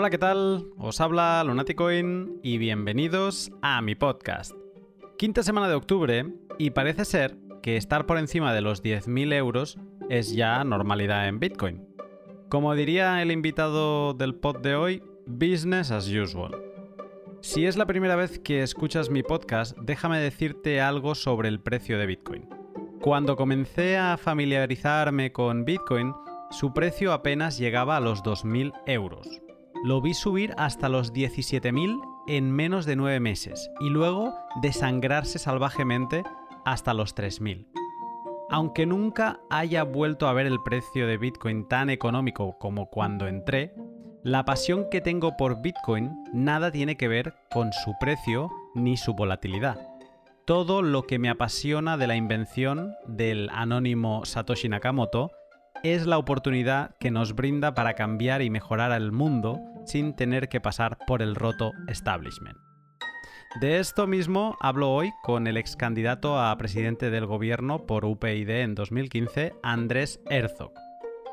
[0.00, 0.68] Hola, ¿qué tal?
[0.78, 4.52] Os habla Lunaticoin y bienvenidos a mi podcast.
[5.18, 6.24] Quinta semana de octubre
[6.56, 9.76] y parece ser que estar por encima de los 10.000 euros
[10.08, 11.84] es ya normalidad en Bitcoin.
[12.48, 16.54] Como diría el invitado del pod de hoy, business as usual.
[17.40, 21.98] Si es la primera vez que escuchas mi podcast, déjame decirte algo sobre el precio
[21.98, 22.48] de Bitcoin.
[23.00, 26.14] Cuando comencé a familiarizarme con Bitcoin,
[26.52, 29.42] su precio apenas llegaba a los 2.000 euros.
[29.84, 36.24] Lo vi subir hasta los 17.000 en menos de 9 meses y luego desangrarse salvajemente
[36.64, 37.68] hasta los 3.000.
[38.50, 43.72] Aunque nunca haya vuelto a ver el precio de Bitcoin tan económico como cuando entré,
[44.24, 49.14] la pasión que tengo por Bitcoin nada tiene que ver con su precio ni su
[49.14, 49.78] volatilidad.
[50.44, 55.30] Todo lo que me apasiona de la invención del anónimo Satoshi Nakamoto
[55.84, 60.60] es la oportunidad que nos brinda para cambiar y mejorar el mundo sin tener que
[60.60, 62.58] pasar por el roto establishment.
[63.60, 68.50] De esto mismo hablo hoy con el ex candidato a presidente del gobierno por UPyD
[68.50, 70.72] en 2015, Andrés Herzog.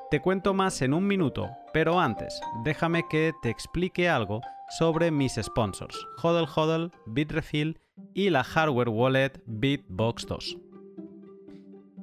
[0.09, 4.39] Te cuento más en un minuto, pero antes, déjame que te explique algo
[4.79, 7.79] sobre mis sponsors, Hodel Hodel, Bitrefill
[8.13, 10.57] y la hardware wallet Bitbox 2.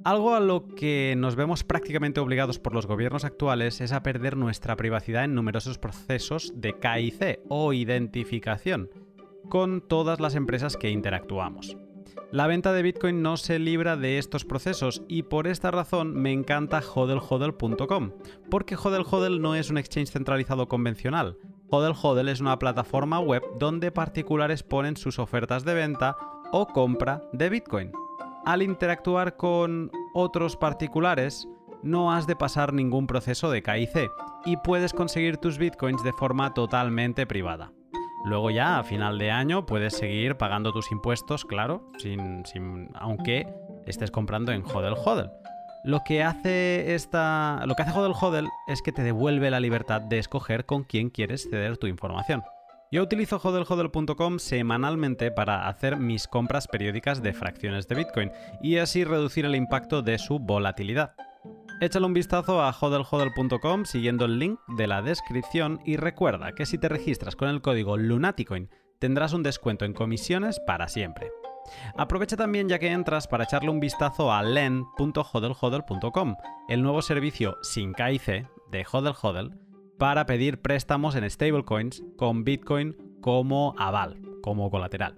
[0.04, 4.36] Algo a lo que nos vemos prácticamente obligados por los gobiernos actuales es a perder
[4.36, 8.90] nuestra privacidad en numerosos procesos de KIC o identificación
[9.48, 11.76] con todas las empresas que interactuamos.
[12.32, 16.32] La venta de Bitcoin no se libra de estos procesos y por esta razón me
[16.32, 18.12] encanta hodlhodl.com,
[18.50, 21.38] porque hodlhodl no es un exchange centralizado convencional.
[21.70, 26.16] Hodlhodl es una plataforma web donde particulares ponen sus ofertas de venta
[26.50, 27.92] o compra de Bitcoin
[28.44, 31.48] al interactuar con otros particulares,
[31.82, 34.10] no has de pasar ningún proceso de KIC
[34.44, 37.72] y puedes conseguir tus bitcoins de forma totalmente privada.
[38.24, 42.44] Luego ya a final de año puedes seguir pagando tus impuestos, claro, sin,
[42.94, 43.52] aunque
[43.86, 45.30] estés comprando en Hodel Hodel.
[45.84, 50.00] Lo que hace esta, lo que hace Hodel Hodel es que te devuelve la libertad
[50.00, 52.44] de escoger con quién quieres ceder tu información.
[52.92, 58.30] Yo utilizo hodelhodel.com semanalmente para hacer mis compras periódicas de fracciones de Bitcoin
[58.62, 61.14] y así reducir el impacto de su volatilidad.
[61.80, 66.76] Échale un vistazo a hodelhodel.com siguiendo el link de la descripción y recuerda que si
[66.76, 71.30] te registras con el código Lunaticoin tendrás un descuento en comisiones para siempre.
[71.96, 76.36] Aprovecha también ya que entras para echarle un vistazo a len.hodelhodel.com,
[76.68, 79.71] el nuevo servicio sin KIC de Hodel
[80.02, 85.14] para pedir préstamos en stablecoins con Bitcoin como aval, como colateral.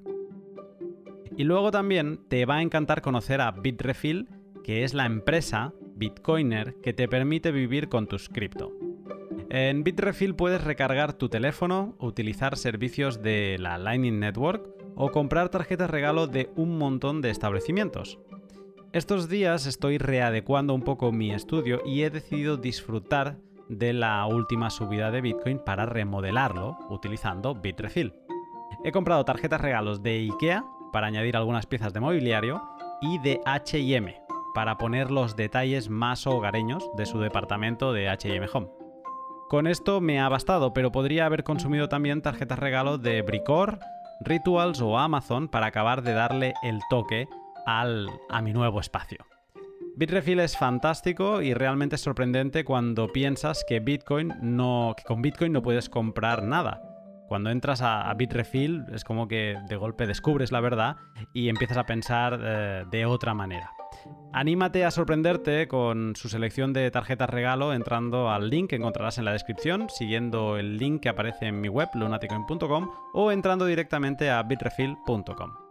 [1.39, 4.29] Y luego también te va a encantar conocer a Bitrefill,
[4.63, 8.73] que es la empresa Bitcoiner que te permite vivir con tus cripto.
[9.49, 15.89] En Bitrefill puedes recargar tu teléfono, utilizar servicios de la Lightning Network o comprar tarjetas
[15.89, 18.19] regalo de un montón de establecimientos.
[18.93, 23.39] Estos días estoy readecuando un poco mi estudio y he decidido disfrutar
[23.69, 28.15] de la última subida de Bitcoin para remodelarlo utilizando Bitrefill.
[28.85, 32.63] He comprado tarjetas regalos de IKEA para añadir algunas piezas de mobiliario
[33.01, 38.69] y de HM para poner los detalles más hogareños de su departamento de HM Home.
[39.49, 43.79] Con esto me ha bastado, pero podría haber consumido también tarjetas regalo de Bricor,
[44.21, 47.29] Rituals o Amazon para acabar de darle el toque
[47.67, 49.27] al, a mi nuevo espacio.
[49.97, 55.89] Bitrefill es fantástico y realmente sorprendente cuando piensas que Bitcoin no, con Bitcoin no puedes
[55.89, 56.83] comprar nada.
[57.29, 60.97] Cuando entras a, Bitrefill es como que de golpe descubres la verdad
[61.33, 63.71] y empiezas a pensar eh, de otra manera.
[64.33, 69.25] Anímate a sorprenderte con su selección de tarjetas regalo entrando al link que encontrarás en
[69.25, 74.43] la descripción, siguiendo el link que aparece en mi web lunaticoin.com o entrando directamente a
[74.43, 75.64] bitrefill.com.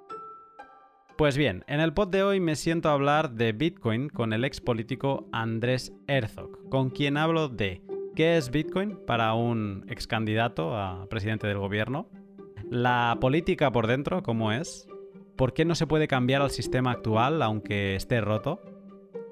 [1.18, 4.44] Pues bien, en el pod de hoy me siento a hablar de Bitcoin con el
[4.44, 7.84] ex político Andrés Herzog, con quien hablo de
[8.16, 12.10] qué es Bitcoin para un ex candidato a presidente del gobierno,
[12.72, 14.88] la política por dentro, cómo es,
[15.36, 18.60] por qué no se puede cambiar al sistema actual aunque esté roto,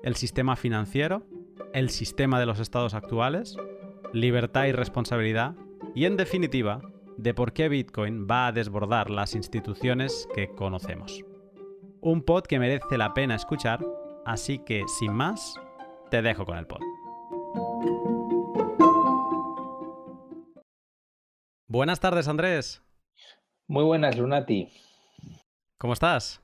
[0.03, 1.25] el sistema financiero,
[1.73, 3.57] el sistema de los estados actuales,
[4.13, 5.55] libertad y responsabilidad,
[5.95, 6.79] y en definitiva,
[7.17, 11.25] de por qué Bitcoin va a desbordar las instituciones que conocemos.
[12.03, 13.79] Un pod que merece la pena escuchar,
[14.25, 15.53] así que sin más,
[16.09, 16.79] te dejo con el pod.
[21.67, 22.81] Buenas tardes, Andrés.
[23.67, 24.67] Muy buenas, Lunati.
[25.77, 26.41] ¿Cómo estás?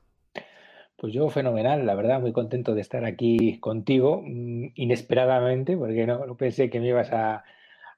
[0.95, 6.37] Pues yo fenomenal, la verdad, muy contento de estar aquí contigo, mm, inesperadamente, porque no,
[6.37, 7.43] pensé que me ibas a,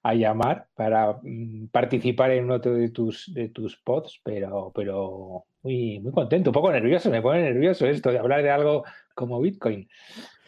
[0.02, 6.00] a llamar para mm, participar en uno de tus, de tus pods, pero, pero muy,
[6.00, 8.84] muy contento, un poco nervioso, me pone nervioso esto de hablar de algo
[9.14, 9.88] como Bitcoin,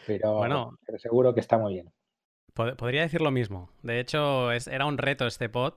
[0.06, 1.92] pero, bueno, pero seguro que está muy bien.
[2.54, 3.70] Podría decir lo mismo.
[3.82, 5.74] De hecho, es, era un reto este pod.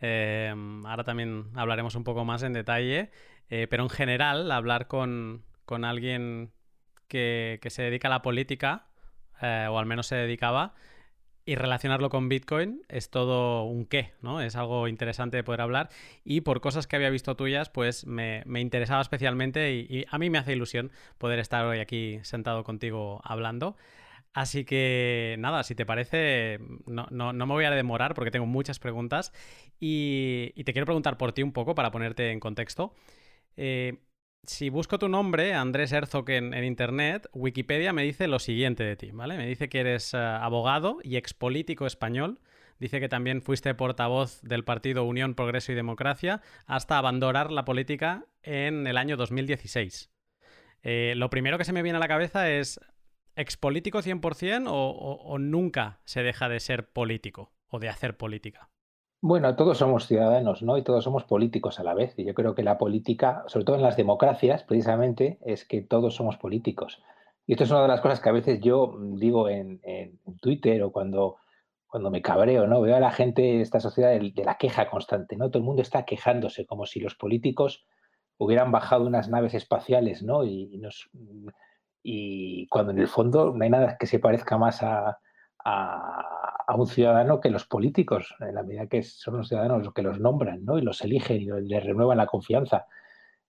[0.00, 3.10] Em, ahora también hablaremos un poco más en detalle.
[3.50, 6.52] Eh, pero en general, hablar con, con alguien
[7.08, 8.86] que, que, se dedica a la política,
[9.42, 10.74] eh, o al menos se dedicaba,
[11.44, 14.40] y relacionarlo con Bitcoin es todo un qué, ¿no?
[14.40, 15.88] Es algo interesante de poder hablar
[16.24, 20.38] y por cosas que había visto tuyas, pues me, interesaba especialmente y, a mí me
[20.38, 23.76] hace ilusión poder estar hoy aquí sentado contigo hablando.
[24.34, 29.32] Así que nada, si te parece, no, me voy a demorar porque tengo muchas preguntas
[29.80, 32.94] y, te quiero preguntar por ti un poco para ponerte en contexto.
[33.56, 33.98] Eh,
[34.44, 39.10] si busco tu nombre, Andrés Herzog, en, Internet, Wikipedia me dice lo siguiente de ti,
[39.12, 39.36] ¿vale?
[39.36, 42.40] Me dice que eres eh, abogado y expolítico español.
[42.78, 48.26] Dice que también fuiste portavoz del partido Unión, Progreso y Democracia hasta abandonar la política
[48.42, 50.10] en el año 2016.
[50.82, 52.80] Eh, lo primero que se me viene a la cabeza es,
[53.36, 58.68] ¿expolítico 100% o nunca se deja de ser político o de hacer política?
[59.24, 60.76] Bueno, todos somos ciudadanos, ¿no?
[60.76, 62.12] Y todos somos políticos a la vez.
[62.16, 66.16] Y yo creo que la política, sobre todo en las democracias, precisamente, es que todos
[66.16, 67.00] somos políticos.
[67.46, 69.80] Y esto es una de las cosas que a veces yo digo en,
[70.40, 71.36] Twitter o cuando,
[71.86, 72.80] cuando me cabreo, ¿no?
[72.80, 75.50] Veo a la gente esta sociedad de, la queja constante, ¿no?
[75.50, 77.86] Todo el mundo está quejándose, como si los políticos
[78.38, 80.42] hubieran bajado unas naves espaciales, ¿no?
[80.42, 81.08] Y, nos,
[82.02, 85.16] y cuando en el fondo no hay nada que se parezca más a
[86.68, 90.20] un ciudadano que los políticos, en la medida que son los ciudadanos los que los
[90.20, 90.78] nombran ¿no?
[90.78, 92.86] y los eligen y les renuevan la confianza.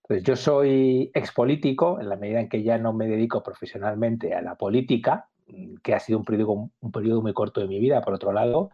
[0.03, 4.41] Entonces, yo soy expolítico en la medida en que ya no me dedico profesionalmente a
[4.41, 5.29] la política,
[5.81, 8.71] que ha sido un periodo, un periodo muy corto de mi vida, por otro lado,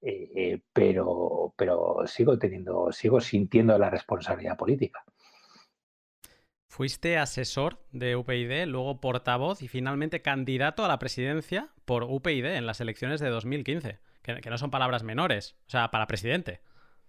[0.00, 5.04] eh, eh, pero, pero sigo teniendo, sigo sintiendo la responsabilidad política.
[6.68, 12.66] Fuiste asesor de UPyD, luego portavoz y finalmente candidato a la presidencia por UPyD en
[12.66, 16.60] las elecciones de 2015, que, no son palabras menores, o sea, para presidente.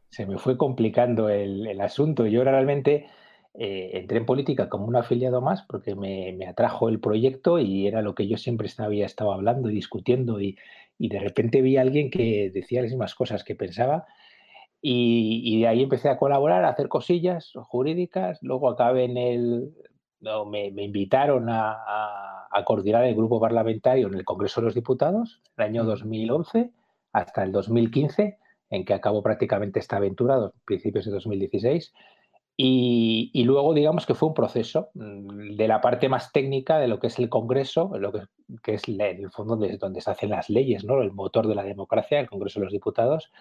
[0.10, 2.26] Se me fue complicando el, asunto.
[2.26, 3.06] Yo realmente
[3.54, 8.02] eh, entré en política como un afiliado más porque me, atrajo el proyecto y era
[8.02, 10.58] lo que yo siempre había estado hablando y discutiendo y,
[10.98, 14.08] y de repente vi a alguien que decía las mismas cosas que pensaba
[14.82, 18.40] y, de ahí empecé a colaborar, a hacer cosillas jurídicas.
[18.42, 19.74] Luego acabé en el.
[20.21, 25.63] No, me, invitaron a, coordinar el grupo parlamentario en el Congreso de los Diputados, el
[25.63, 26.71] año 2011
[27.13, 28.38] hasta el 2015,
[28.69, 31.94] en que acabó prácticamente esta aventura, principios de 2016.
[32.57, 36.89] Y, y, luego, digamos que fue un proceso mm, de la parte más técnica de
[36.89, 38.24] lo que es el Congreso, lo que,
[38.62, 41.01] que es en el fondo donde, donde, se hacen las leyes, ¿no?
[41.01, 43.31] el motor de la democracia, el Congreso de los Diputados,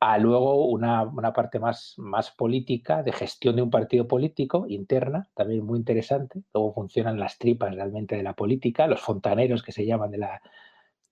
[0.00, 5.64] a luego una, parte más, más política, de gestión de un partido político interna, también
[5.64, 6.42] muy interesante.
[6.54, 10.40] Luego funcionan las tripas realmente de la política, los fontaneros que se llaman de la,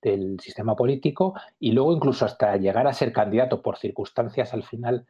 [0.01, 5.07] del sistema político, y luego incluso hasta llegar a ser candidato por circunstancias al final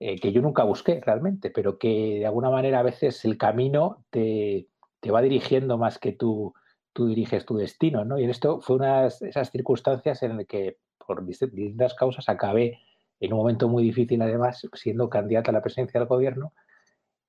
[0.00, 4.04] eh, que yo nunca busqué realmente, pero que de alguna manera a veces el camino
[4.10, 4.66] te,
[5.12, 6.54] va dirigiendo más que tú,
[6.92, 8.04] tú diriges tu destino.
[8.04, 8.18] ¿no?
[8.18, 12.80] Y esto fue una de esas circunstancias en las que por distintas causas acabé
[13.22, 16.52] en un momento muy difícil además, siendo candidata a la presidencia del gobierno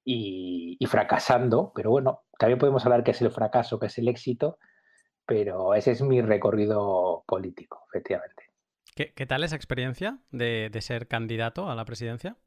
[0.04, 4.58] y, fracasando, pero bueno, también podemos hablar que es el fracaso, que es el éxito,
[5.26, 8.44] pero ese es mi recorrido político, efectivamente.
[8.96, 12.38] ¿Qué, tal esa experiencia de, ser candidato a la presidencia?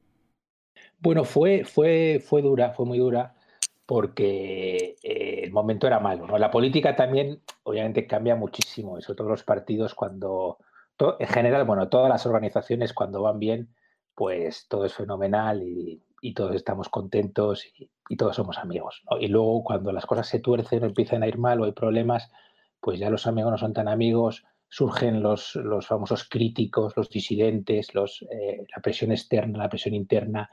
[0.99, 3.37] Bueno, fue, fue, fue dura, fue muy dura,
[3.87, 6.37] porque eh, el momento era malo.
[6.37, 10.59] La política también, obviamente, cambia muchísimo, sobre todo los partidos cuando
[10.99, 13.75] en general, bueno, todas las organizaciones cuando van bien,
[14.15, 16.03] pues todo es fenomenal y,
[16.35, 17.65] todos estamos contentos
[18.09, 19.03] y, todos somos amigos.
[19.21, 22.31] Y luego cuando las cosas se tuercen o empiezan a ir mal o hay problemas,
[22.81, 27.95] pues ya los amigos no son tan amigos, surgen los, los famosos críticos, los disidentes,
[27.95, 30.50] los, eh, la presión externa, la presión interna,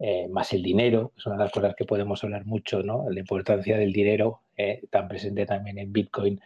[0.00, 3.08] eh, más el dinero, es las cosas que podemos hablar mucho, ¿no?
[3.08, 6.40] La importancia del dinero, eh, tan presente también en Bitcoin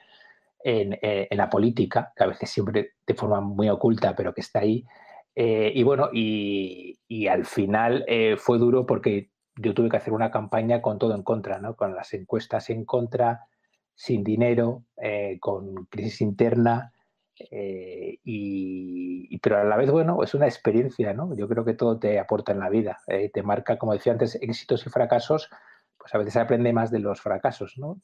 [0.65, 4.59] eh, en, la política, que a veces siempre de forma muy oculta, pero que está
[4.61, 4.85] ahí.
[5.35, 6.99] Eh, y bueno, y,
[7.29, 11.23] al final eh, fue duro porque yo tuve que hacer una campaña con todo en
[11.23, 11.77] contra, ¿no?
[11.77, 13.47] con las encuestas en contra,
[13.95, 14.85] sin dinero,
[15.41, 16.93] con crisis interna.
[18.25, 21.35] y, pero a la vez, bueno, es una experiencia, ¿no?
[21.37, 22.99] Yo creo que todo te aporta en la vida,
[23.33, 25.51] te marca, como decía antes, éxitos y fracasos,
[25.97, 28.01] pues a veces aprende más de los fracasos, ¿no?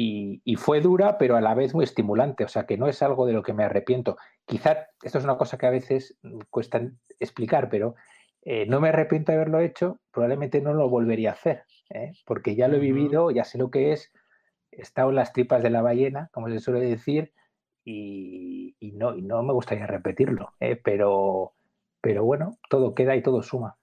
[0.00, 3.26] Y, fue dura, pero a la vez muy estimulante, o sea que no es algo
[3.26, 4.16] de lo que me arrepiento.
[4.46, 6.16] Quizá esto es una cosa que a veces
[6.50, 6.80] cuesta
[7.18, 7.96] explicar, pero
[8.42, 12.12] eh, no me arrepiento de haberlo hecho, probablemente no lo volvería a hacer, ¿eh?
[12.26, 14.12] porque ya lo he vivido, ya sé lo que es,
[14.70, 17.32] he estado en las tripas de la ballena, como se suele decir,
[17.84, 20.76] y, no, no me gustaría repetirlo, ¿eh?
[20.76, 21.54] pero,
[22.00, 23.76] pero bueno, todo queda y todo suma.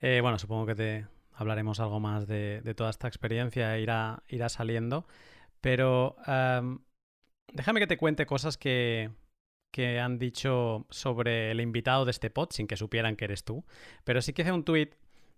[0.00, 5.06] bueno, supongo que te, hablaremos algo más de, toda esta experiencia, irá, irá saliendo.
[5.60, 6.16] Pero
[7.52, 9.10] déjame que te cuente cosas que,
[9.70, 13.64] que han dicho sobre el invitado de este pod, sin que supieran que eres tú.
[14.04, 14.94] Pero sí que hice un tuit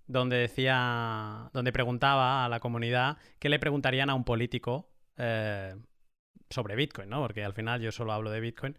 [0.07, 5.75] donde decía, donde preguntaba a la comunidad qué le preguntarían a un político eh,
[6.51, 7.21] sobre Bitcoin, ¿no?
[7.21, 8.77] Porque al final yo solo hablo de Bitcoin.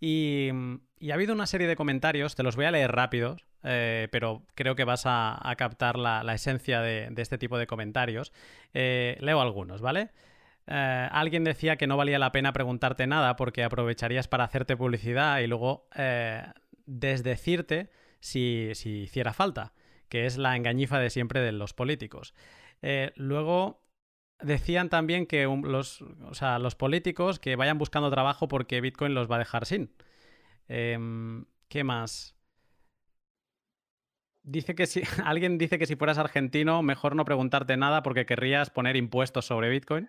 [0.00, 4.42] Y, ha habido una serie de comentarios, te los voy a leer rápidos, eh, pero
[4.54, 8.32] creo que vas a, captar la, esencia de, este tipo de comentarios.
[8.74, 10.10] Eh, leo algunos, ¿vale?
[10.66, 15.40] Eh, alguien decía que no valía la pena preguntarte nada porque aprovecharías para hacerte publicidad
[15.40, 15.88] y luego
[16.86, 17.90] desdecirte
[18.20, 19.72] si, si, hiciera falta,
[20.08, 22.34] que es la engañifa de siempre de los políticos.
[23.16, 23.82] luego
[24.40, 26.04] decían también que los,
[26.60, 29.90] los políticos que vayan buscando trabajo porque Bitcoin los va a dejar sin.
[30.68, 32.33] Em, ¿Qué más?
[34.44, 38.70] Dice que si alguien dice que si fueras argentino, mejor no preguntarte nada porque querrías
[38.70, 40.08] poner impuestos sobre Bitcoin.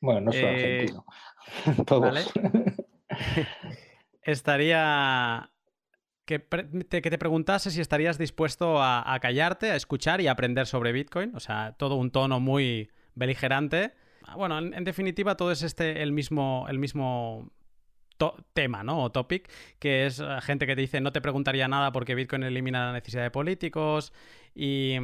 [0.00, 1.04] Bueno, no soy eh, argentino.
[1.86, 2.32] Todos.
[4.22, 5.50] Estaría.
[6.26, 10.68] Que te, que te, preguntase si estarías dispuesto a, callarte, a escuchar y a aprender
[10.68, 11.34] sobre Bitcoin.
[11.34, 13.94] O sea, todo un tono muy beligerante.
[14.36, 17.50] Bueno, en, definitiva, todo es este el mismo, el mismo
[18.52, 19.02] tema, ¿no?
[19.02, 22.42] O topic, que es eh, gente que te dice no te preguntaría nada porque Bitcoin
[22.42, 24.12] elimina la necesidad de políticos
[24.54, 24.98] y,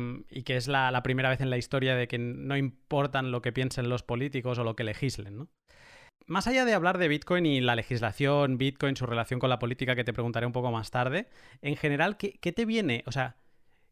[0.44, 3.88] que es la, primera vez en la historia de que no importan lo que piensen
[3.88, 5.48] los políticos o lo que legislen, ¿no?
[6.26, 9.94] Más allá de hablar de Bitcoin y la legislación, Bitcoin, su relación con la política,
[9.94, 11.28] que te preguntaré un poco más tarde,
[11.62, 13.04] en general, ¿qué, qué te viene?
[13.06, 13.36] O sea,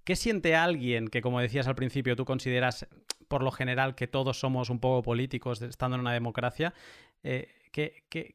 [0.03, 2.89] ¿qué siente alguien que, como decías al principio, tú consideras
[3.29, 6.75] por lo general que todos somos un poco políticos estando en una democracia?
[7.23, 8.35] Eh, ¿qué, qué,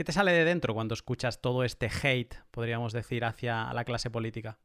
[0.00, 4.08] ¿Qué te sale de dentro cuando escuchas todo este hate, podríamos decir, hacia la clase
[4.08, 4.58] política?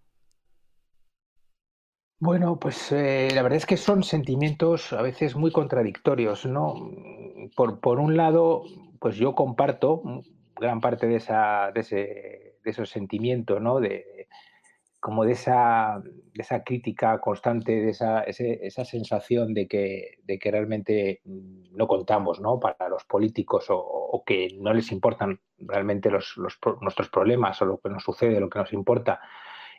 [2.22, 6.90] Bueno, pues eh, la verdad es que son sentimientos a veces muy contradictorios, ¿no?
[7.54, 8.64] Por, por un lado,
[9.02, 10.02] pues yo comparto
[10.56, 13.82] gran parte de, esa, ese, de esos sentimientos, ¿no?
[13.82, 14.30] De,
[15.06, 16.02] como de esa,
[16.34, 22.42] esa crítica constante, de esa, esa sensación de que, de que, realmente mm, no contamos
[22.42, 22.60] ¿no?
[22.60, 26.34] para los políticos o, que no les importan realmente los,
[26.82, 29.22] nuestros problemas o lo que nos sucede, lo que nos importa.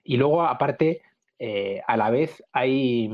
[0.05, 1.03] Y luego, aparte,
[1.41, 3.11] eh, a la vez hay,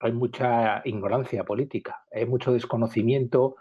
[0.00, 3.54] hay mucha ignorancia política, hay mucho desconocimiento,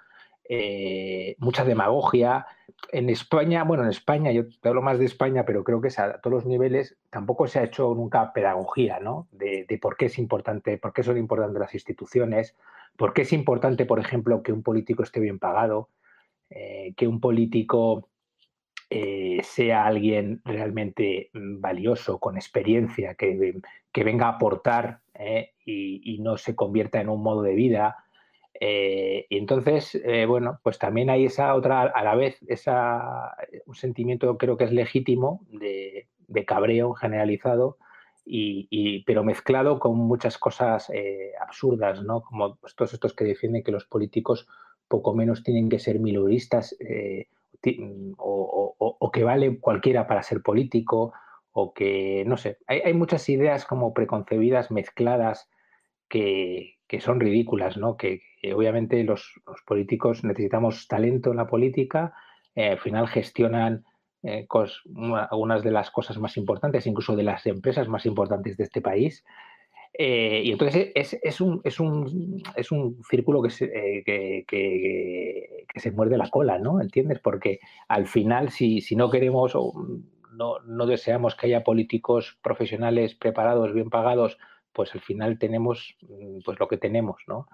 [0.47, 2.45] eh, mucha demagogia.
[2.91, 6.21] En España, bueno, en España, yo te hablo más de España, pero creo que a
[6.21, 9.27] todos los niveles tampoco se ha hecho nunca pedagogía, ¿no?
[9.31, 12.55] De, por qué es importante, por qué son importantes las instituciones,
[12.95, 15.89] por qué es importante, por ejemplo, que un político esté bien pagado,
[16.51, 18.09] eh, que un político
[18.91, 23.61] eh, sea alguien realmente valioso, con experiencia, que,
[23.95, 24.99] venga a aportar
[25.65, 28.04] y, no se convierta en un modo de vida,
[28.59, 33.35] eh, y entonces, eh, bueno, pues también hay esa otra, a la vez, esa,
[33.65, 36.07] un sentimiento creo que es legítimo de,
[36.45, 37.77] cabreo generalizado,
[38.27, 42.21] y, pero mezclado con muchas cosas eh, absurdas, ¿no?
[42.23, 44.47] Como todos estos que defienden que los políticos
[44.87, 46.75] poco menos tienen que ser minoristas
[48.17, 51.13] o, que vale cualquiera para ser político,
[51.51, 55.47] o que, no sé, hay, hay muchas ideas como preconcebidas, mezcladas,
[56.09, 57.97] que, que son ridículas, ¿no?
[57.97, 58.21] Que,
[58.53, 62.13] obviamente los, políticos necesitamos talento en la política,
[62.53, 63.83] eh, al final gestionan
[64.21, 64.47] eh,
[65.31, 69.23] algunas de las cosas más importantes, incluso de las empresas más importantes de este país.
[69.97, 73.71] Eh, y entonces es, un, es, un, es un círculo que se,
[74.05, 76.81] que, que, se muerde la cola, ¿no?
[76.81, 77.19] ¿Entiendes?
[77.19, 79.73] Porque al final, si, si no queremos o
[80.33, 84.37] no, no deseamos que haya políticos profesionales preparados, bien pagados,
[84.75, 87.47] pues al final tenemos mm, pues lo que tenemos, ¿no?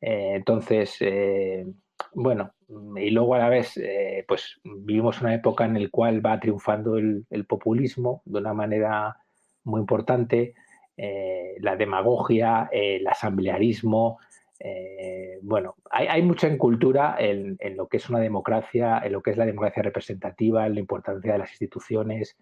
[0.00, 1.66] Eh, entonces, eh,
[2.14, 2.52] bueno,
[2.96, 6.96] y luego a la vez, eh, pues vivimos una época en la cual va triunfando
[6.98, 9.16] el, populismo de una manera
[9.64, 10.54] muy importante,
[10.96, 14.18] la demagogia, el asamblearismo,
[15.42, 19.30] bueno, hay, hay, mucha incultura en, en, lo que es una democracia, en lo que
[19.32, 22.36] es la democracia representativa, en la importancia de las instituciones,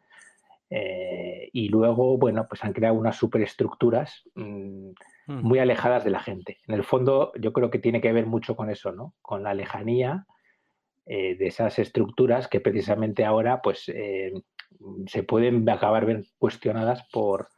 [0.74, 4.92] eh, y luego, bueno, pues han creado unas superestructuras mm,
[5.26, 6.58] muy alejadas de la gente.
[6.66, 9.14] En el fondo, yo creo que tiene que ver mucho con eso, ¿no?
[9.20, 10.24] Con la lejanía
[11.04, 14.32] eh, de esas estructuras que precisamente ahora, pues, eh,
[15.06, 17.48] se pueden acabar bien cuestionadas por,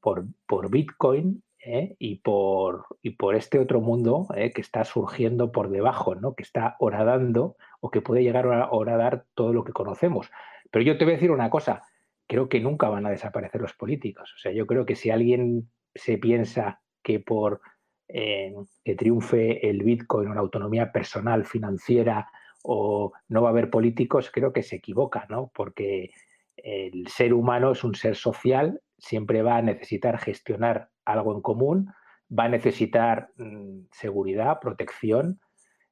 [0.00, 1.94] por, Bitcoin ¿eh?
[2.00, 6.34] y, por, y por este otro mundo que está surgiendo por debajo, ¿no?
[6.34, 10.28] Que está horadando o que puede llegar a horadar todo lo que conocemos.
[10.72, 11.84] Pero yo te voy a decir una cosa,
[12.26, 14.32] creo que nunca van a desaparecer los políticos.
[14.36, 17.60] O sea, yo creo que si alguien se piensa que por
[18.08, 18.54] eh,
[18.84, 22.28] que triunfe el Bitcoin o la autonomía personal, financiera,
[22.62, 25.50] o no va a haber políticos, creo que se equivoca, ¿no?
[25.54, 26.10] Porque
[26.56, 31.92] el ser humano es un ser social, siempre va a necesitar gestionar algo en común,
[32.36, 35.40] va a necesitar mm, seguridad, protección,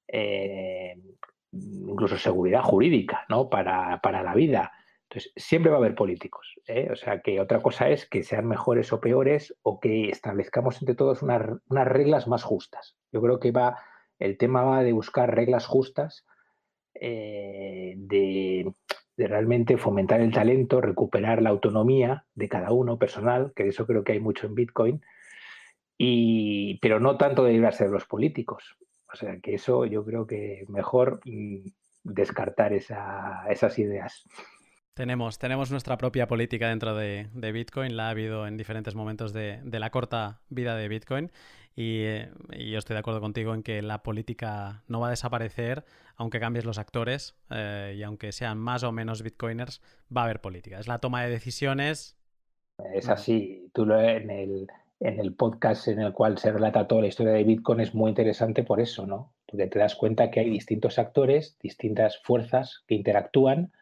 [0.09, 0.97] eh,
[1.53, 3.49] incluso seguridad jurídica, ¿no?
[3.49, 4.73] Para, para la vida.
[5.09, 6.55] Entonces, siempre va a haber políticos.
[6.67, 6.89] ¿eh?
[6.91, 10.95] O sea, que otra cosa es que sean mejores o peores o que establezcamos entre
[10.95, 12.97] todos unas, reglas más justas.
[13.13, 13.79] Yo creo que va,
[14.19, 16.27] el tema va de buscar reglas justas,
[16.95, 18.73] eh, de,
[19.17, 24.03] realmente fomentar el talento, recuperar la autonomía de cada uno personal, que de eso creo
[24.03, 25.03] que hay mucho en Bitcoin,
[25.97, 28.77] y, pero no tanto de librarse de los políticos.
[29.13, 31.67] O sea, que eso yo creo que mejor mm,
[32.03, 34.25] descartar esas ideas.
[34.95, 39.61] Tenemos, tenemos nuestra propia política dentro de, Bitcoin, la ha habido en diferentes momentos de,
[39.65, 41.33] la corta vida de Bitcoin
[41.75, 42.05] y,
[42.71, 45.85] yo estoy de acuerdo contigo en que la política no va a desaparecer
[46.15, 49.83] aunque cambies los actores eh, y aunque sean más o menos Bitcoiners,
[50.17, 50.79] va a haber política.
[50.79, 52.17] Es la toma de decisiones.
[52.95, 53.69] Es así.
[53.73, 54.69] Tú en el,
[55.01, 58.11] en el podcast en el cual se relata toda la historia de Bitcoin es muy
[58.11, 59.33] interesante por eso, ¿no?
[59.47, 63.73] Porque te das cuenta que hay distintos actores, distintas fuerzas que interactúan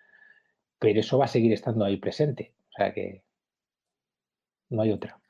[0.82, 2.52] pero eso va a seguir estando ahí presente.
[2.70, 3.22] O sea que
[4.68, 5.20] no hay otra.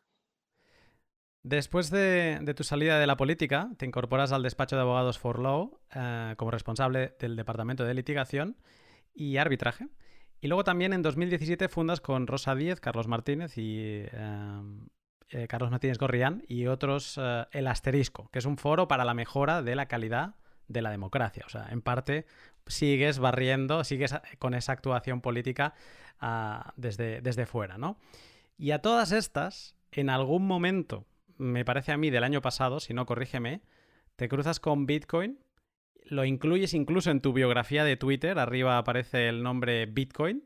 [1.43, 5.79] Después de, tu salida de la política, te incorporas al despacho de abogados For Law
[5.95, 8.57] eh, como responsable del departamento de litigación
[9.13, 9.89] y arbitraje.
[10.41, 14.09] Y luego también en 2017 fundas con Rosa Díez, Carlos Martínez y eh,
[15.29, 17.21] eh, Carlos Martínez Gorrián y otros
[17.53, 21.45] El Asterisco, que es un foro para la mejora de la calidad de la democracia.
[21.47, 22.25] O sea, en parte
[22.67, 25.75] sigues barriendo, sigues con esa actuación política
[26.21, 27.99] ah, desde, desde fuera, ¿no?
[28.59, 32.95] Y a todas estas, en algún momento, me parece a mí del año pasado, si
[32.95, 33.63] no, corrígeme,
[34.17, 35.39] te cruzas con Bitcoin,
[36.05, 40.45] lo incluyes incluso en tu biografía de Twitter, arriba aparece el nombre Bitcoin,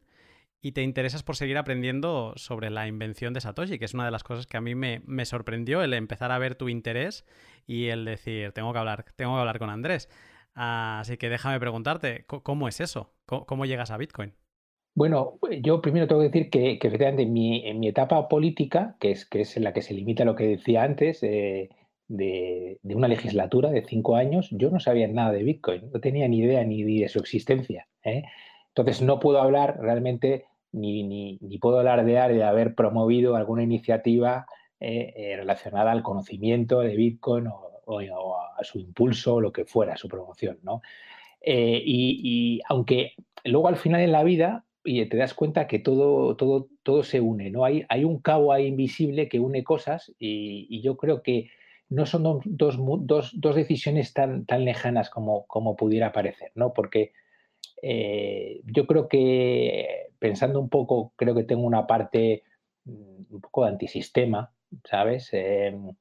[0.66, 4.11] y te interesas por seguir aprendiendo sobre la invención de Satoshi, que es una de
[4.11, 7.24] las cosas que a mí me, me, sorprendió, el empezar a ver tu interés
[7.66, 10.09] y el decir, tengo que hablar, tengo que hablar con Andrés.
[10.56, 13.12] Así que déjame preguntarte, ¿cómo es eso?
[13.26, 14.32] ¿Cómo, llegas a Bitcoin?
[14.94, 17.32] Bueno, yo primero tengo que decir que, efectivamente en
[17.78, 20.82] mi, etapa política, que es, que es en la que se limita lo que decía
[20.82, 21.68] antes, eh,
[22.08, 26.38] de, una legislatura de cinco años, yo no sabía nada de Bitcoin, no tenía ni
[26.38, 27.86] idea ni de su existencia.
[28.02, 28.22] ¿eh?
[28.68, 34.46] Entonces no puedo hablar realmente, ni, ni, puedo alardear de haber promovido alguna iniciativa
[34.80, 40.09] eh, relacionada al conocimiento de Bitcoin o o, a su impulso lo que fuera, su
[40.09, 40.83] promoción, ¿no?
[41.40, 46.37] Eh, y, aunque luego al final en la vida y te das cuenta que todo,
[46.37, 47.64] todo, todo se une, ¿no?
[47.64, 51.51] Hay, hay un cabo ahí invisible que une cosas y, yo creo que
[51.88, 56.72] no son dos, dos, dos, decisiones tan, tan lejanas como, como pudiera parecer, ¿no?
[56.72, 57.12] Porque
[57.83, 62.42] eh, yo creo que, pensando un poco, creo que tengo una parte
[62.85, 64.53] mm, un poco de antisistema,
[64.85, 65.29] ¿sabes?
[65.33, 65.92] Em,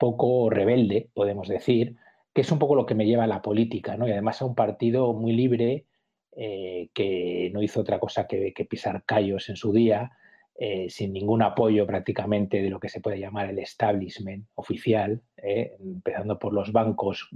[0.00, 1.96] poco rebelde, podemos decir,
[2.32, 4.08] que es un poco lo que me lleva a la política, ¿no?
[4.08, 5.84] Y además a un partido muy libre
[6.32, 10.12] eh, que no hizo otra cosa que, pisar callos en su día,
[10.58, 15.76] eh, sin ningún apoyo prácticamente de lo que se puede llamar el establishment oficial, eh,
[15.78, 17.28] empezando por los bancos,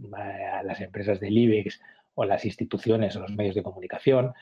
[0.65, 1.83] las empresas del IBEX
[2.15, 4.33] o las instituciones o los medios de comunicación.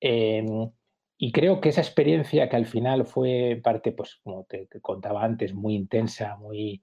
[0.00, 0.70] Em,
[1.18, 5.52] y creo que esa experiencia que al final fue parte, pues como te contaba antes,
[5.52, 6.82] muy intensa, muy,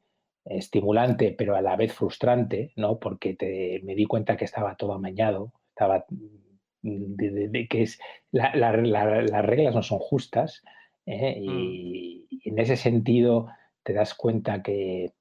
[0.50, 3.00] estimulante, pero a la vez frustrante, ¿no?
[3.00, 8.00] Porque te, me di cuenta que estaba todo amañado, estaba mm, de, que es
[8.32, 10.64] las reglas no son justas
[11.06, 11.40] ¿eh?
[11.42, 11.50] mm.
[11.50, 13.48] y, en ese sentido
[13.84, 15.14] te das cuenta que,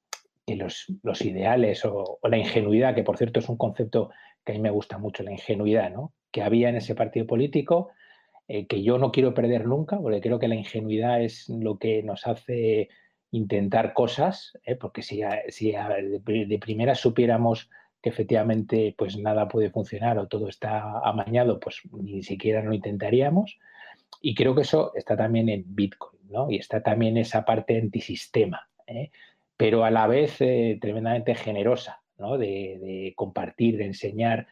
[0.46, 4.10] los, los, ideales o, la ingenuidad, que por cierto es un concepto
[4.44, 6.12] que a mí me gusta mucho, la ingenuidad, ¿no?
[6.30, 7.90] Que había en ese partido político,
[8.46, 12.04] eh, que yo no quiero perder nunca, porque creo que la ingenuidad es lo que
[12.04, 12.88] nos hace
[13.30, 14.76] intentar cosas, ¿eh?
[14.76, 17.70] porque si, si de, primera supiéramos
[18.02, 23.58] que efectivamente pues nada puede funcionar o todo está amañado, pues ni siquiera lo intentaríamos.
[24.20, 26.50] Y creo que eso está también en Bitcoin, ¿no?
[26.50, 28.68] Y está también esa parte antisistema.
[28.86, 29.10] ¿eh?
[29.56, 32.38] pero a la vez eh, tremendamente generosa, ¿no?
[32.38, 34.46] De, compartir, de enseñar.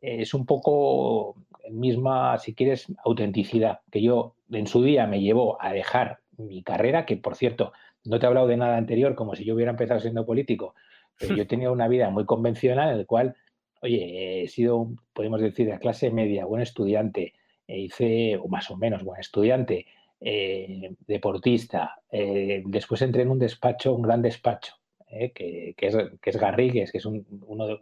[0.00, 1.36] Es un poco
[1.70, 7.06] misma, si quieres, autenticidad, que yo en su día me llevó a dejar mi carrera,
[7.06, 7.72] que por cierto,
[8.04, 10.74] no te he hablado de nada anterior, como si yo hubiera empezado siendo político,
[11.18, 13.36] pero yo he tenido una vida muy convencional en la cual,
[13.80, 17.34] oye, he sido, podemos decir, de clase media, buen estudiante,
[17.66, 19.86] e hice, o más o menos, buen estudiante,
[20.20, 22.00] eh, deportista.
[22.10, 24.74] Eh, después entré en un despacho, un gran despacho,
[25.08, 27.78] eh, que, es, que es Garrigues, que es uno, de,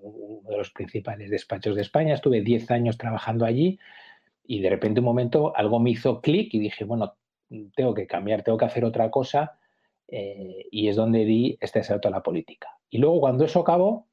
[0.56, 2.14] los principales despachos de España.
[2.14, 3.78] Estuve 10 años trabajando allí
[4.46, 7.14] y de repente un momento algo me hizo clic y dije, bueno,
[7.74, 9.58] tengo que cambiar, tengo que hacer otra cosa.
[10.10, 12.68] Y es donde di este salto a la política.
[12.88, 14.08] Y luego cuando eso acabó,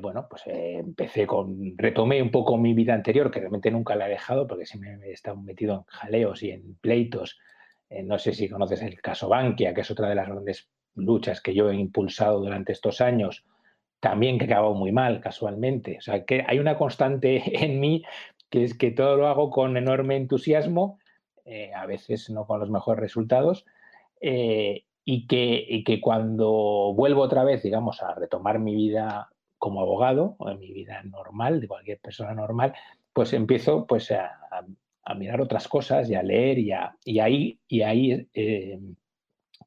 [0.00, 4.10] bueno, pues empecé con, retomé un poco mi vida anterior, que realmente nunca la he
[4.10, 7.38] dejado porque siempre he estado metido en jaleos y en pleitos.
[8.04, 11.54] no sé si conoces el caso Bankia, que es otra de las grandes luchas que
[11.54, 13.44] yo he impulsado durante estos años,
[14.00, 15.98] también que acabó muy mal casualmente.
[15.98, 18.02] O sea, que hay una constante en mí
[18.50, 20.98] que es que todo lo hago con enorme entusiasmo,
[21.74, 23.64] a veces no con los mejores resultados,
[25.04, 30.36] y, que, y que cuando vuelvo otra vez, digamos, a retomar mi vida como abogado
[30.38, 32.74] o en mi vida normal, de cualquier persona normal,
[33.12, 34.38] pues empiezo pues a,
[35.16, 36.70] mirar otras cosas y a leer y,
[37.04, 38.78] y ahí, y ahí eh,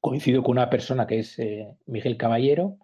[0.02, 2.78] coincido con una persona que es eh, Miguel Caballero,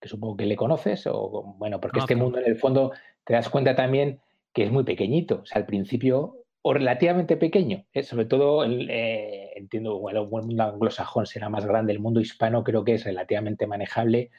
[0.00, 2.92] que supongo que le conoces, o bueno, porque este mundo en el fondo
[3.24, 4.20] te das cuenta también
[4.52, 8.02] que es muy pequeñito, o sea, al principio o relativamente pequeño, ¿eh?
[8.02, 12.94] sobre todo entiendo, bueno, el mundo anglosajón será más grande, el mundo hispano creo que
[12.94, 14.30] es relativamente manejable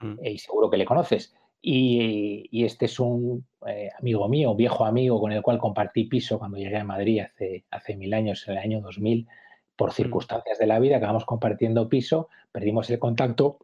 [0.00, 0.22] mm.
[0.22, 1.34] y seguro que le conoces.
[1.62, 6.58] Y, este es un eh, amigo mío, viejo amigo con el cual compartí piso cuando
[6.58, 9.26] llegué a Madrid hace, hace mil años, en el año 2000,
[9.74, 9.92] por mm.
[9.92, 13.56] circunstancias de la vida, acabamos compartiendo piso, perdimos el contacto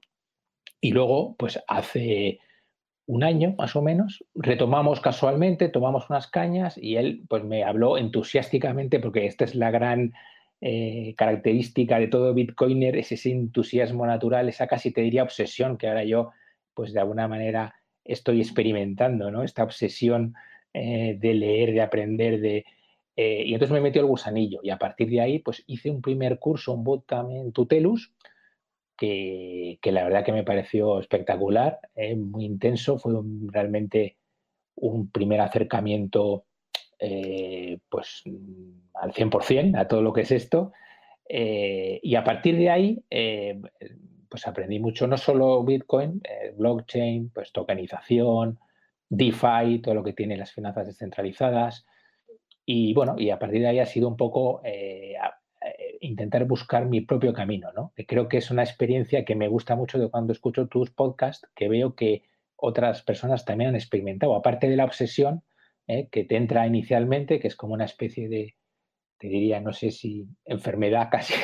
[0.80, 2.40] y luego, pues hace
[3.06, 7.98] un año más o menos, retomamos casualmente, tomamos unas cañas y él pues me habló
[7.98, 10.12] entusiásticamente porque esta es la gran
[10.60, 15.88] eh, característica de todo Bitcoiner, es ese entusiasmo natural, esa casi te diría obsesión que
[15.88, 16.32] ahora yo
[16.74, 19.42] pues de alguna manera estoy experimentando, ¿no?
[19.42, 20.34] Esta obsesión
[20.72, 22.64] eh, de leer, de aprender, de...
[23.16, 26.02] Eh, y entonces me metió el gusanillo y a partir de ahí pues hice un
[26.02, 28.12] primer curso, un bootcamp en Tutelus,
[28.96, 33.14] que, la verdad que me pareció espectacular, eh, muy intenso, fue
[33.46, 34.16] realmente
[34.76, 36.44] un primer acercamiento
[37.90, 38.22] pues
[38.94, 40.72] al 100% a todo lo que es esto.
[41.28, 43.04] y a partir de ahí
[44.28, 48.58] pues aprendí mucho, no solo Bitcoin, eh, blockchain, pues tokenización,
[49.08, 51.86] DeFi, todo lo que tiene las finanzas descentralizadas.
[52.64, 55.18] Y bueno, y a partir de ahí ha sido un poco eh, eh,
[56.00, 57.92] intentar buscar mi propio camino, ¿no?
[58.06, 61.68] creo que es una experiencia que me gusta mucho de cuando escucho tus podcasts, que
[61.68, 62.22] veo que
[62.56, 65.42] otras personas también han experimentado, aparte de la obsesión
[65.86, 68.56] que te entra inicialmente, que es como una especie de,
[69.18, 71.34] te diría, no sé si enfermedad casi,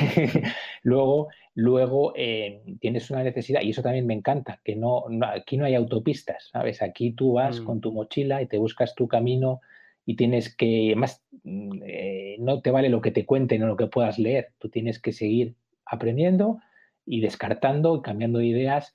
[0.83, 5.65] luego, luego eh, tienes una necesidad, y eso también me encanta, que no, aquí no
[5.65, 6.83] hay autopistas, ¿sabes?
[6.83, 7.65] Aquí tú vas mm.
[7.65, 9.61] con tu mochila y te buscas tu camino
[10.05, 13.77] y tienes que, más, mm, eh, no te vale lo que te cuenten o lo
[13.77, 16.59] que puedas leer, tú tienes que seguir aprendiendo
[17.05, 18.95] y descartando y cambiando ideas,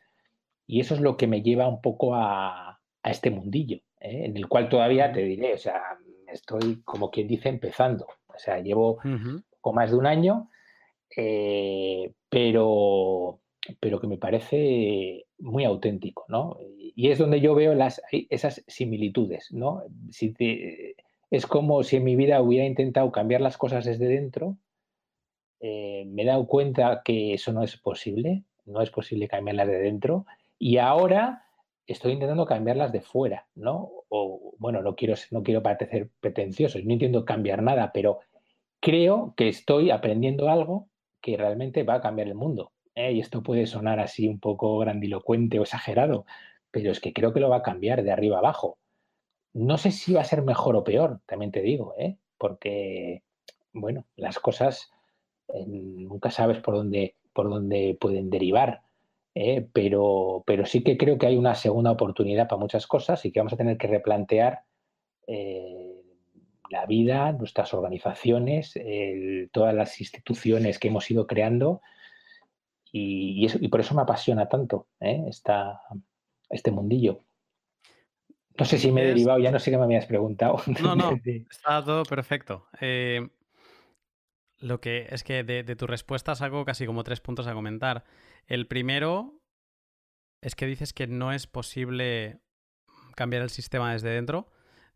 [0.66, 4.26] y eso es lo que me lleva un poco a, a este mundillo, ¿eh?
[4.26, 5.82] en el cual todavía te diré, o sea,
[6.28, 9.00] estoy como quien dice empezando, o sea, llevo
[9.50, 10.50] poco más de un año,
[11.16, 13.40] eh, pero,
[13.80, 16.58] pero que me parece muy auténtico, ¿no?
[16.96, 19.84] Y es donde yo veo las, esas similitudes, ¿no?
[20.10, 20.34] Si
[21.30, 24.58] es como si en mi vida hubiera intentado cambiar las cosas desde dentro,
[25.60, 29.80] eh, me he dado cuenta que eso no es posible, no es posible cambiarlas de
[29.80, 30.26] dentro,
[30.60, 31.44] y ahora
[31.86, 33.92] estoy intentando cambiarlas de fuera, ¿no?
[34.10, 38.20] O bueno, no quiero, no quiero parecer pretencioso, no intento cambiar nada, pero
[38.80, 40.88] creo que estoy aprendiendo algo
[41.22, 42.72] que realmente va a cambiar el mundo.
[42.98, 43.14] ¿Eh?
[43.14, 46.26] Y esto puede sonar así un poco grandilocuente o exagerado,
[46.72, 48.80] pero es que creo que lo va a cambiar de arriba abajo.
[49.54, 52.18] No sé si va a ser mejor o peor, también te digo, ¿eh?
[52.38, 53.24] porque,
[53.72, 54.92] bueno, las cosas
[55.54, 58.82] eh, nunca sabes por dónde, por dónde pueden derivar.
[59.74, 63.40] pero, pero sí que creo que hay una segunda oportunidad para muchas cosas y que
[63.40, 64.64] vamos a tener que replantear
[66.70, 68.74] la vida, nuestras organizaciones,
[69.52, 71.82] todas las instituciones que hemos ido creando
[72.92, 75.26] y, eso, y por eso me apasiona tanto ¿eh?
[76.50, 77.22] este mundillo.
[78.58, 80.58] No sé si me he derivado, ya no sé qué me habías preguntado.
[80.82, 82.68] No, no, está todo perfecto.
[84.60, 88.04] lo que es que de, de tu respuesta saco casi como tres puntos a comentar.
[88.48, 89.38] El primero
[90.42, 92.40] es que dices que no es posible
[93.16, 94.48] cambiar el sistema desde dentro.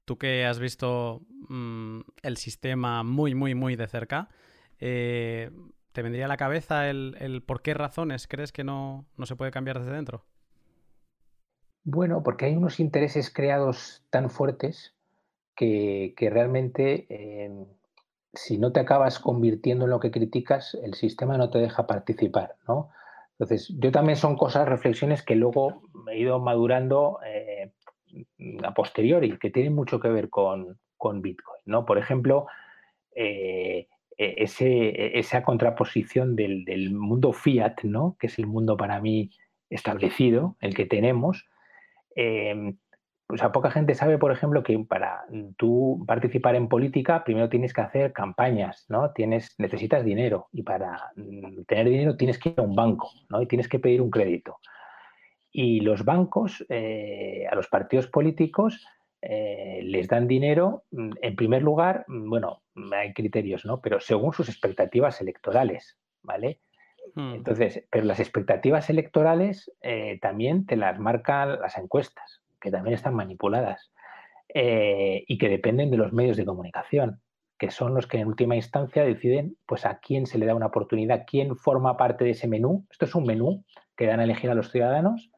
[0.05, 4.29] Tú que has visto mm, el sistema muy, muy, muy de cerca,
[4.79, 5.51] eh,
[5.91, 9.79] ¿te vendría a la cabeza el, por qué razones crees que no, se puede cambiar
[9.79, 10.25] desde dentro?
[11.83, 14.95] Bueno, porque hay unos intereses creados tan fuertes
[15.55, 17.65] que, realmente eh,
[18.33, 22.55] si no te acabas convirtiendo en lo que criticas, el sistema no te deja participar,
[22.67, 22.89] ¿no?
[23.41, 27.73] Entonces, yo también son cosas, reflexiones que luego he ido madurando eh,
[28.63, 30.77] a posteriori, que tienen mucho que ver con,
[31.21, 31.83] Bitcoin, ¿no?
[31.83, 32.45] Por ejemplo,
[33.15, 33.87] eh,
[34.37, 38.15] ese, esa contraposición del, mundo fiat, ¿no?
[38.19, 39.31] Que es el mundo para mí
[39.69, 41.47] establecido, el que tenemos,
[42.15, 42.75] eh,
[43.31, 45.23] o sea, poca gente sabe, por ejemplo, que para
[45.57, 49.11] tú participar en política primero tienes que hacer campañas, ¿no?
[49.11, 53.41] Tienes, necesitas dinero y para mm, tener dinero tienes que ir a un banco, ¿no?
[53.41, 54.57] Y tienes que pedir un crédito.
[55.51, 58.85] Y los bancos, eh, a los partidos políticos,
[59.21, 63.81] eh, les dan dinero, mm, en primer lugar, mm, bueno, hay criterios, ¿no?
[63.81, 66.59] Pero según sus expectativas electorales, ¿vale?
[67.15, 73.15] Entonces, pero las expectativas electorales eh, también te las marcan las encuestas que también están
[73.15, 73.91] manipuladas
[74.53, 77.21] eh, y que dependen de los medios de comunicación,
[77.57, 80.67] que son los que en última instancia deciden pues a quién se le da una
[80.67, 82.85] oportunidad, quién forma parte de ese menú.
[82.89, 83.65] Esto es un menú
[83.97, 85.31] que dan a elegir a los ciudadanos,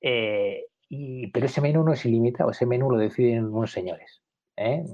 [0.00, 0.66] eh,
[1.32, 4.22] pero ese menú no es ilimitado, ese menú lo deciden unos señores.
[4.56, 4.84] ¿eh?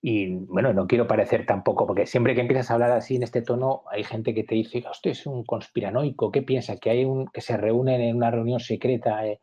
[0.00, 3.42] Y bueno, no quiero parecer tampoco, porque siempre que empiezas a hablar así en este
[3.42, 6.76] tono, hay gente que te dice, usted es un conspiranoico, ¿qué piensa?
[6.76, 9.40] Que hay un que se reúnen en una reunión secreta eh,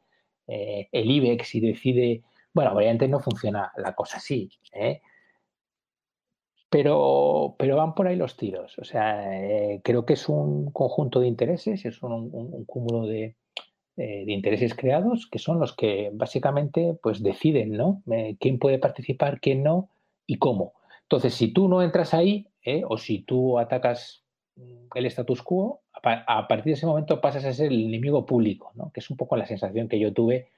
[0.48, 5.02] el IBEX y decide, bueno, obviamente no funciona la cosa así, ¿eh?
[6.70, 8.78] pero, pero van por ahí los tiros.
[8.80, 13.38] O sea, eh, creo que es un conjunto de intereses, es un, cúmulo de,
[13.96, 18.04] de, intereses creados que son los que básicamente pues deciden, ¿no?
[18.40, 19.90] quién puede participar, quién no
[20.26, 20.74] y cómo.
[21.04, 22.48] Entonces, si tú no entras ahí
[22.88, 24.24] o si tú atacas
[24.96, 28.92] el status quo, a partir de ese momento pasas a ser el enemigo público, ¿no?
[28.92, 30.50] que es un poco la sensación que yo tuve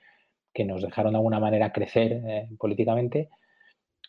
[0.54, 3.30] que nos dejaron de alguna manera crecer eh, políticamente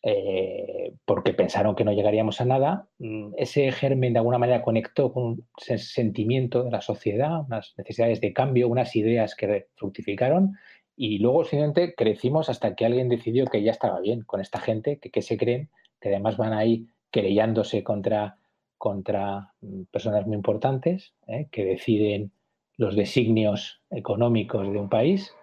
[0.03, 2.87] eh, porque pensaron que no llegaríamos a nada.
[2.99, 8.21] Mm, ese germen de alguna manera conectó con un sentimiento de la sociedad, unas necesidades
[8.21, 10.59] de cambio, unas ideas que fructificaron
[10.97, 14.99] y luego simplemente crecimos hasta que alguien decidió que ya estaba bien con esta gente,
[14.99, 18.37] que, que se creen, que además van ahí querellándose contra
[18.77, 21.49] contra mm, personas muy importantes ¿eh?
[21.51, 22.33] que deciden
[22.77, 25.35] los designios económicos de un país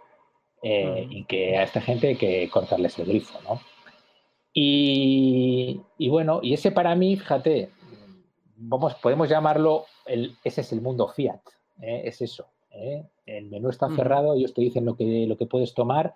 [0.62, 3.60] eh, y que a esta gente hay que cortarles el grifo, ¿no?
[4.58, 7.70] Y, bueno, y ese para mí, fíjate,
[8.56, 11.42] vamos, podemos llamarlo, el, ese es el mundo fiat,
[11.82, 12.04] ¿eh?
[12.06, 12.48] es eso.
[13.26, 16.16] El menú está cerrado, ellos te dicen lo que, lo que puedes tomar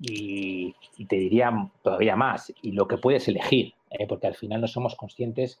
[0.00, 3.74] y, y te dirían todavía más, y lo que puedes elegir,
[4.08, 5.60] porque al final no somos conscientes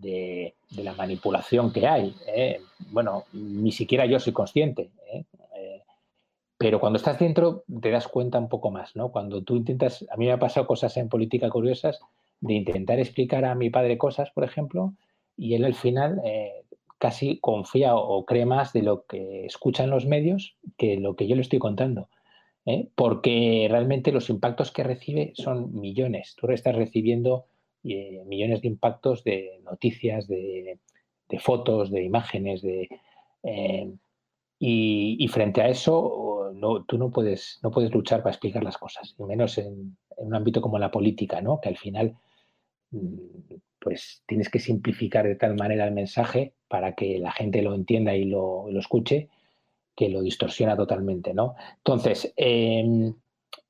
[0.00, 2.14] de, la manipulación que hay.
[2.26, 2.60] ¿eh?
[2.90, 4.90] Bueno, ni siquiera yo soy consciente.
[6.60, 6.64] ¿Eh?
[6.64, 9.10] Eh, pero cuando estás dentro te das cuenta un poco más, ¿no?
[9.10, 12.00] Cuando tú intentas, a mí me ha pasado cosas en política curiosas
[12.40, 14.94] de intentar explicar a mi padre cosas, por ejemplo,
[15.36, 16.20] y él al final
[16.98, 21.36] casi confía o cree más de lo que escuchan los medios que lo que yo
[21.36, 22.08] le estoy contando.
[22.94, 26.34] Porque realmente los impactos que recibe son millones.
[26.36, 27.46] Tú estás recibiendo
[27.88, 30.80] eh, millones de impactos de noticias, de,
[31.38, 32.88] fotos, de imágenes, de,
[34.58, 39.14] y, frente a eso no, tú no puedes, no puedes luchar para explicar las cosas,
[39.18, 41.60] y menos en, un ámbito como la política, ¿no?
[41.60, 42.16] que al final
[42.90, 43.16] mm,
[43.78, 48.16] pues tienes que simplificar de tal manera el mensaje para que la gente lo entienda
[48.16, 49.28] y lo, escuche,
[49.94, 51.34] que lo distorsiona totalmente.
[51.34, 51.54] ¿no?
[51.76, 53.14] Entonces, em,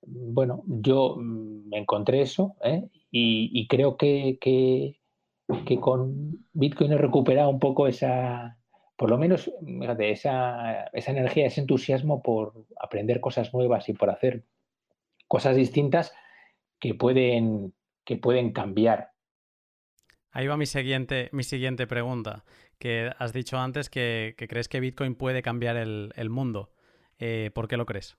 [0.02, 2.88] bueno, yo mm, me encontré eso ¿eh?
[3.10, 4.38] y, creo que,
[5.80, 8.55] con Bitcoin he recuperado un poco esa,
[8.96, 14.10] por lo menos, fíjate, esa, esa energía, ese entusiasmo por aprender cosas nuevas y por
[14.10, 14.44] hacer
[15.28, 16.14] cosas distintas
[16.80, 19.12] que pueden, que pueden cambiar.
[20.30, 22.44] Ahí va mi siguiente, mi siguiente pregunta,
[22.78, 26.72] que has dicho antes que, crees que Bitcoin puede cambiar el, mundo.
[27.18, 28.18] Eh, ¿Por qué lo crees?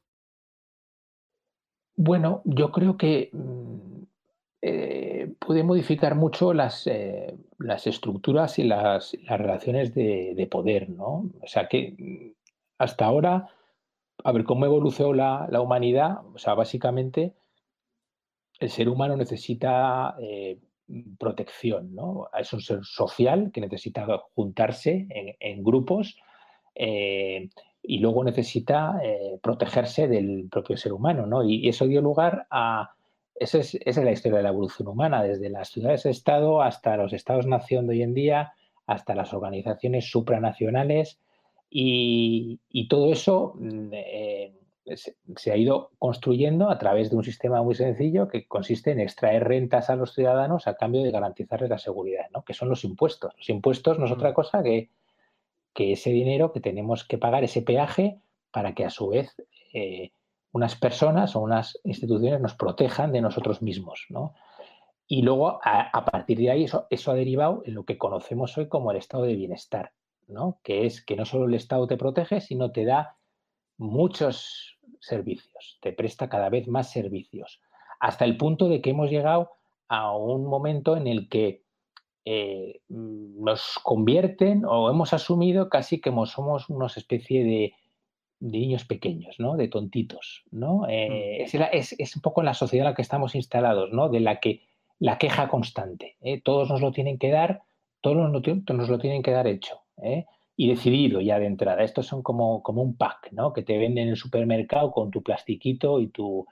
[1.96, 3.97] Bueno, yo creo que mm,
[4.62, 11.30] eh, puede modificar mucho las, eh, las estructuras y las, relaciones de, poder, ¿no?
[11.42, 12.34] O sea que mm,
[12.80, 13.50] hasta ahora,
[14.24, 17.36] a ver cómo evolucionó la, la humanidad, o sea, básicamente
[18.60, 20.60] el ser humano necesita eh,
[21.20, 22.30] protección, ¿no?
[22.38, 25.08] Es un ser social que necesita juntarse
[25.40, 26.18] en, grupos
[26.76, 29.00] y luego necesita
[29.42, 31.44] protegerse del propio ser humano, ¿no?
[31.44, 32.97] Y, eso dio lugar a...
[33.40, 37.14] Esa es, esa es, la historia de la evolución humana, desde las ciudades-estado hasta los
[37.14, 38.54] estados-nación de hoy en día,
[38.86, 41.20] hasta las organizaciones supranacionales,
[41.70, 44.54] y, y todo eso mm, eh,
[44.96, 49.44] se, ha ido construyendo a través de un sistema muy sencillo que consiste en extraer
[49.44, 52.44] rentas a los ciudadanos a cambio de garantizarles la seguridad, ¿no?
[52.44, 53.34] que son los impuestos.
[53.38, 54.34] Los impuestos no es otra mm.
[54.34, 54.90] cosa que
[55.78, 58.18] que ese dinero que tenemos que pagar, ese peaje,
[58.50, 59.36] para que a su vez
[59.74, 60.10] eh,
[60.52, 64.08] unas personas o unas instituciones nos protejan de nosotros mismos.
[65.08, 68.68] Y luego, a, partir de ahí, eso, eso, ha derivado en lo que conocemos hoy
[68.68, 69.94] como el estado de bienestar,
[70.28, 70.60] ¿no?
[70.64, 73.18] que es que no solo el Estado te protege, sino te da
[73.78, 77.62] muchos servicios, te presta cada vez más servicios,
[78.00, 79.52] hasta el punto de que hemos llegado
[79.88, 81.64] a un momento en el que
[82.26, 87.74] eh, nos convierten o hemos asumido casi que somos una especie de,
[88.40, 89.56] niños pequeños, ¿no?
[89.56, 90.88] De tontitos, ¿no?
[90.88, 91.62] Eh, mm.
[91.72, 94.10] es, un poco la sociedad en la que estamos instalados, ¿no?
[94.10, 94.62] De la que
[95.00, 96.18] la queja constante.
[96.22, 96.42] ¿eh?
[96.42, 97.62] Todos nos lo tienen que dar,
[98.02, 99.82] todos nos, nos lo tienen que dar hecho.
[100.56, 101.84] Y decidido ya de entrada.
[101.84, 103.54] Estos son como, como un pack, ¿no?
[103.54, 106.46] Que te venden en el supermercado con tu plastiquito y tu...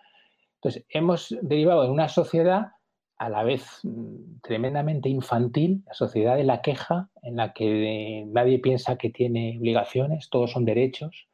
[0.55, 2.71] Entonces, hemos derivado en una sociedad
[3.17, 8.59] a la vez mm, tremendamente infantil, la sociedad de la queja, en la que nadie
[8.59, 11.27] piensa que tiene obligaciones, todos son derechos,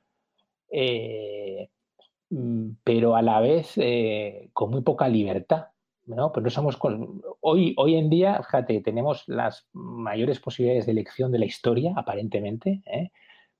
[0.71, 1.69] eh,
[2.29, 5.67] mm, pero a la vez eh, con muy poca libertad.
[6.05, 6.31] ¿no?
[6.31, 6.77] Pero somos
[7.41, 12.81] hoy, hoy en día, fíjate, tenemos las mayores posibilidades de elección de la historia, aparentemente.
[12.85, 13.11] ¿eh?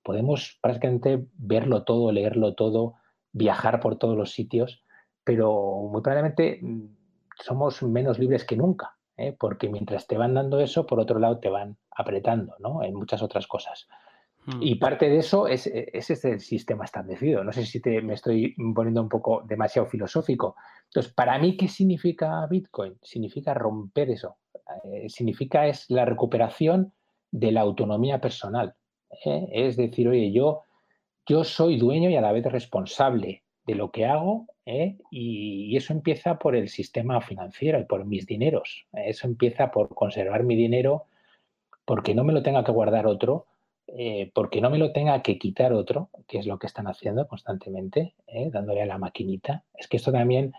[0.04, 2.96] Podemos prácticamente verlo todo, leerlo todo,
[3.32, 4.84] viajar por todos los sitios,
[5.24, 6.96] pero muy probablemente mm,
[7.44, 8.98] somos menos libres que nunca,
[9.38, 12.84] porque mientras te van dando eso, por otro lado te van apretando ¿no?
[12.84, 13.88] en muchas otras cosas.
[14.46, 14.62] Hmm.
[14.62, 17.44] Y parte de eso es, ese es sistema establecido.
[17.44, 20.56] No sé si te, me estoy poniendo un poco demasiado filosófico.
[20.86, 22.98] Entonces, para mí, ¿qué significa Bitcoin?
[23.02, 24.38] Significa romper eso.
[24.86, 26.94] Eh, significa es la recuperación
[27.32, 28.76] de la autonomía personal.
[29.26, 29.48] ¿eh?
[29.52, 30.64] Es decir, oye, yo,
[31.26, 34.98] yo soy dueño y a la vez responsable de lo que hago ¿eh?
[35.12, 38.86] y, eso empieza por el sistema financiero y por mis dineros.
[38.94, 41.06] Eso empieza por conservar mi dinero
[41.86, 43.48] porque no me lo tenga que guardar otro,
[43.98, 47.28] eh, porque no me lo tenga que quitar otro, que es lo que están haciendo
[47.28, 48.50] constantemente, ¿eh?
[48.52, 49.64] dándole a la maquinita.
[49.74, 50.54] Es que esto también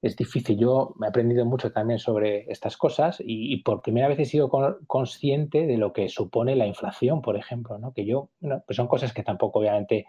[0.00, 0.58] es difícil.
[0.58, 4.50] Yo me he aprendido mucho también sobre estas cosas y, por primera vez he sido
[4.86, 7.92] consciente de lo que supone la inflación, por ejemplo, ¿no?
[7.92, 10.06] que yo, pues son cosas que tampoco obviamente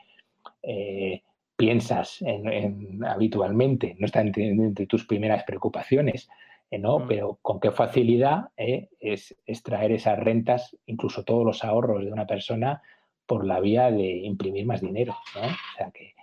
[1.56, 6.34] piensas en, habitualmente, no está entre, tus primeras preocupaciones, eh,
[6.80, 7.08] ¿no?
[7.08, 12.28] Pero con qué facilidad eh, es extraer esas rentas, incluso todos los ahorros de una
[12.28, 12.82] persona,
[13.26, 15.42] por la vía de imprimir más dinero, ¿no?
[15.42, 16.14] O sea que,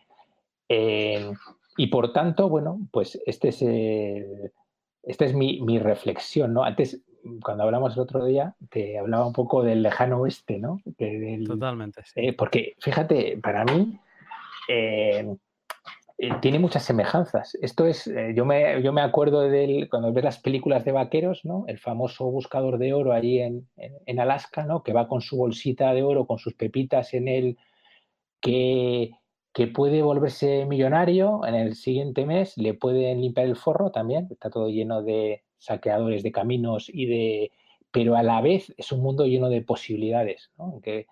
[0.68, 1.32] eh,
[1.76, 3.62] y por tanto, bueno, pues este es,
[5.02, 6.62] esta es mi, reflexión, ¿no?
[6.62, 7.02] Antes,
[7.42, 10.80] cuando hablamos el otro día, te hablaba un poco del lejano oeste, ¿no?
[11.46, 12.02] Totalmente.
[12.36, 13.98] porque, fíjate, para mí,
[16.22, 17.56] eh, tiene muchas semejanzas.
[17.62, 21.46] Esto es, eh, yo, me, yo me acuerdo de cuando ves las películas de vaqueros,
[21.46, 21.64] ¿no?
[21.66, 24.82] El famoso buscador de oro allí en, en, Alaska, ¿no?
[24.82, 27.56] Que va con su bolsita de oro, con sus pepitas en él,
[28.38, 29.12] que,
[29.54, 34.50] que puede volverse millonario en el siguiente mes, le pueden limpiar el forro también, está
[34.50, 37.52] todo lleno de saqueadores de caminos y de...
[37.92, 40.80] Pero a la vez es un mundo lleno de posibilidades, ¿no?
[40.82, 41.06] Que,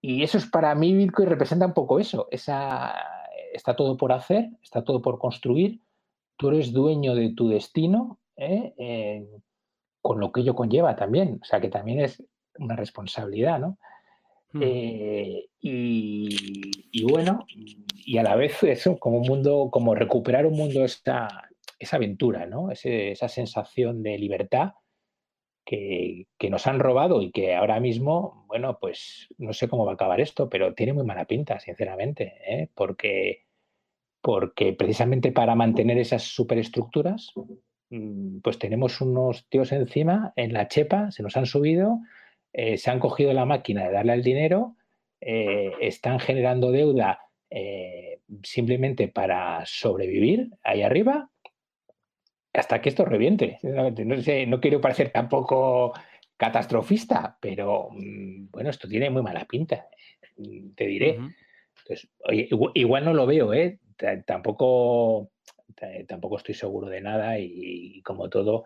[0.00, 2.28] y eso es para mí, Bitcoin representa un poco eso.
[2.30, 2.94] Esa,
[3.56, 5.80] está todo por hacer, está todo por construir.
[6.36, 9.26] Tú eres dueño de tu destino, ¿eh?
[10.00, 11.40] con lo que ello conlleva también.
[11.42, 12.22] O sea, que también es
[12.58, 13.78] una responsabilidad, ¿no?
[14.52, 14.60] Hmm.
[14.62, 17.44] Eh, y, bueno,
[17.94, 21.28] y a la vez eso, como un mundo, como recuperar un mundo, esa,
[21.78, 22.70] esa aventura, ¿no?
[22.70, 24.72] esa sensación de libertad
[25.64, 29.94] que, nos han robado y que ahora mismo, bueno, pues no sé cómo va a
[29.94, 32.70] acabar esto, pero tiene muy mala pinta, sinceramente, ¿eh?
[32.74, 33.45] porque,
[34.26, 37.32] porque precisamente para mantener esas superestructuras,
[37.90, 42.00] mm, pues tenemos unos tíos encima en la chepa, se nos han subido,
[42.52, 44.74] eh, se han cogido la máquina de darle el dinero,
[45.20, 47.20] eh, están generando deuda
[48.42, 51.30] simplemente para sobrevivir ahí arriba
[52.52, 53.60] hasta que esto reviente.
[53.62, 55.92] No, sé, no quiero parecer tampoco
[56.36, 59.86] catastrofista, pero mm, bueno, esto tiene muy mala pinta,
[60.36, 61.16] mm, te diré.
[61.78, 62.10] Entonces,
[62.74, 63.78] igual, no lo veo, ¿eh?
[64.24, 65.30] Tampoco,
[66.06, 68.64] tampoco estoy seguro de nada y, como todo,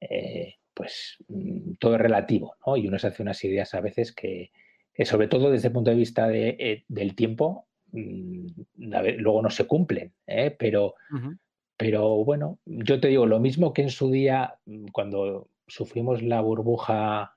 [0.00, 4.50] eh, pues mm, todo es relativo, Y uno se hace unas ideas a veces que,
[5.04, 9.66] sobre todo desde el punto de vista de, eh, del tiempo, mm, luego no se
[9.66, 10.54] cumplen, ¿eh?
[10.58, 10.94] pero,
[11.76, 16.40] pero bueno, yo te digo, lo mismo que en su día, mm, cuando sufrimos la
[16.40, 17.36] burbuja,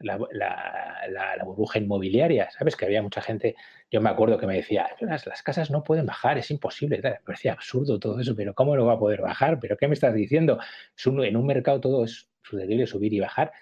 [0.00, 2.76] eh, la, burbuja inmobiliaria, ¿sabes?
[2.76, 3.54] Que había mucha gente,
[3.90, 7.52] yo me acuerdo que me decía, las, casas no pueden bajar, es imposible, me parecía
[7.52, 9.58] absurdo todo eso, pero ¿cómo no va a poder bajar?
[9.60, 10.58] ¿Pero qué me estás diciendo?
[11.04, 13.52] en un mercado todo es susceptible subir y bajar.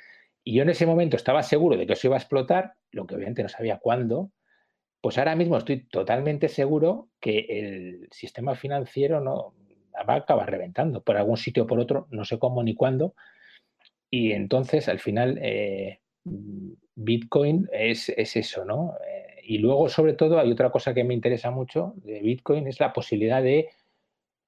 [0.45, 3.15] Y yo en ese momento estaba seguro de que eso iba a explotar, lo que
[3.15, 4.33] obviamente no sabía cuándo,
[5.01, 9.55] pues ahora mismo estoy totalmente seguro que el sistema financiero no
[10.09, 13.15] va a acabar reventando por algún sitio o por otro, no sé cómo ni cuándo.
[14.11, 16.01] Y entonces al final eh,
[16.95, 18.95] Bitcoin es, eso, ¿no?
[19.07, 22.81] Eh, y luego, sobre todo, hay otra cosa que me interesa mucho de Bitcoin, es
[22.81, 23.69] la posibilidad de,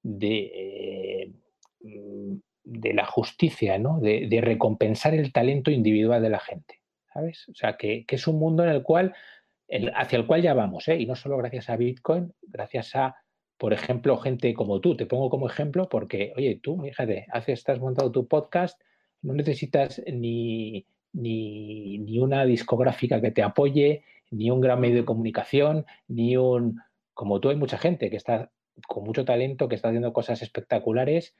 [0.03, 1.31] de,
[1.79, 3.99] eh, la justicia, ¿no?
[3.99, 6.81] De, recompensar el talento individual de la gente,
[7.13, 7.47] ¿sabes?
[7.49, 9.13] O sea, que, es un mundo en el cual,
[9.95, 10.97] hacia el cual ya vamos, ¿eh?
[10.99, 13.15] Y no solo gracias a Bitcoin, gracias a,
[13.57, 14.97] por ejemplo, gente como tú.
[14.97, 18.81] Te pongo como ejemplo porque, oye, tú, fíjate, haces, estás montado tu podcast,
[19.21, 25.05] no necesitas ni, ni, ni una discográfica que te apoye, ni un gran medio de
[25.05, 26.81] comunicación, ni un...
[27.13, 28.51] Como tú hay mucha gente que está
[28.87, 31.35] con mucho talento, que está haciendo cosas espectaculares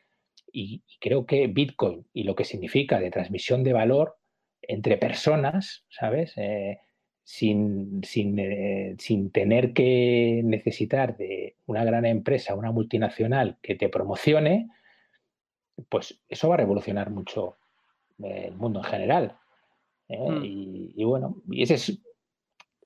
[0.52, 4.18] y, creo que Bitcoin y lo que significa de transmisión de valor
[4.62, 6.34] entre personas, ¿sabes?
[6.38, 6.80] Eh,
[7.24, 8.02] sin,
[8.38, 14.70] eh, sin, tener que necesitar de una gran empresa, una multinacional que te promocione,
[15.90, 17.58] pues eso va a revolucionar mucho
[18.24, 19.38] eh, el mundo en general.
[20.20, 20.44] Mm.
[20.96, 22.02] Y, bueno, y ese es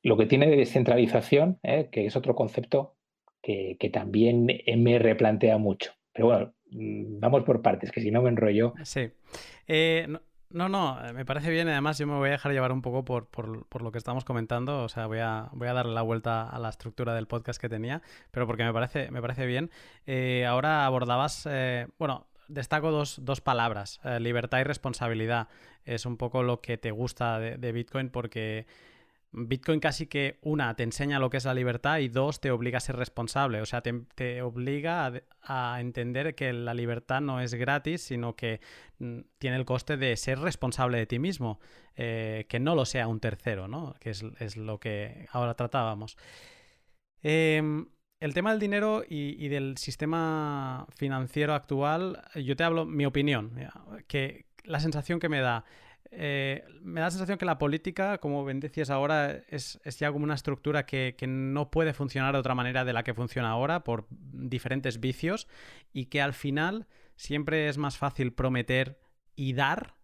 [0.03, 2.95] lo que tiene de descentralización, que es otro concepto
[3.41, 4.47] que, que también
[4.77, 5.91] me replantea mucho.
[6.13, 8.73] Pero bueno, Mm, vamos por partes, que si no me enrollo.
[8.83, 9.11] Sí.
[9.67, 10.07] Eh,
[10.49, 11.67] no, no, me parece bien.
[11.67, 14.83] Además, yo me voy a dejar llevar un poco por, por, lo que estamos comentando.
[14.83, 17.69] O sea, voy a, voy a darle la vuelta a la estructura del podcast que
[17.69, 18.01] tenía,
[18.31, 19.69] pero porque me parece, me parece bien.
[20.05, 25.47] Eh, ahora abordabas, eh, bueno, destaco dos, dos palabras, libertad y responsabilidad.
[25.83, 28.65] Es un poco lo que te gusta de Bitcoin porque
[29.37, 32.77] Bitcoin casi que, una, te enseña lo que es la libertad y dos, te obliga
[32.77, 33.61] a ser responsable.
[33.61, 38.61] O sea, te, obliga a, entender que la libertad no es gratis, sino que
[38.99, 41.59] mm, tiene el coste de ser responsable de ti mismo,
[41.97, 43.95] eh, que no lo sea un tercero, ¿no?
[43.99, 46.17] Que es, lo que ahora tratábamos.
[47.21, 47.87] Em,
[48.19, 53.51] el tema del dinero y, del sistema financiero actual, yo te hablo mi opinión,
[54.07, 55.65] que la sensación que me da
[56.17, 60.23] eh, me da la sensación que la política, como bien decías ahora, es, ya como
[60.23, 64.07] una estructura que, no puede funcionar de otra manera de la que funciona ahora por
[64.09, 65.47] diferentes vicios
[65.91, 66.87] y que al final
[67.17, 68.97] siempre es más fácil prometer
[69.35, 69.95] y dar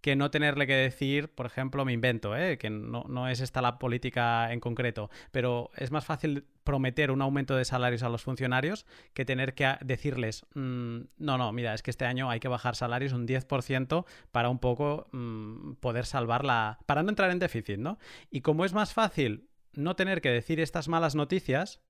[0.00, 2.58] que no tenerle que decir, por ejemplo, me invento, ¿eh?
[2.58, 7.22] que no, no, es esta la política en concreto, pero es más fácil prometer un
[7.22, 11.82] aumento de salarios a los funcionarios que tener que decirles, mm, no, no, mira, es
[11.82, 16.78] que este año hay que bajar salarios un 10% para un poco mm, poder salvarla,
[16.86, 17.98] para no entrar en déficit, ¿no?
[18.30, 21.80] Y como es más fácil no tener que decir estas malas noticias,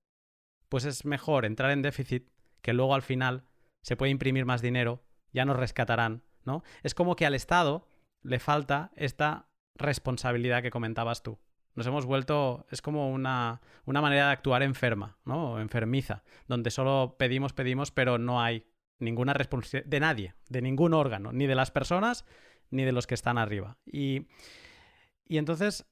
[0.69, 2.29] pues es mejor entrar en déficit
[2.63, 3.45] que luego al final
[3.83, 5.03] se puede imprimir más dinero,
[5.33, 6.63] ya nos rescatarán, ¿no?
[6.83, 7.87] Es como que al Estado
[8.23, 11.39] le falta esta responsabilidad que comentabas tú.
[11.75, 15.61] Nos hemos vuelto, es como una, una manera de actuar enferma, ¿no?
[15.61, 18.67] enfermiza, donde solo pedimos, pedimos, pero no hay
[18.99, 22.25] ninguna responsabilidad de nadie, de ningún órgano, ni de las personas,
[22.71, 23.79] ni de los que están arriba.
[23.87, 24.27] Y,
[25.27, 25.87] y entonces,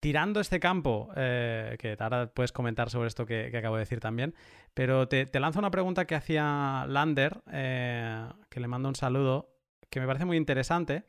[0.00, 4.34] tirando este campo, eh, que ahora puedes comentar sobre esto que, acabo de decir también,
[4.74, 9.54] pero te, lanzo una pregunta que hacía Lander, eh, que le mando un saludo,
[9.88, 11.04] que me parece muy interesante,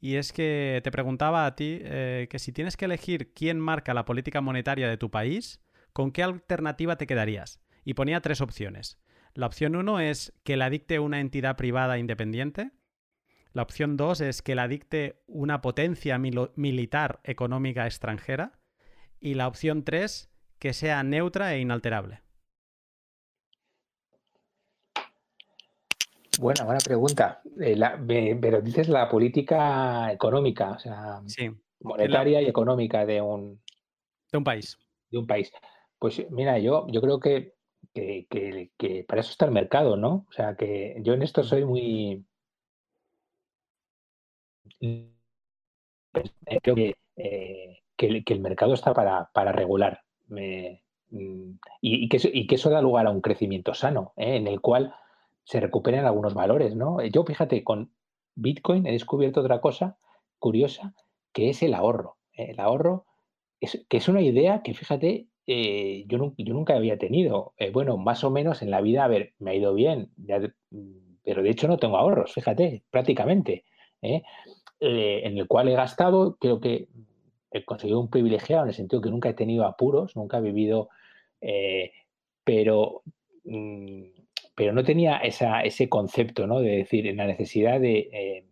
[0.00, 3.92] y es que te preguntaba a ti eh, que si tienes que elegir quién marca
[3.92, 5.60] la política monetaria de tu país,
[5.92, 7.60] ¿con qué alternativa te quedarías?
[7.84, 8.98] Y ponía tres opciones.
[9.34, 12.70] La opción uno es que la dicte una entidad privada independiente.
[13.52, 18.58] La opción dos es que la dicte una potencia militar económica extranjera.
[19.20, 22.22] Y la opción tres, que sea neutra e inalterable.
[26.40, 27.42] Buena, buena pregunta.
[27.60, 31.20] Eh, pero dices la política económica, o sea,
[31.80, 33.60] monetaria y económica de un,
[34.32, 34.78] de un país.
[35.10, 35.52] De un país.
[35.98, 37.56] Pues mira, yo, yo creo que,
[37.92, 40.24] que, para eso está el mercado, ¿no?
[40.30, 42.24] O sea, que yo en esto soy muy...
[46.62, 50.04] Creo que, eh, que, el mercado está para, para regular.
[50.28, 54.36] Mm, y, que, y, que, eso da lugar a un crecimiento sano, ¿eh?
[54.36, 54.94] en el cual
[55.44, 57.02] se recuperen algunos valores, ¿no?
[57.04, 57.92] Yo, fíjate, con
[58.34, 59.98] Bitcoin he descubierto otra cosa
[60.38, 60.94] curiosa,
[61.32, 62.16] que es el ahorro.
[62.32, 63.06] El ahorro,
[63.60, 67.54] es, que es una idea que, fíjate, eh, yo, yo, nunca había tenido.
[67.56, 70.10] Eh, bueno, más o menos en la vida, a ver, me ha ido bien,
[71.24, 73.64] pero de hecho no tengo ahorros, fíjate, prácticamente,
[74.02, 74.22] ¿eh?
[74.78, 76.88] en el cual he gastado, creo que
[77.50, 80.88] he conseguido un privilegiado en el sentido que nunca he tenido apuros, nunca he vivido,
[82.44, 83.02] pero,
[83.44, 84.02] mm,
[84.60, 86.60] pero no tenía ese concepto, ¿no?
[86.60, 88.44] De decir, en la necesidad de,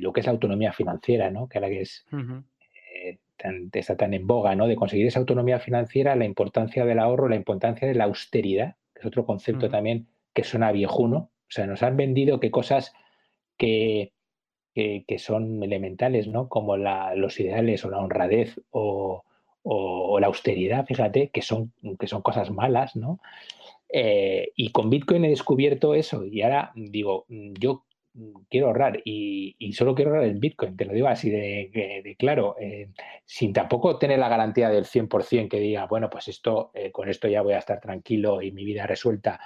[0.00, 1.48] lo que es la autonomía financiera, ¿no?
[1.48, 2.04] Que ahora que es
[3.72, 4.66] está tan en boga, ¿no?
[4.66, 9.00] De conseguir esa autonomía financiera, la importancia del ahorro, la importancia de la austeridad, que
[9.00, 11.16] es otro concepto también que suena viejuno.
[11.18, 12.92] O sea, nos han vendido que cosas
[13.56, 14.12] que,
[14.74, 16.48] que, son elementales, ¿no?
[16.48, 19.22] Como los ideales o la honradez o,
[20.18, 23.20] la austeridad, fíjate, que son, que son cosas malas, ¿no?
[23.94, 27.84] Eh, y con Bitcoin he descubierto eso y ahora digo, yo
[28.48, 32.90] quiero ahorrar y, solo quiero ahorrar en Bitcoin, te lo digo así de, claro, eh,
[33.24, 37.28] sin tampoco tener la garantía del 100% que diga, bueno, pues esto, eh, con esto
[37.28, 39.40] ya voy a estar tranquilo y mi vida resuelta,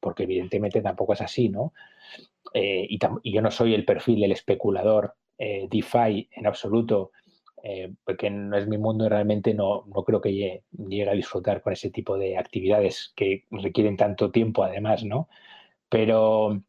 [0.00, 1.74] porque evidentemente tampoco es así, ¿no?
[2.54, 2.98] Eh, y,
[3.30, 7.12] yo no soy el perfil del especulador DeFi en absoluto,
[8.04, 11.90] porque no es mi mundo realmente no, no creo que llegue, a disfrutar con ese
[11.90, 15.28] tipo de actividades que requieren tanto tiempo además, ¿no?
[15.88, 16.62] Pero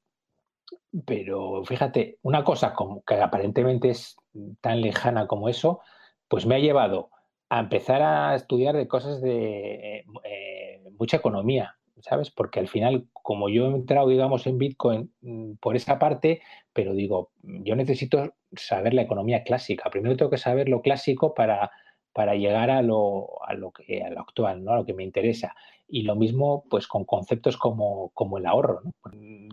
[1.06, 4.18] pero fíjate, una cosa como que aparentemente es
[4.62, 5.82] tan lejana como eso,
[6.28, 7.10] pues me ha llevado
[7.50, 12.30] a empezar a estudiar de cosas de eh, mucha economía, ¿sabes?
[12.32, 16.42] Porque al final, como yo he entrado, digamos, en Bitcoin mm, por esa parte,
[16.74, 19.90] pero digo, yo necesito saber la economía clásica.
[19.90, 21.72] Primero tengo que saber lo clásico para,
[22.14, 24.74] para llegar a lo, a lo, que, a lo actual, ¿no?
[24.74, 25.56] a lo que me interesa.
[25.90, 28.82] Y lo mismo pues con conceptos como, como el ahorro.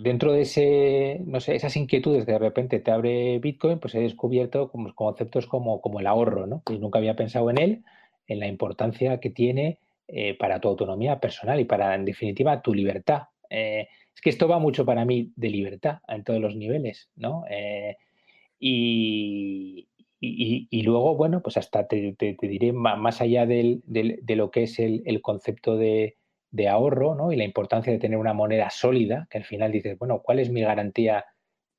[0.02, 4.00] Dentro de ese, no sé, esas inquietudes que de repente te abre Bitcoin, pues he
[4.00, 6.62] descubierto como conceptos como, como el ahorro, ¿no?
[6.68, 7.84] Y nunca había pensado en él,
[8.26, 9.78] en la importancia que tiene
[10.08, 13.22] eh, para tu autonomía personal y para, en definitiva, tu libertad.
[13.50, 17.44] Eh, es que esto va mucho para mí de libertad en todos los niveles, ¿no?
[17.50, 17.96] Eh,
[18.58, 19.88] y,
[20.20, 23.82] y, luego, bueno, pues hasta te, diré más allá de
[24.28, 26.16] lo que es el concepto de,
[26.54, 27.32] de ahorro ¿no?
[27.32, 30.50] y la importancia de tener una moneda sólida, que al final dices, bueno, ¿cuál es
[30.50, 31.24] mi garantía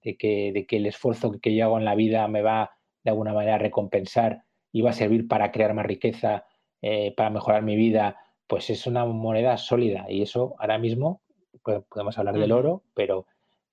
[0.03, 2.71] de que, de que el esfuerzo que yo hago en la vida me va
[3.01, 6.43] de alguna manera a recompensar y va a servir para crear más riqueza,
[6.87, 8.15] eh, para mejorar mi vida?
[8.45, 11.19] Pues es una moneda sólida y eso ahora mismo,
[11.63, 13.25] pues podemos hablar del oro, pero,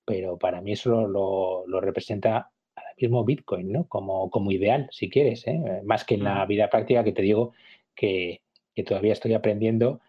[0.03, 3.87] pero para mí eso lo, lo, representa ahora mismo Bitcoin, ¿no?
[3.87, 5.61] Como, como ideal, si quieres, ¿eh?
[5.85, 7.53] más que en la vida práctica que te digo
[7.93, 8.41] que,
[8.73, 10.01] que todavía estoy aprendiendo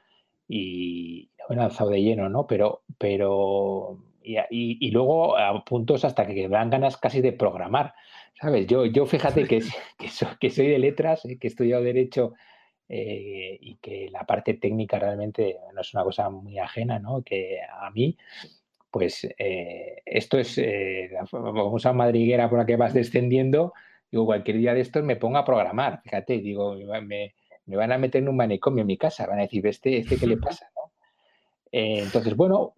[0.48, 2.46] y me he lanzado de lleno, ¿no?
[2.46, 7.92] Pero, pero y, y, luego a puntos hasta que dan ganas casi de programar,
[8.40, 8.66] ¿sabes?
[8.66, 9.60] Yo, yo fíjate que,
[9.98, 12.32] que, soy, que soy de letras, eh, que he estudiado Derecho
[12.88, 17.22] eh, y que la parte técnica realmente no es una cosa muy ajena, ¿no?
[17.22, 18.16] Que a mí,
[18.90, 23.72] pues eh, esto es la famosa madriguera por la que vas descendiendo,
[24.10, 27.34] digo, cualquier día de estos me pongo a programar, fíjate, digo, me,
[27.66, 30.16] me van a meter en un manicomio en mi casa, van a decir, este, este
[30.16, 30.70] ¿qué le pasa?
[31.72, 32.74] Eh, entonces, bueno,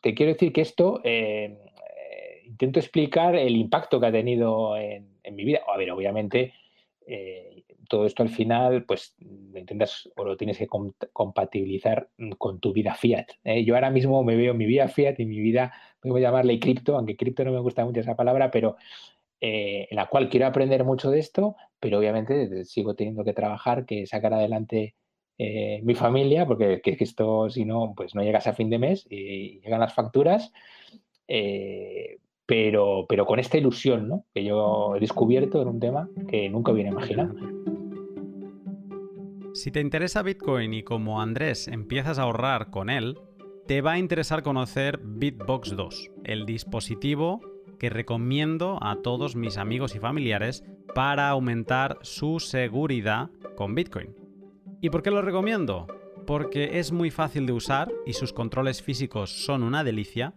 [0.00, 5.12] te quiero decir que esto, eh, eh, intento explicar el impacto que ha tenido en,
[5.32, 5.60] mi vida.
[5.66, 6.54] A ver, obviamente,
[7.88, 12.08] todo esto al final, pues lo intentas o lo tienes que compatibilizar
[12.38, 13.26] con tu vida fiat.
[13.64, 15.72] Yo ahora mismo me veo mi vida fiat y mi vida,
[16.02, 18.76] voy a llamarle cripto, aunque cripto no me gusta mucho esa palabra, pero
[19.40, 24.06] en la cual quiero aprender mucho de esto, pero obviamente sigo teniendo que trabajar, que
[24.06, 24.94] sacar adelante
[25.36, 29.04] eh, mi familia, porque que, esto si no, pues no llegas a fin de mes
[29.10, 30.52] y llegan las facturas,
[31.26, 34.24] eh, pero, pero con esta ilusión ¿no?
[34.34, 37.34] que yo he descubierto en un tema que nunca hubiera imaginado.
[39.54, 43.16] Si te interesa Bitcoin y como Andrés empiezas a ahorrar con él,
[43.66, 47.40] te va a interesar conocer Bitbox 2, el dispositivo
[47.78, 50.64] que recomiendo a todos mis amigos y familiares
[50.94, 54.14] para aumentar su seguridad con Bitcoin.
[54.80, 55.86] ¿Y por qué lo recomiendo?
[56.26, 60.34] Porque es muy fácil de usar y sus controles físicos son una delicia.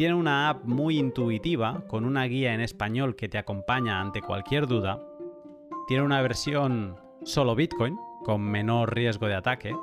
[0.00, 4.66] Tiene una app muy intuitiva con una guía en español que te acompaña ante cualquier
[4.66, 4.98] duda.
[5.88, 9.76] Tiene una versión solo Bitcoin con menor riesgo de ataque.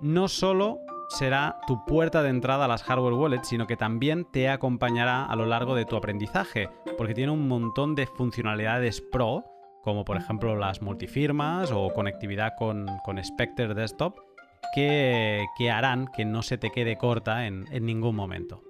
[0.00, 4.50] No solo será tu puerta de entrada a las hardware wallets, sino que también te
[4.50, 9.46] acompañará a lo largo de tu aprendizaje, porque tiene un montón de funcionalidades pro,
[9.82, 14.18] como por ejemplo las multifirmas o conectividad con, con Spectre Desktop,
[14.74, 18.65] que, harán que no se te quede corta en, en ningún momento.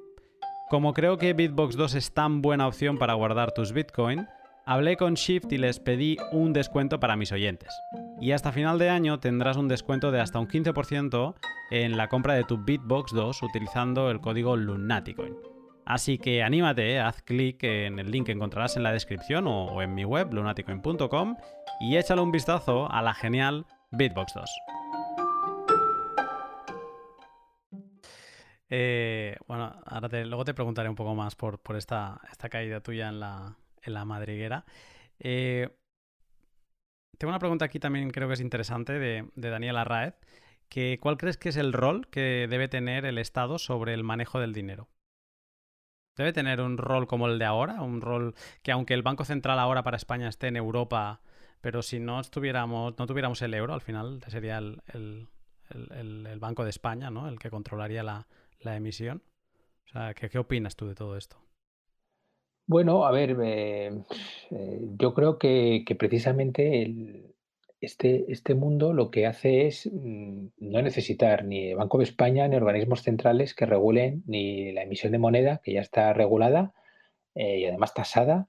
[0.68, 4.26] Como creo que Bitbox 2 es tan buena opción para guardar tus Bitcoin,
[4.64, 7.72] hablé con Shift y les pedí un descuento para mis oyentes.
[8.20, 11.34] y hasta final de año tendrás un descuento de hasta un 15%
[11.70, 15.36] en la compra de tu Bitbox 2 utilizando el código Lunaticoin.
[15.84, 19.80] Así que anímate, eh, haz clic en el link que encontrarás en la descripción o,
[19.82, 21.36] en mi web, lunaticoin.com,
[21.80, 24.50] y échale un vistazo a la genial Bitbox 2.
[28.68, 33.20] Eh, bueno, ahora luego te preguntaré un poco más por, esta, esta, caída tuya en
[33.20, 34.64] la, en la madriguera.
[35.18, 35.68] Eh,
[37.18, 40.14] tengo una pregunta aquí también creo que es interesante de, de Daniel Arraez,
[40.68, 44.40] que ¿cuál crees que es el rol que debe tener el Estado sobre el manejo
[44.40, 44.88] del dinero?
[46.16, 47.82] ¿Debe tener un rol como el de ahora?
[47.82, 51.20] Un rol que aunque el Banco Central ahora para España esté en Europa,
[51.60, 55.28] pero si no estuviéramos, no tuviéramos el euro, al final sería el, el,
[56.40, 57.28] Banco de España, ¿no?
[57.28, 58.26] El que controlaría la,
[58.64, 59.22] emisión.
[59.86, 61.36] O sea, ¿qué, ¿qué, opinas tú de todo esto?
[62.68, 63.92] Bueno, a ver, eh,
[64.50, 67.32] eh, yo creo que, precisamente
[67.80, 72.56] este, este mundo lo que hace es mm, no necesitar ni Banco de España ni
[72.56, 76.74] organismos centrales que regulen ni la emisión de moneda, que ya está regulada
[77.36, 78.48] eh, y además tasada,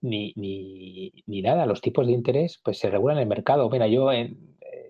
[0.00, 1.66] ni, ni, nada.
[1.66, 3.68] Los tipos de interés pues se regulan en el mercado.
[3.70, 4.12] Mira, yo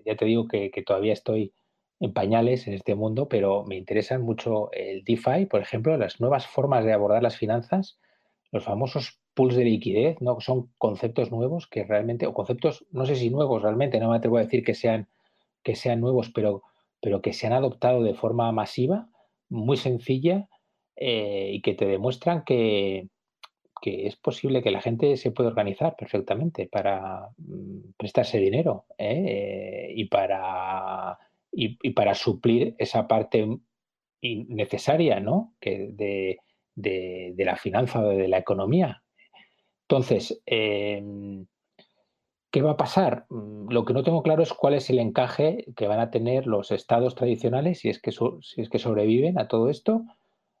[0.05, 1.53] ya te digo que todavía estoy
[1.99, 6.47] en pañales en este mundo, pero me interesan mucho el DeFi, por ejemplo, las nuevas
[6.47, 7.99] formas de abordar las finanzas,
[8.51, 10.39] los famosos pools de liquidez, ¿no?
[10.39, 14.37] Son conceptos nuevos que realmente, o conceptos, no sé si nuevos realmente, no me atrevo
[14.37, 15.07] a decir que sean,
[15.63, 16.63] que sean nuevos, pero,
[17.01, 19.09] pero que se han adoptado de forma masiva,
[19.49, 20.47] muy sencilla,
[20.95, 23.09] eh, y que te demuestran que,
[23.81, 29.91] que es posible que la gente se pueda organizar perfectamente para mm, prestarse dinero ¿eh?
[29.93, 31.19] y para
[31.55, 33.47] y, para suplir esa parte
[34.21, 35.53] necesaria ¿no?
[35.59, 36.37] que de,
[37.37, 39.03] la finanza o de la economía.
[39.87, 41.45] Entonces, em,
[42.51, 43.25] ¿qué va a pasar?
[43.29, 46.47] Mm, lo que no tengo claro es cuál es el encaje que van a tener
[46.47, 50.01] los estados tradicionales, si es que, si es que sobreviven a todo esto,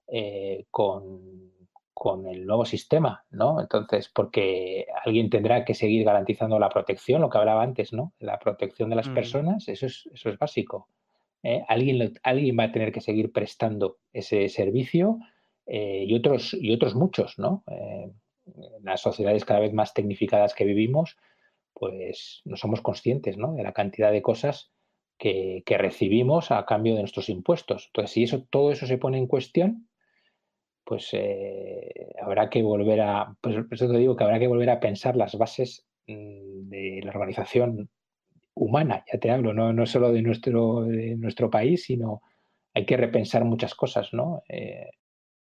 [0.07, 1.51] eh, con,
[1.95, 3.61] con el nuevo sistema, ¿no?
[3.61, 8.13] Entonces, porque alguien tendrá que seguir garantizando la protección, lo que hablaba antes, ¿no?
[8.19, 9.13] La protección de las mm.
[9.13, 10.89] personas, eso es, eso es básico.
[11.41, 11.63] ¿eh?
[11.69, 15.19] Alguien, alguien va a tener que seguir prestando ese servicio
[15.67, 17.63] eh, y, otros, y otros muchos, ¿no?
[17.67, 18.11] Eh,
[18.45, 21.15] en las sociedades cada vez más tecnificadas que vivimos,
[21.73, 23.53] pues no somos conscientes, ¿no?
[23.53, 24.69] De la cantidad de cosas
[25.17, 27.85] que, que recibimos a cambio de nuestros impuestos.
[27.87, 29.87] Entonces, si eso, todo eso se pone en cuestión,
[30.85, 34.79] pues eh, habrá que volver a, pues eso te digo que habrá que volver a
[34.79, 37.89] pensar las bases mm, de la organización
[38.53, 42.21] humana, ya te hablo, no, no solo de nuestro, de nuestro país, sino
[42.73, 44.43] hay que repensar muchas cosas, ¿no?
[44.47, 44.89] Eh,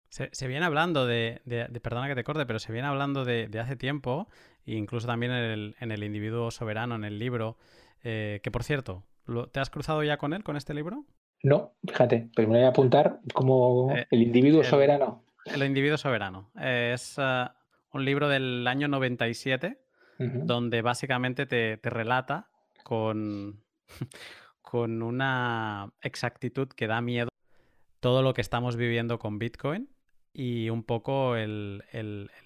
[0.08, 1.40] se, viene hablando de,
[1.82, 4.28] perdona que te corte, pero se viene hablando de, hace tiempo,
[4.64, 7.56] incluso también en el, individuo soberano, en el libro,
[8.04, 9.02] eh, que por cierto,
[9.50, 11.04] ¿te has cruzado ya con él, con este libro?
[11.42, 15.23] No, fíjate, pero me voy a apuntar como el individuo soberano.
[15.44, 16.50] El individuo soberano.
[16.60, 17.46] Es eh,
[17.92, 19.78] un libro del año 97,
[20.18, 22.48] donde básicamente te, relata
[22.84, 23.64] con,
[24.62, 27.28] con una exactitud que da miedo
[27.98, 29.88] todo lo que estamos viviendo con Bitcoin
[30.32, 31.82] y un poco el,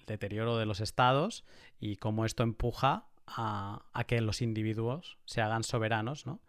[0.07, 1.45] deterioro de los estados
[1.79, 6.41] y cómo esto empuja a, a, que los individuos se hagan soberanos, ¿no?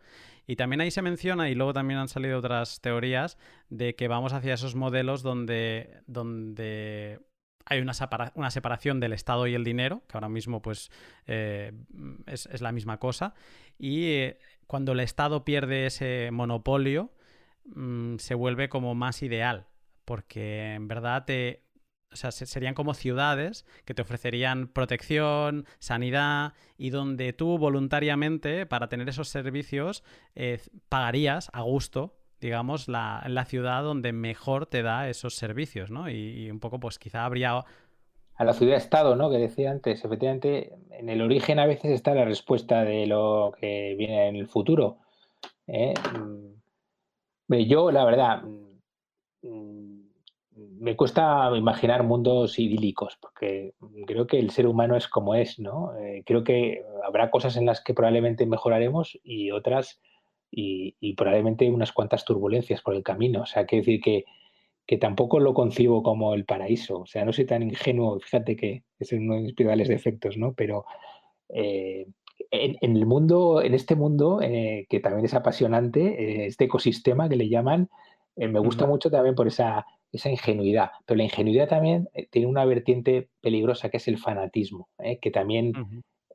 [0.51, 3.39] Y también ahí se menciona, y luego también han salido otras teorías,
[3.69, 7.21] de que vamos hacia esos modelos donde, donde
[7.67, 7.93] hay una,
[8.35, 10.91] una separación del Estado y el dinero, que ahora mismo pues
[11.29, 11.71] eh,
[12.27, 13.33] es, la misma cosa,
[13.79, 17.13] y eh, cuando el Estado pierde ese monopolio,
[17.67, 19.69] mm, se vuelve como más ideal,
[20.05, 21.63] porque en verdad te,
[22.13, 28.89] o sea, serían como ciudades que te ofrecerían protección, sanidad y donde tú voluntariamente, para
[28.89, 30.03] tener esos servicios,
[30.35, 36.11] eh, pagarías a gusto, digamos, la, la, ciudad donde mejor te da esos servicios, ¿no?
[36.11, 37.65] Y, un poco, pues quizá habría...
[38.35, 39.31] A la ciudad-estado, ¿no?
[39.31, 43.95] Que decía antes, efectivamente, en el origen a veces está la respuesta de lo que
[43.99, 44.99] viene en el futuro.
[45.67, 45.93] ¿eh?
[46.19, 48.43] Mm, yo, la verdad,
[49.43, 49.80] mm,
[50.81, 53.75] me cuesta imaginar mundos idílicos, porque
[54.07, 55.95] creo que el ser humano es como es, ¿no?
[55.99, 60.01] Eh, creo que habrá cosas en las que probablemente mejoraremos y otras,
[60.51, 63.43] y, probablemente unas cuantas turbulencias por el camino.
[63.43, 64.25] O sea, quiero decir que,
[64.87, 67.01] que, tampoco lo concibo como el paraíso.
[67.01, 70.55] O sea, no soy tan ingenuo, fíjate que es uno de mis principales defectos, ¿no?
[70.55, 70.87] Pero
[71.51, 72.07] eh,
[72.51, 77.51] en, el mundo, en este mundo, eh, que también es apasionante, este ecosistema que le
[77.51, 77.91] llaman,
[78.37, 80.91] me gusta mucho también por esa esa ingenuidad.
[81.07, 85.19] Pero la ingenuidad también eh, tiene una vertiente peligrosa que es el fanatismo, ¿eh?
[85.21, 85.73] que también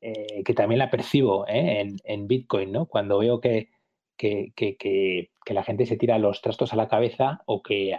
[0.01, 2.85] eh, eh, que también la percibo en, en, Bitcoin, ¿no?
[2.85, 3.69] Cuando veo que,
[4.17, 7.97] que, que, la gente se tira los trastos a la cabeza o que,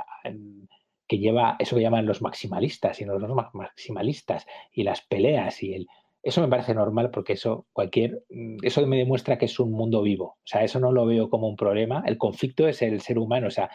[1.08, 3.20] que lleva eso que llaman los maximalistas y los
[3.54, 5.86] maximalistas y las peleas y el...
[6.22, 10.02] Eso me parece normal porque eso cualquier mm, eso me demuestra que es un mundo
[10.02, 10.24] vivo.
[10.24, 12.04] O sea, eso no lo veo como un problema.
[12.06, 13.48] El conflicto es el ser humano.
[13.48, 13.68] O sea,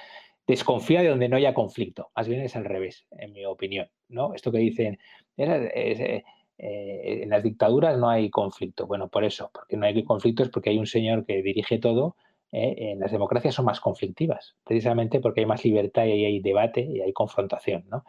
[0.47, 2.09] desconfía de donde no haya conflicto.
[2.15, 3.89] Más bien es al revés, en mi opinión.
[4.09, 4.33] ¿no?
[4.33, 4.99] Esto que dicen,
[5.37, 6.23] eh,
[6.57, 8.87] en las dictaduras no hay conflicto.
[8.87, 12.15] Bueno, por eso, porque no hay conflicto es porque hay un señor que dirige todo
[12.51, 12.75] ¿eh?
[12.77, 17.01] en las democracias son más conflictivas, precisamente porque hay más libertad y hay debate y
[17.01, 17.85] hay confrontación.
[17.89, 18.03] ¿no?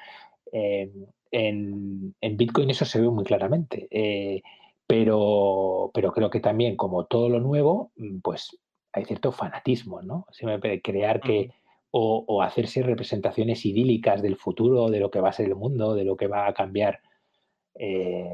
[0.52, 0.90] Eh,
[1.30, 4.42] en, Bitcoin eso se ve muy claramente, eh,
[4.86, 8.58] pero, pero creo que también, como todo lo nuevo, mm, pues
[8.92, 10.26] hay cierto fanatismo, ¿no?
[10.32, 11.50] Siempre crear que,
[11.92, 15.94] o, o, hacerse representaciones idílicas del futuro, de lo que va a ser el mundo,
[15.94, 17.00] de lo que va a cambiar.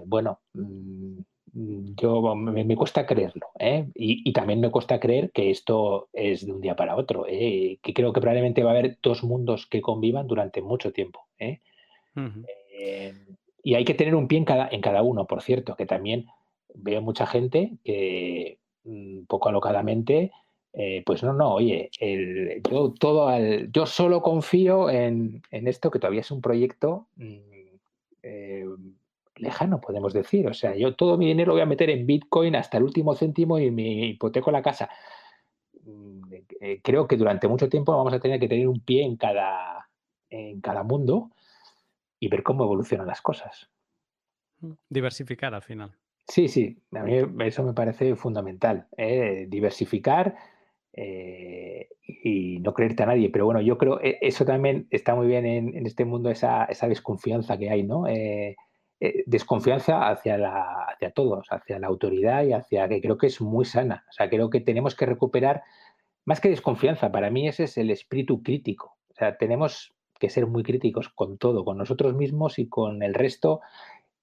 [0.06, 1.20] bueno, mm,
[1.58, 3.48] Mm, yo me, cuesta creerlo.
[3.58, 3.88] ¿eh?
[3.94, 7.26] Y, también me cuesta creer que esto es de un día para otro.
[7.28, 7.78] ¿eh?
[7.82, 11.26] Que creo que probablemente va a haber dos mundos que convivan durante mucho tiempo.
[11.38, 11.60] ¿eh?
[13.62, 16.26] y hay que tener un pie en cada, en cada uno, por cierto, que también
[16.74, 20.32] veo mucha gente que mm, poco alocadamente,
[21.04, 21.90] pues no, no, oye,
[22.70, 23.30] yo, todo
[23.72, 27.48] yo solo confío en, esto que todavía es un proyecto mm,
[29.40, 30.46] lejano, podemos decir.
[30.48, 33.14] O sea, yo todo mi dinero lo voy a meter en Bitcoin hasta el último
[33.14, 34.88] céntimo y me hipoteco la casa.
[35.84, 39.16] Mm, eh, creo que durante mucho tiempo vamos a tener que tener un pie en
[39.16, 39.88] cada,
[40.30, 41.30] en cada mundo
[42.20, 43.70] y ver cómo evolucionan las cosas.
[44.88, 45.92] Diversificar al final.
[46.26, 48.86] Sí, sí, a mí eso me parece fundamental.
[48.96, 49.46] ¿eh?
[49.48, 50.36] Diversificar
[51.00, 51.88] eh,
[52.24, 53.30] y no creerte a nadie.
[53.30, 57.56] Pero bueno, yo creo eso también está muy bien en, este mundo, esa, esa, desconfianza
[57.56, 58.08] que hay, ¿no?
[58.08, 58.56] Eh,
[59.26, 60.34] desconfianza hacia,
[60.88, 64.04] hacia todos, hacia la autoridad y hacia que creo que es muy sana.
[64.08, 65.62] O sea, creo que tenemos que recuperar,
[66.24, 68.96] más que desconfianza, para mí ese es el espíritu crítico.
[69.10, 73.14] O sea, tenemos que ser muy críticos con todo, con nosotros mismos y con el
[73.14, 73.60] resto,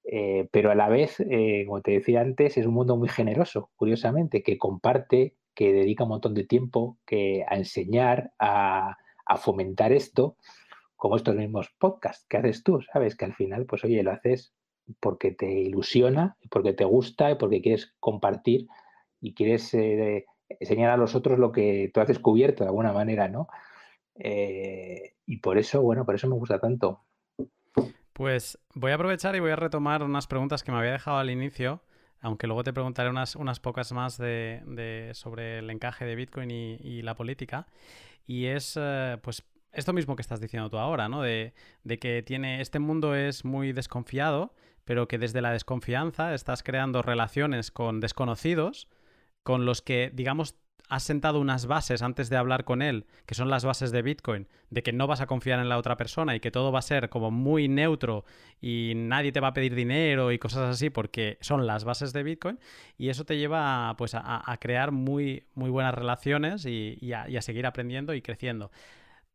[0.03, 3.69] eh, pero a la vez, eh, como te decía antes, es un mundo muy generoso,
[3.77, 9.91] curiosamente, que comparte, que dedica un montón de tiempo que, a enseñar, a, a fomentar
[9.91, 10.37] esto,
[10.95, 13.15] como estos mismos podcasts que haces tú, ¿sabes?
[13.15, 14.53] Que al final, pues oye, lo haces
[14.99, 18.67] porque te ilusiona, porque te gusta y porque quieres compartir
[19.19, 23.27] y quieres eh, enseñar a los otros lo que tú has descubierto de alguna manera,
[23.27, 23.47] ¿no?
[24.15, 27.01] Eh, y por eso, bueno, por eso me gusta tanto.
[28.13, 31.29] Pues voy a aprovechar y voy a retomar unas preguntas que me había dejado al
[31.29, 31.81] inicio,
[32.25, 37.01] aunque luego te preguntaré unas, unas pocas más de, sobre el encaje de Bitcoin y,
[37.03, 37.67] la política.
[38.25, 41.21] Y es, eh, pues, esto mismo que estás diciendo tú ahora, ¿no?
[41.21, 41.53] De,
[41.83, 44.53] de, que tiene, este mundo es muy desconfiado
[44.85, 48.87] pero que desde la desconfianza estás creando relaciones con desconocidos
[49.41, 50.55] con los que, digamos,
[50.87, 54.47] has sentado unas bases antes de hablar con él, que son las bases de Bitcoin,
[54.69, 56.83] de que no vas a confiar en la otra persona y que todo va a
[56.83, 58.23] ser como muy neutro
[58.61, 62.23] y nadie te va a pedir dinero y cosas así porque son las bases de
[62.23, 62.59] Bitcoin
[62.97, 68.13] y eso te lleva pues a, crear muy, muy buenas relaciones y a seguir aprendiendo
[68.13, 68.71] y creciendo.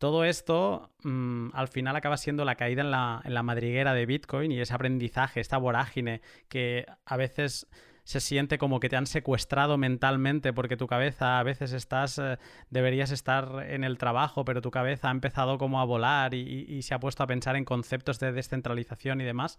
[0.00, 4.58] Todo esto mm, al final acaba siendo la caída en la, madriguera de Bitcoin y
[4.58, 7.66] ese aprendizaje, esta vorágine que a veces
[8.04, 12.38] se siente como que te han secuestrado mentalmente porque tu cabeza a veces estás, eh,
[12.70, 16.94] deberías estar en el trabajo, pero tu cabeza ha empezado como a volar y, se
[16.94, 19.58] ha puesto a pensar en conceptos de descentralización y demás.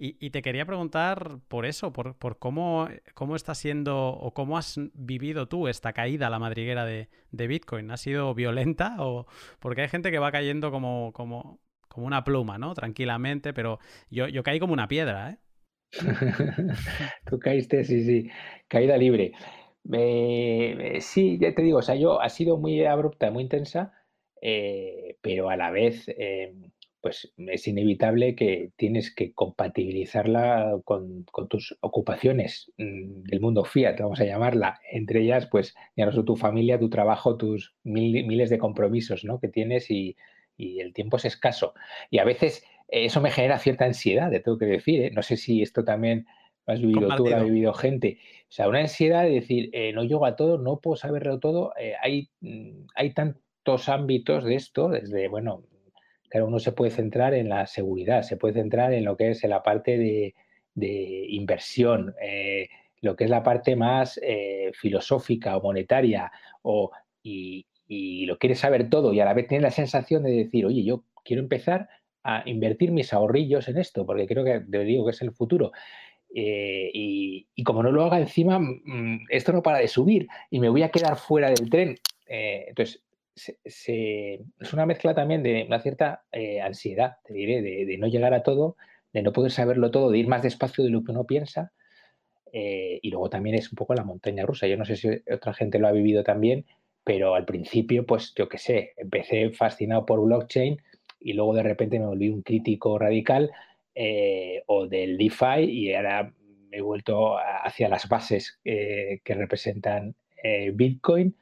[0.00, 5.48] Y, te quería preguntar por eso, por, cómo, cómo está siendo o cómo has vivido
[5.48, 7.90] tú esta caída a la madriguera de, Bitcoin.
[7.90, 8.94] ¿Ha sido violenta?
[9.00, 9.26] o
[9.58, 11.58] Porque hay gente que va cayendo como, como,
[11.88, 12.74] como una pluma, ¿no?
[12.74, 15.38] Tranquilamente, pero yo, yo caí como una piedra, ¿eh?
[17.30, 18.30] Tú caíste, sí, sí,
[18.68, 19.32] caída libre.
[21.00, 23.92] sí, ya te digo, o sea, yo ha sido muy abrupta, muy intensa,
[24.40, 26.70] eh, pero a la vez em,
[27.00, 34.20] pues es inevitable que tienes que compatibilizarla con, tus ocupaciones mm, del mundo fiat, vamos
[34.20, 39.24] a llamarla, entre ellas, pues ya no tu familia, tu trabajo, tus miles de compromisos
[39.24, 39.38] ¿no?
[39.40, 40.16] que tienes y,
[40.60, 41.72] el tiempo es escaso.
[42.10, 45.10] Y a veces eso me genera cierta ansiedad, te tengo que decir, ¿eh?
[45.12, 46.26] no sé si esto también
[46.66, 48.18] lo has vivido tú, lo ha vivido gente.
[48.42, 51.72] O sea, una ansiedad de decir, eh, no llego a todo, no puedo saberlo todo,
[51.78, 55.64] eh, hay, mm, hay tantos ámbitos de esto, desde, bueno,
[56.28, 59.42] Claro, uno se puede centrar en la seguridad, se puede centrar en lo que es
[59.44, 60.34] la parte de,
[61.30, 62.68] inversión, eh,
[63.00, 66.30] lo que es la parte más eh, filosófica o monetaria,
[66.62, 66.90] o,
[67.22, 67.66] y,
[68.26, 71.04] lo quieres saber todo y a la vez tienes la sensación de decir, oye, yo
[71.24, 71.88] quiero empezar
[72.28, 75.72] a invertir mis ahorrillos en esto, porque creo que te digo que es el futuro.
[76.30, 80.82] y, como no lo haga encima, mm, esto no para de subir y me voy
[80.82, 81.96] a quedar fuera del tren.
[82.26, 83.02] entonces,
[83.64, 86.24] es una mezcla también de una cierta
[86.62, 88.76] ansiedad, te diré, de, no llegar a todo,
[89.12, 91.72] de no poder saberlo todo, de ir más despacio de lo que uno piensa.
[92.52, 94.66] y luego también es un poco la montaña rusa.
[94.66, 96.66] Yo no sé si otra gente lo ha vivido también,
[97.04, 100.78] pero al principio, pues yo qué sé, empecé fascinado por blockchain
[101.20, 103.50] y luego de repente me volví un crítico radical
[103.94, 106.32] eh, o del DeFi y ahora
[106.70, 111.36] me he vuelto hacia las bases eh, que representan eh, Bitcoin,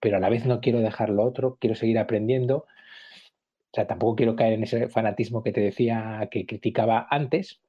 [0.00, 2.56] pero a la vez no quiero dejar lo otro, quiero seguir aprendiendo.
[2.56, 7.60] O sea, tampoco quiero caer en ese fanatismo que te decía que criticaba antes,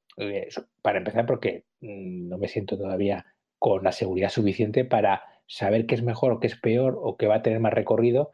[0.81, 3.25] para empezar porque mm, no me siento todavía
[3.59, 7.27] con la seguridad suficiente para saber qué es mejor o qué es peor o qué
[7.27, 8.31] va a tener más recorrido.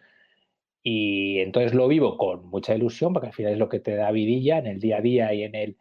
[0.83, 4.11] Y entonces lo vivo con mucha ilusión, porque al final es lo que te da
[4.11, 5.77] vidilla en el día a día y en el...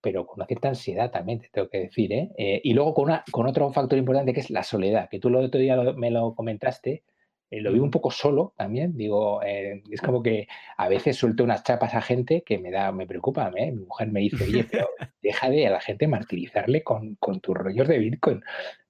[0.00, 2.12] pero con una cierta ansiedad también, te tengo que decir.
[2.12, 2.30] ¿eh?
[2.36, 5.28] Eh, y luego con, una, con otro factor importante que es la soledad, que tú
[5.28, 7.04] el otro día me lo comentaste,
[7.50, 8.96] eh, lo vivo un poco solo también.
[8.96, 13.06] Digo, es como que a veces suelto unas chapas a gente que me da, me
[13.06, 13.50] preocupa.
[13.50, 14.88] Mi mujer me dice, oye, pero
[15.22, 18.42] deja de a la gente martirizarle con, con tus rollos de Bitcoin.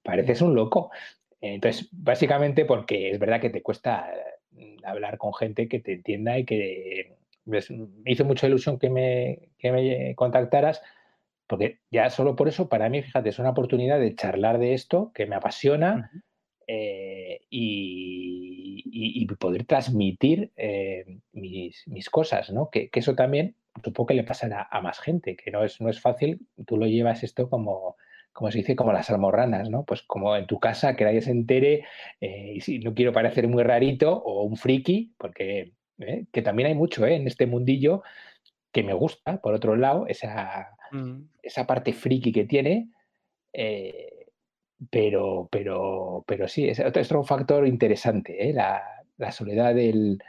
[0.02, 0.90] Pareces un loco.
[1.42, 4.08] Entonces, básicamente porque es verdad que te cuesta
[4.84, 7.60] hablar con gente que te entienda y que me
[8.06, 10.82] hizo mucha ilusión que me, me contactaras,
[11.46, 15.12] porque ya solo por eso, para mí, fíjate, es una oportunidad de charlar de esto
[15.14, 16.10] que me apasiona
[16.66, 22.70] eh, y, poder transmitir eh, mis, cosas, ¿no?
[22.70, 26.00] Que, eso también supongo que le pasará a más gente, que no es, no es
[26.00, 27.96] fácil, tú lo llevas esto como
[28.32, 29.84] como se dice, como las almorranas, ¿no?
[29.84, 31.84] Pues como en tu casa, que nadie se entere,
[32.20, 36.24] eh, y si no quiero parecer muy rarito o un friki, porque ¿eh?
[36.32, 37.16] que también hay mucho ¿eh?
[37.16, 38.02] en este mundillo
[38.72, 41.20] que me gusta, por otro lado, esa, mm.
[41.42, 42.88] esa parte friki que tiene,
[44.90, 48.82] pero, pero, pero sí, es otro, factor interesante, la,
[49.18, 50.22] la soledad del,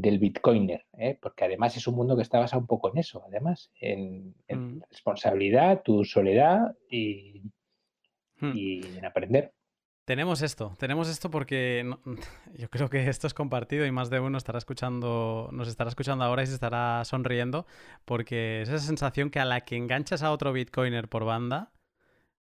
[0.00, 1.18] del bitcoiner, ¿eh?
[1.20, 4.82] porque además es un mundo que está basado un poco en eso, además, en, mm.
[4.90, 7.42] responsabilidad, tu soledad y,
[8.40, 8.52] hmm.
[8.54, 9.52] y, en aprender.
[10.04, 11.84] Tenemos esto, tenemos esto porque
[12.56, 16.24] yo creo que esto es compartido y más de uno estará escuchando, nos estará escuchando
[16.24, 17.66] ahora y se estará sonriendo
[18.04, 21.72] porque es esa sensación que a la que enganchas a otro bitcoiner por banda,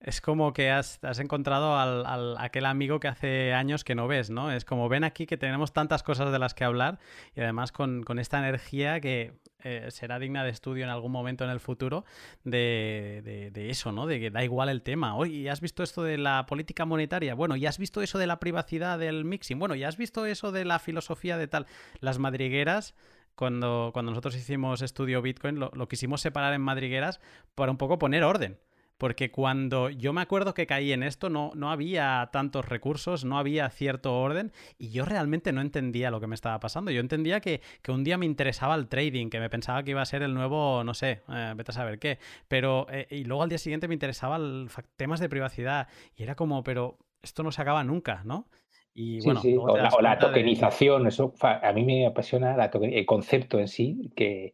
[0.02, 4.50] es como que has, encontrado al, aquel amigo que hace años que no ves, ¿no?
[4.50, 6.98] Es como ven aquí que tenemos tantas cosas de las que hablar
[7.36, 9.32] y además con, esta energía que
[9.62, 12.04] eh, será digna de estudio en algún momento en el futuro
[12.42, 14.06] de, de, eso, ¿no?
[14.06, 15.14] De que da igual el tema.
[15.14, 17.34] Oye, ¿ya has visto esto de la política monetaria?
[17.34, 19.60] Bueno, ¿ya has visto eso de la privacidad del mixing?
[19.60, 21.66] Bueno, ¿ya has visto eso de la filosofía de tal?
[22.00, 22.96] Las madrigueras
[23.36, 27.20] cuando, cuando nosotros hicimos estudio Bitcoin, lo, lo, quisimos separar en madrigueras
[27.54, 28.58] para un poco poner orden
[29.02, 33.36] porque cuando yo me acuerdo que caí en esto no, no había tantos recursos, no
[33.36, 36.92] había cierto orden y yo realmente no entendía lo que me estaba pasando.
[36.92, 40.06] Yo entendía que, un día me interesaba el trading, que me pensaba que iba a
[40.06, 43.48] ser el nuevo, no sé, eh, vete a saber qué, pero eh, y luego al
[43.48, 47.60] día siguiente me interesaba el, temas de privacidad y era como, pero esto no se
[47.60, 48.46] acaba nunca, ¿no?
[48.94, 54.52] Y, bueno, O, la, tokenización, eso a mí me apasiona el concepto en sí, que,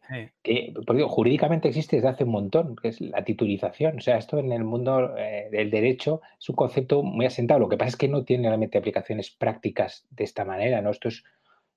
[1.07, 3.97] jurídicamente existe desde hace un montón, que es la titulización.
[3.97, 7.59] O sea, esto en el mundo eh, del derecho es un concepto muy asentado.
[7.59, 10.91] Lo que pasa es que no tiene realmente aplicaciones prácticas de esta manera, ¿no?
[10.91, 11.25] Esto es,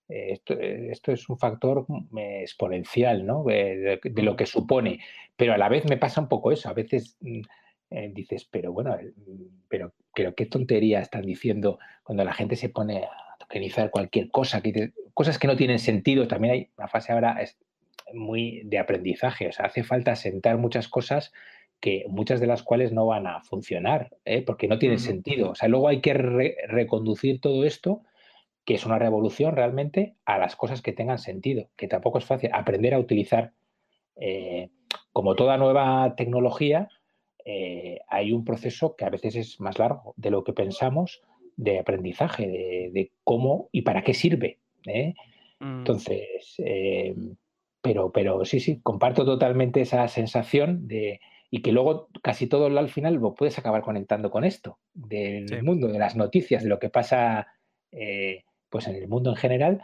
[0.08, 3.44] eh, eh, esto, es un factor mm, exponencial, ¿no?
[3.44, 5.00] De, de, lo que supone.
[5.36, 6.68] Pero a la vez me pasa un poco eso.
[6.68, 7.40] A veces mm,
[7.94, 8.96] eh, dices, pero bueno,
[9.68, 14.60] pero, pero qué tontería están diciendo cuando la gente se pone a tokenizar cualquier cosa,
[14.60, 16.28] que, cosas que no tienen sentido.
[16.28, 17.56] También hay una fase ahora es
[18.12, 21.32] muy de aprendizaje, o sea, hace falta sentar muchas cosas
[21.82, 24.42] que muchas de las cuales no van a funcionar, ¿eh?
[24.42, 25.50] porque no tienen sentido.
[25.50, 28.02] O sea, luego hay que reconducir todo esto,
[28.64, 32.50] que es una revolución realmente, a las cosas que tengan sentido, que tampoco es fácil.
[32.52, 33.52] Aprender a utilizar,
[34.14, 34.70] eh,
[35.12, 36.88] como toda nueva tecnología,
[37.44, 41.22] eh, hay un proceso que a veces es más largo de lo que pensamos
[41.56, 42.46] de aprendizaje,
[42.92, 44.58] de, cómo y para qué sirve.
[44.86, 45.14] ¿eh?
[45.60, 45.78] Mm.
[45.78, 47.14] Entonces, eh,
[47.80, 51.20] pero, pero sí, sí, comparto totalmente esa sensación de,
[51.50, 55.88] y que luego casi todo al final lo puedes acabar conectando con esto, del mundo,
[55.88, 57.48] de las noticias, de lo que pasa
[58.70, 59.82] pues en el mundo en general,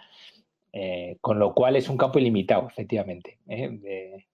[1.20, 4.26] con lo cual es un campo ilimitado, efectivamente, de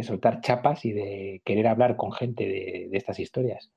[0.00, 3.70] soltar chapas y de querer hablar con gente de, estas historias.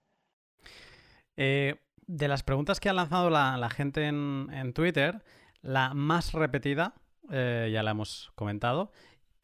[1.38, 1.76] Eh,
[2.08, 5.24] de las preguntas que ha lanzado la, gente en, Twitter,
[5.62, 6.94] la más repetida,
[7.32, 8.92] eh, ya la hemos comentado,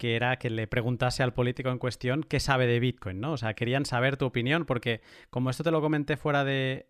[0.01, 3.33] que era que le preguntase al político en cuestión qué sabe de Bitcoin, ¿no?
[3.33, 6.87] O sea, querían saber tu opinión, porque como esto te lo comenté fuera de,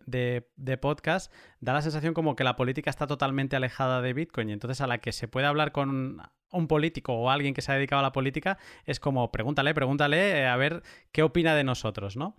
[0.80, 1.30] podcast,
[1.60, 4.86] da la sensación como que la política está totalmente alejada de Bitcoin, y entonces a
[4.86, 6.22] la que se puede hablar con
[6.52, 10.42] un político o alguien que se ha dedicado a la política, es como pregúntale, pregúntale
[10.42, 12.36] eh, a ver qué opina de nosotros, ¿no?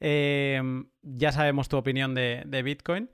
[0.00, 3.10] Em, ya sabemos tu opinión de, Bitcoin.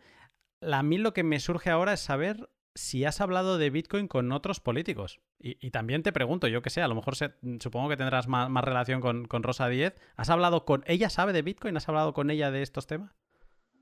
[0.63, 4.33] A mí lo que me surge ahora es saber si has hablado de Bitcoin con
[4.33, 5.21] otros políticos.
[5.39, 7.15] Y, también te pregunto, yo que sé, a lo mejor
[7.61, 9.95] supongo que tendrás más, relación con, Rosa Díez.
[10.17, 11.09] ¿Has hablado con ella?
[11.09, 11.77] ¿Sabe de Bitcoin?
[11.77, 13.13] ¿Has hablado con ella de estos temas?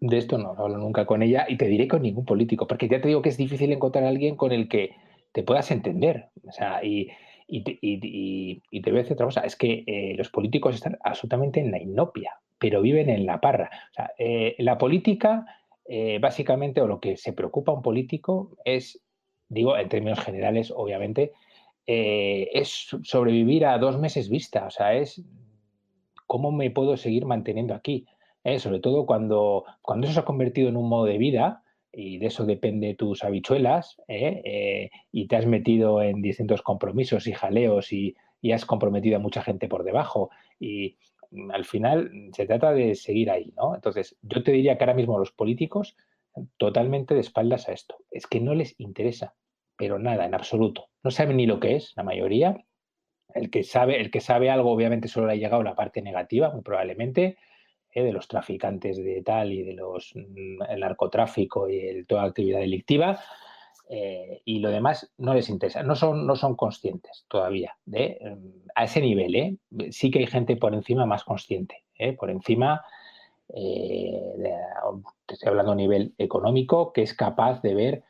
[0.00, 2.88] De esto no, no hablo nunca con ella y te diré con ningún político, porque
[2.88, 4.94] ya te digo que es difícil encontrar a alguien con el que
[5.32, 6.30] te puedas entender.
[6.46, 7.08] O sea, y,
[7.62, 7.78] te,
[8.90, 12.34] voy a decir otra cosa, es que eh, los políticos están absolutamente en la inopia,
[12.58, 13.70] pero viven en la parra.
[13.90, 15.46] O sea, eh, la política
[15.86, 19.02] eh, básicamente, o lo que se preocupa un político es,
[19.48, 21.32] digo, en términos generales, obviamente,
[21.90, 25.24] es sobrevivir a dos meses vista, o sea, es
[26.26, 28.04] cómo me puedo seguir manteniendo aquí,
[28.58, 31.62] sobre todo cuando, cuando eso se ha convertido en un modo de vida
[32.00, 37.92] y de eso depende tus habichuelas y te has metido en distintos compromisos y jaleos
[37.92, 40.30] y, y has comprometido a mucha gente por debajo
[40.60, 40.96] y
[41.52, 43.74] al final se trata de seguir ahí, ¿no?
[43.74, 45.96] Entonces, yo te diría que ahora mismo los políticos
[46.56, 47.96] totalmente de espaldas a esto.
[48.12, 49.34] Es que no les interesa,
[49.76, 50.90] pero nada, en absoluto.
[51.02, 52.64] No saben ni lo que es, la mayoría.
[53.34, 56.50] El que sabe, el que sabe algo, obviamente, solo le ha llegado la parte negativa,
[56.50, 57.38] muy probablemente,
[57.92, 58.02] ¿eh?
[58.02, 62.60] de los traficantes de tal y de los mm, el narcotráfico y el, toda actividad
[62.60, 63.20] delictiva.
[63.90, 68.68] Eh, y lo demás no les interesa, no son, no son conscientes todavía de, mm,
[68.74, 69.34] a ese nivel.
[69.34, 69.56] ¿eh?
[69.90, 72.12] Sí que hay gente por encima más consciente, ¿eh?
[72.12, 72.84] por encima,
[73.48, 78.02] te estoy hablando a nivel económico, que es capaz de ver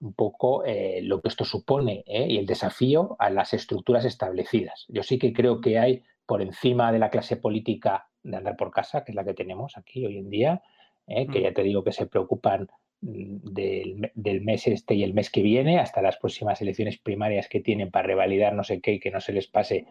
[0.00, 0.62] un poco
[1.02, 4.84] lo que esto supone y el desafío a las estructuras establecidas.
[4.88, 8.70] Yo sí que creo que hay por encima de la clase política de andar por
[8.70, 10.62] casa, que es la que tenemos aquí hoy en día,
[11.06, 11.42] que mm.
[11.42, 12.68] ya te digo que se preocupan
[13.04, 17.90] del, mes este y el mes que viene, hasta las próximas elecciones primarias que tienen
[17.90, 19.86] para revalidar no sé qué y que no se les pase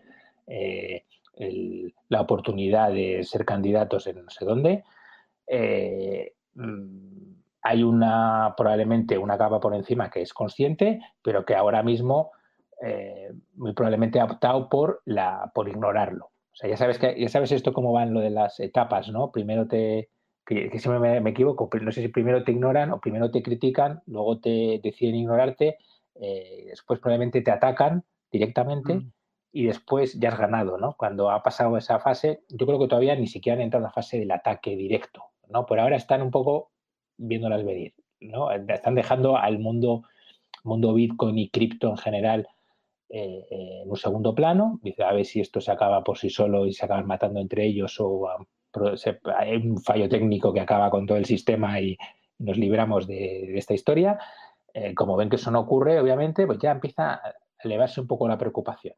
[0.47, 1.03] eh,
[2.09, 4.83] la oportunidad de ser candidatos en no sé dónde.
[5.45, 11.83] Eh, mm, hay una probablemente una capa por encima que es consciente, pero que ahora
[11.83, 12.31] mismo
[12.81, 16.25] eh, muy probablemente ha optado por la por ignorarlo.
[16.25, 19.31] O sea, ya sabes que ya sabes esto cómo van lo de las etapas, ¿no?
[19.31, 20.09] Primero te
[20.45, 24.39] que, siempre me, equivoco, no sé si primero te ignoran o primero te critican, luego
[24.39, 25.77] te deciden ignorarte,
[26.15, 29.11] eh, después probablemente te atacan directamente mm.
[29.53, 30.95] y después ya has ganado, ¿no?
[30.97, 33.93] Cuando ha pasado esa fase, yo creo que todavía ni siquiera han entrado en la
[33.93, 35.65] fase del ataque directo, ¿no?
[35.65, 36.71] Por ahora están un poco
[37.17, 38.51] viéndolas venir, ¿no?
[38.51, 40.03] Están dejando al mundo,
[40.63, 42.47] mundo Bitcoin y cripto en general
[43.15, 46.31] eh, eh, en un segundo plano, dice a ver si esto se acaba por sí
[46.31, 48.27] solo y se acaban matando entre ellos o
[49.37, 51.95] hay un fallo técnico que acaba con todo el sistema y
[52.39, 54.17] nos libramos de, esta historia.
[54.73, 58.27] Eh, como ven que eso no ocurre, obviamente, pues ya empieza a elevarse un poco
[58.27, 58.95] la preocupación.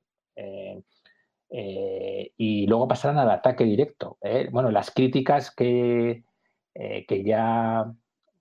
[2.37, 4.17] Y luego pasarán al ataque directo.
[4.49, 6.23] Bueno, las críticas que,
[6.73, 7.91] que ya,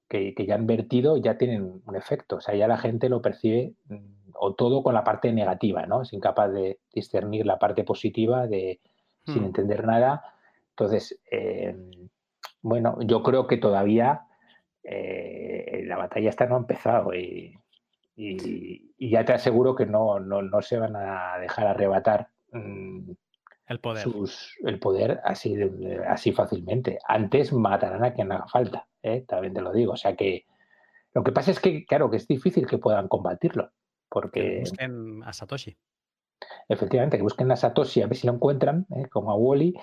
[0.08, 2.36] que, ya han vertido ya tienen un efecto.
[2.36, 6.02] O sea, ya la gente lo percibe mm, o todo con la parte negativa, ¿no?
[6.02, 8.80] Es incapaz de discernir la parte positiva de
[9.26, 9.46] sin hmm.
[9.46, 10.34] entender nada
[10.76, 12.08] entonces, em,
[12.60, 14.22] bueno, yo creo que todavía
[14.82, 17.56] eh, la batalla está no ha empezado y,
[18.98, 23.10] ya te aseguro que no, no, se van a dejar arrebatar mm,
[23.66, 24.06] el poder,
[24.64, 25.56] el poder así,
[26.06, 26.98] así fácilmente.
[27.06, 29.24] Antes matarán a quien haga falta, ¿eh?
[29.26, 29.92] también te lo digo.
[29.92, 30.46] O sea que
[31.12, 33.70] lo que pasa es que, claro, que es difícil que puedan combatirlo.
[34.14, 34.40] Porque...
[34.40, 35.76] Que busquen a Satoshi.
[36.68, 39.08] Efectivamente, que busquen a Satoshi a ver si lo encuentran, ¿eh?
[39.10, 39.74] como a Wally.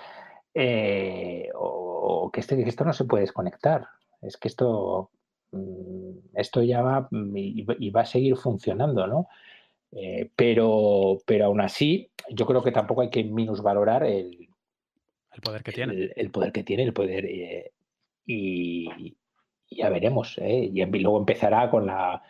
[0.54, 3.88] Eh, o que, este, que esto no se puede desconectar.
[4.22, 5.12] Es que esto,
[5.52, 9.28] mm, esto ya va mm, y, va a seguir funcionando, ¿no?
[9.92, 14.48] Eh, pero, pero aún así, yo creo que tampoco hay que minusvalorar el,
[15.34, 16.10] el poder que tiene.
[16.16, 17.26] El, poder que tiene, el poder.
[17.26, 17.74] Eh,
[18.26, 19.18] y
[19.70, 20.38] ya veremos.
[20.38, 22.24] Y luego empezará con la.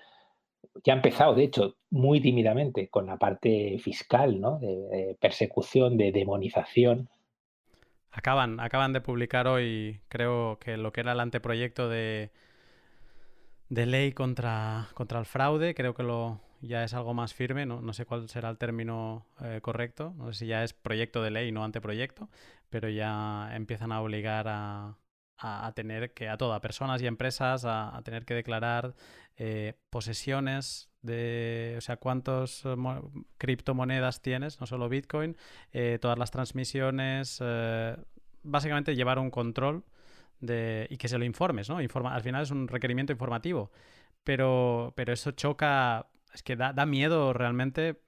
[0.83, 4.59] Ya ha empezado, de hecho, muy tímidamente con la parte fiscal, ¿no?
[4.59, 7.09] de persecución, de demonización
[8.11, 12.29] Acaban, acaban de publicar hoy, creo que lo que era el anteproyecto de,
[13.69, 17.81] de ley contra, contra el fraude, creo que lo ya es algo más firme, no,
[17.81, 21.31] no sé cuál será el término eh, correcto, no sé si ya es proyecto de
[21.31, 22.29] ley, no anteproyecto,
[22.69, 24.97] pero ya empiezan a obligar a,
[25.41, 28.95] a, tener que, a todas, personas y empresas, a, tener que declarar
[29.37, 32.75] eh, posesiones de, o sea, cuántas eh,
[33.37, 35.35] criptomonedas tienes, no solo Bitcoin,
[35.71, 37.41] eh, todas las transmisiones,
[38.43, 39.83] básicamente llevar un control
[40.39, 41.81] de, y que se lo informes, ¿no?
[41.81, 43.71] Informa, al final es un requerimiento informativo,
[44.23, 48.01] pero, pero eso choca, es que da, miedo realmente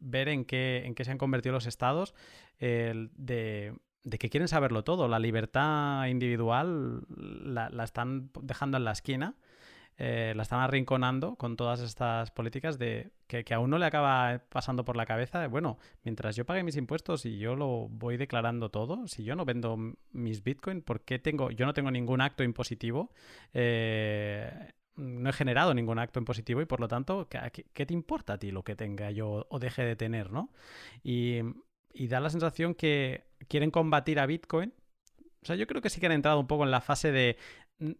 [0.00, 2.14] ver en qué, en qué se han convertido los estados
[2.58, 3.74] de
[4.04, 5.08] de que quieren saberlo todo.
[5.08, 9.36] La libertad individual la, están dejando en la esquina,
[9.98, 14.42] eh, la están arrinconando con todas estas políticas de que, que, a uno le acaba
[14.48, 18.70] pasando por la cabeza, bueno, mientras yo pague mis impuestos y yo lo voy declarando
[18.70, 19.76] todo, si yo no vendo
[20.12, 23.12] mis Bitcoin, ¿por qué tengo, yo no tengo ningún acto impositivo?
[23.52, 24.50] Eh,
[24.96, 28.38] no he generado ningún acto impositivo y por lo tanto, ¿qué, ¿qué, te importa a
[28.38, 30.50] ti lo que tenga yo o deje de tener, no?
[31.02, 31.40] Y
[31.94, 34.72] y da la sensación que quieren combatir a Bitcoin.
[35.42, 37.36] O sea, yo creo que sí que han entrado un poco en la fase de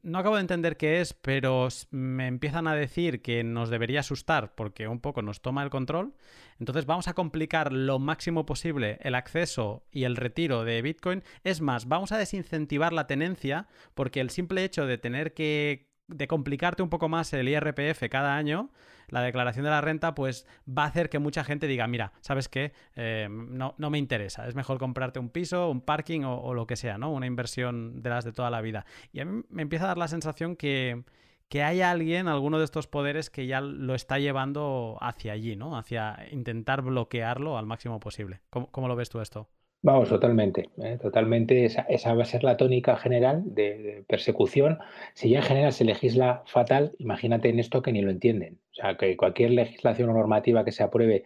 [0.02, 4.54] no acabo de entender qué es, pero me empiezan a decir que nos debería asustar
[4.54, 6.14] porque un poco nos toma el control.
[6.58, 11.22] Entonces vamos a complicar lo máximo posible el acceso y el retiro de Bitcoin.
[11.42, 16.28] Es más, vamos a desincentivar la tenencia porque el simple hecho de tener que de
[16.28, 18.70] complicarte un poco más el IRPF cada año,
[19.08, 22.48] la declaración de la renta, pues va a hacer que mucha gente diga, mira, ¿sabes
[22.48, 22.72] qué?
[22.96, 26.76] Eh, no, no, me interesa, es mejor comprarte un piso, un parking o, lo que
[26.76, 27.12] sea, ¿no?
[27.12, 28.84] Una inversión de las de toda la vida.
[29.12, 31.04] Y a mí me empieza a dar la sensación que,
[31.48, 35.76] que hay alguien, alguno de estos poderes, que ya lo está llevando hacia allí, ¿no?
[35.76, 38.40] Hacia intentar bloquearlo al máximo posible.
[38.50, 39.48] cómo lo ves tú esto?
[39.84, 40.96] Vamos, totalmente, ¿eh?
[41.02, 41.64] totalmente.
[41.64, 44.78] Esa, va a ser la tónica general de, persecución.
[45.14, 48.60] Si ya en general se legisla fatal, imagínate en esto que ni lo entienden.
[48.70, 51.24] O sea, que cualquier legislación o normativa que se apruebe,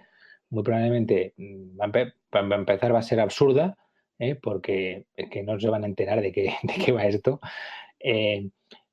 [0.49, 3.77] muy probablemente mm, va a, empezar va a ser absurda,
[4.19, 4.37] ¿eh?
[4.37, 7.41] porque que no se van a enterar de qué, de qué va esto.
[8.01, 8.49] Eh,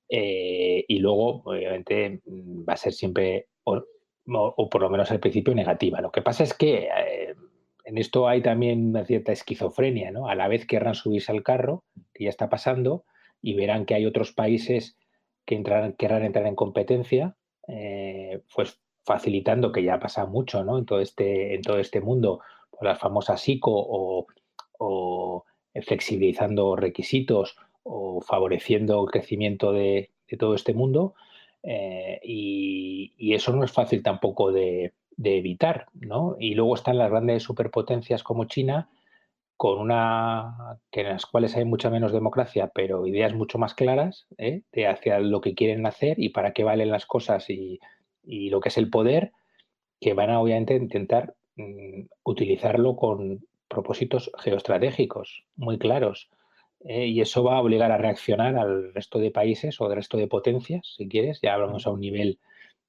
[0.09, 6.01] y luego, obviamente, mm, va a ser siempre, o, por lo menos al principio, negativa.
[6.01, 6.89] Lo que pasa es que
[7.93, 10.27] en esto hay también una cierta esquizofrenia, ¿no?
[10.27, 13.05] A la vez querrán subirse al carro, que ya está pasando,
[13.39, 14.97] y verán que hay otros países
[15.45, 17.37] que querrán entrar en competencia,
[17.67, 20.79] eh, pues facilitando, que ya pasa mucho, ¿no?
[20.79, 22.39] En todo este, en todo este mundo,
[22.71, 24.25] por la famosa SICO
[24.79, 25.45] o,
[25.85, 31.13] flexibilizando requisitos o favoreciendo el crecimiento de, todo este mundo.
[31.61, 36.35] Eh, y, eso no es fácil tampoco de, de evitar, ¿no?
[36.39, 38.89] Y luego están las grandes superpotencias como China,
[39.63, 44.25] con una que en las cuales hay mucha menos democracia, pero ideas mucho más claras
[44.37, 44.63] ¿eh?
[44.71, 47.79] de hacia lo que quieren hacer y para qué valen las cosas y,
[48.25, 49.31] lo que es el poder,
[49.99, 56.29] que van a obviamente intentar mm, utilizarlo con propósitos geoestratégicos muy claros.
[56.85, 57.07] ¿eh?
[57.07, 60.27] Y eso va a obligar a reaccionar al resto de países o al resto de
[60.27, 62.39] potencias, si quieres, ya hablamos a un nivel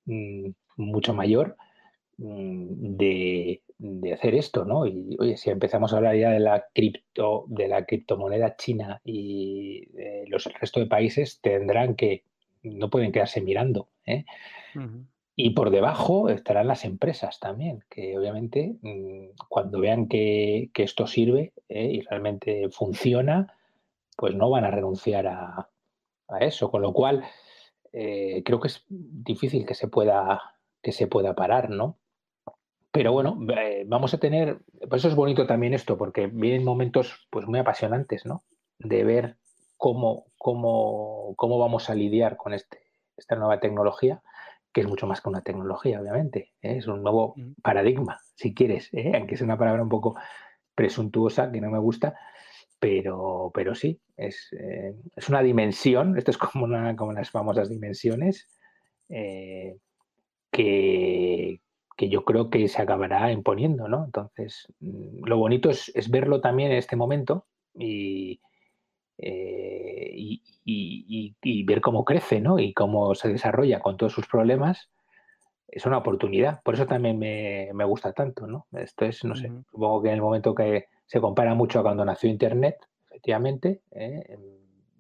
[0.07, 1.57] mm, mucho mayor,
[2.19, 3.61] Mm, de,
[4.13, 4.87] hacer esto, ¿no?
[4.87, 9.89] Y oye, si empezamos a hablar ya de la cripto, de la criptomoneda china y
[10.29, 12.25] los el resto de países tendrán que,
[12.63, 13.89] no pueden quedarse mirando.
[14.07, 14.25] ¿eh?
[15.37, 21.53] Y por debajo estarán las empresas también, que obviamente mm, cuando vean que, esto sirve
[21.69, 21.87] ¿eh?
[21.93, 23.55] y realmente funciona,
[24.17, 25.69] pues no van a renunciar a,
[26.41, 26.71] eso.
[26.71, 27.25] Con lo cual,
[27.93, 30.55] eh, creo que es difícil que se pueda
[30.85, 31.99] que se pueda parar, ¿no?
[32.95, 37.27] Pero bueno, eh, vamos a tener, por eso es bonito también esto, porque vienen momentos
[37.29, 38.45] pues muy apasionantes, ¿no?
[38.79, 39.37] De ver
[39.77, 42.79] cómo, cómo, cómo vamos a lidiar con este,
[43.17, 44.23] esta nueva tecnología,
[44.73, 46.53] que es mucho más que una tecnología, obviamente.
[46.63, 46.77] ¿eh?
[46.77, 49.11] Es un nuevo paradigma, si quieres, ¿eh?
[49.17, 50.15] aunque es una palabra un poco
[50.77, 52.15] presuntuosa, que no me gusta,
[52.79, 54.51] pero, pero sí, es,
[55.17, 58.49] es una dimensión, esto es como, una, como las famosas dimensiones,
[60.53, 61.61] que,
[61.97, 64.05] que yo creo que se acabará imponiendo, ¿no?
[64.05, 67.47] Entonces, mm, lo bonito es, verlo también en este momento
[67.79, 68.39] eh,
[70.17, 72.59] y, y, ver cómo crece, ¿no?
[72.59, 74.91] Y cómo se desarrolla con todos sus problemas.
[75.69, 76.63] Es una oportunidad.
[76.63, 78.67] Por eso también me, gusta tanto, ¿no?
[78.73, 82.05] Esto es, no sé, supongo que en el momento que se compara mucho a cuando
[82.05, 82.77] nació Internet,
[83.09, 84.37] efectivamente, ¿eh?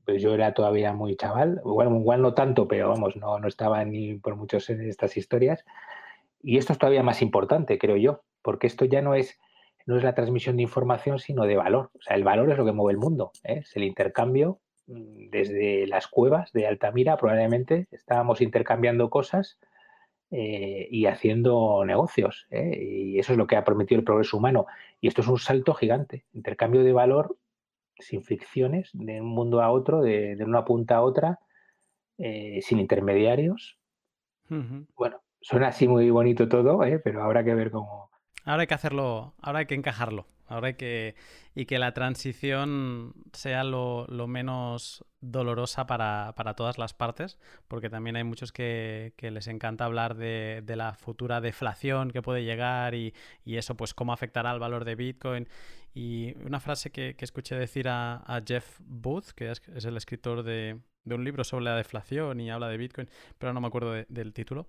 [0.04, 3.84] pues yo era todavía muy chaval, igual, igual no tanto, pero vamos, no, no estaba
[3.84, 5.64] ni por muchos en estas historias.
[6.44, 9.40] Y esto es todavía más importante, creo yo, porque esto ya no es,
[9.86, 11.90] no es la transmisión de información, sino de valor.
[11.94, 13.60] O sea, el valor es lo que mueve el mundo, ¿eh?
[13.64, 14.60] es el intercambio.
[14.86, 19.58] Mm, desde las cuevas de Altamira probablemente estábamos intercambiando cosas
[20.30, 22.46] eh, y haciendo negocios.
[22.50, 22.78] ¿eh?
[22.78, 24.66] Y eso es lo que ha prometido el progreso humano.
[25.00, 26.26] Y esto es un salto gigante.
[26.34, 27.38] Intercambio de valor
[27.98, 31.38] sin fricciones, de un mundo a otro, de, una punta a otra,
[32.18, 33.78] eh, sin intermediarios.
[34.96, 36.98] Bueno, suena así muy bonito todo, ¿eh?
[36.98, 38.10] pero habrá que ver cómo.
[38.44, 40.26] Ahora hay que hacerlo, ahora hay que encajarlo.
[40.46, 41.14] Ahora hay que.
[41.54, 47.38] Y que la transición sea lo, menos dolorosa para, todas las partes,
[47.68, 52.94] porque también hay muchos que, les encanta hablar de, la futura deflación que puede llegar
[52.94, 53.14] y,
[53.46, 55.48] eso, pues, cómo afectará al valor de Bitcoin.
[55.94, 61.24] Y una frase que, escuché decir a, Jeff Booth, que es, el escritor de, un
[61.24, 63.08] libro sobre la deflación y habla de Bitcoin,
[63.38, 64.66] pero no me acuerdo del título,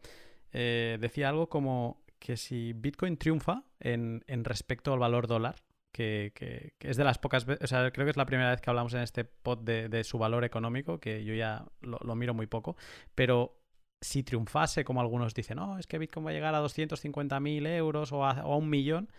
[0.58, 5.58] eh, decía algo como que si Bitcoin triunfa en, respecto al valor dólar,
[5.92, 6.32] que,
[6.80, 8.94] es de las pocas veces, o sea, creo que es la primera vez que hablamos
[8.94, 12.78] en este pod de, su valor económico, que yo ya lo, miro muy poco,
[13.16, 13.60] pero
[14.00, 18.14] si triunfase, como algunos dicen, no, es que Bitcoin va a llegar a 250.000 euros
[18.14, 19.10] o a, un millón,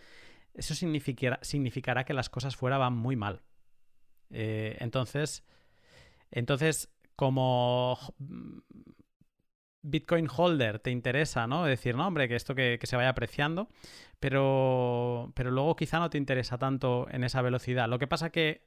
[0.55, 3.43] eso significará, significará que las cosas fuera van muy mal.
[4.31, 5.43] Eh, entonces,
[6.31, 7.99] entonces, como
[9.89, 11.65] Bitcoin holder te interesa, ¿no?
[11.65, 13.69] Decir, no, hombre, que esto que, se vaya apreciando,
[14.19, 17.87] pero, pero luego quizá no te interesa tanto en esa velocidad.
[17.87, 18.61] Lo que pasa que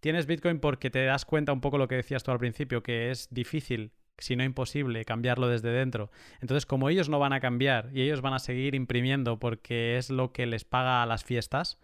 [0.00, 3.10] tienes Bitcoin porque te das cuenta un poco lo que decías tú al principio, que
[3.10, 6.10] es difícil, si no imposible, cambiarlo desde dentro.
[6.40, 10.10] Entonces, como ellos no van a cambiar y ellos van a seguir imprimiendo porque es
[10.10, 11.78] lo que les paga a las fiestas,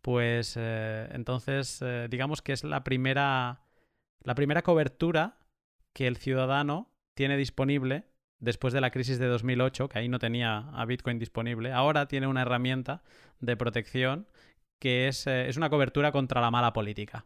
[0.00, 3.62] pues eh, entonces eh, digamos que es la primera,
[4.22, 5.38] la primera cobertura
[5.92, 8.04] que el ciudadano tiene disponible
[8.42, 12.26] después de la crisis de 2008, que ahí no tenía a Bitcoin disponible, ahora tiene
[12.26, 13.02] una herramienta
[13.40, 14.26] de protección
[14.80, 17.24] que es, eh, es una cobertura contra la mala política.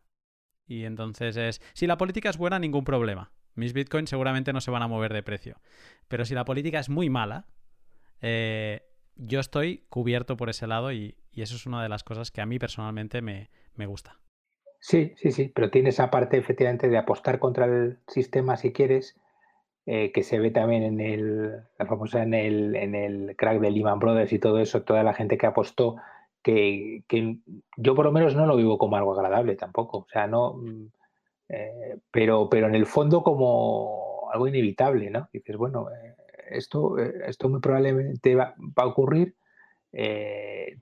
[0.67, 3.33] Y entonces es, si la política es buena, ningún problema.
[3.55, 5.57] Mis bitcoins seguramente no se van a mover de precio.
[6.07, 7.47] Pero si la política es muy mala,
[8.21, 8.83] eh,
[9.15, 12.47] yo estoy cubierto por ese lado y, eso es una de las cosas que a
[12.47, 14.19] mí personalmente me, me, gusta.
[14.81, 19.17] Sí, sí, sí, pero tiene esa parte efectivamente de apostar contra el sistema si quieres
[19.89, 23.71] eh, que se ve también en el, la famosa en el, en el crack de
[23.71, 25.95] Lehman Brothers y todo eso, toda la gente que apostó,
[26.43, 27.39] que, que
[27.77, 30.87] yo por lo menos no lo vivo como algo agradable tampoco, o sea, no, mm,
[31.51, 35.29] eh, pero, pero en el fondo como algo inevitable, ¿no?
[35.33, 36.17] Dices, bueno, eh,
[36.51, 39.37] esto, esto muy probablemente va, va a ocurrir,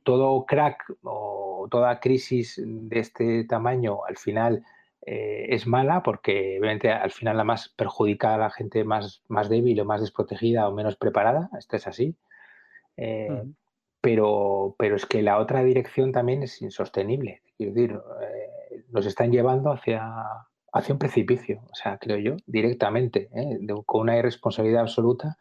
[0.02, 4.64] todo crack o toda crisis de este tamaño al final
[5.06, 9.50] eh, es mala porque obviamente al final la más perjudica a la gente más, más
[9.50, 12.16] débil o más desprotegida o menos preparada, esto es así.
[12.96, 13.42] Eh,
[14.00, 17.42] pero, pero es que la otra dirección también es insostenible.
[17.56, 20.02] Quiero decir, eh, nos están llevando hacia,
[20.72, 23.28] hacia un precipicio, o sea, creo yo, directamente,
[23.86, 25.36] con una irresponsabilidad absoluta.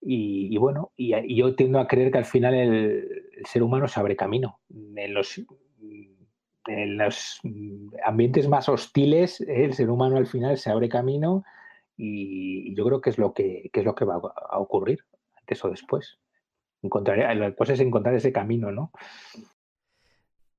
[0.00, 4.00] Y, bueno, y, yo tiendo a creer que al final el, el ser humano se
[4.00, 4.58] abre camino.
[4.96, 5.40] En los,
[6.66, 7.40] en los
[8.04, 11.44] ambientes más hostiles, el ser humano al final se abre camino
[11.96, 15.04] y yo creo que es lo que, es lo que va a ocurrir
[15.36, 16.18] antes o después.
[16.82, 18.90] Encontrar, la cosa es encontrar ese camino, ¿no?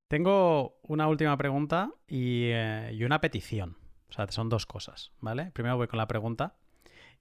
[0.07, 3.77] Tengo una última pregunta y, eh, una petición.
[4.09, 5.51] O sea, son dos cosas, ¿vale?
[5.53, 6.55] Primero voy con la pregunta.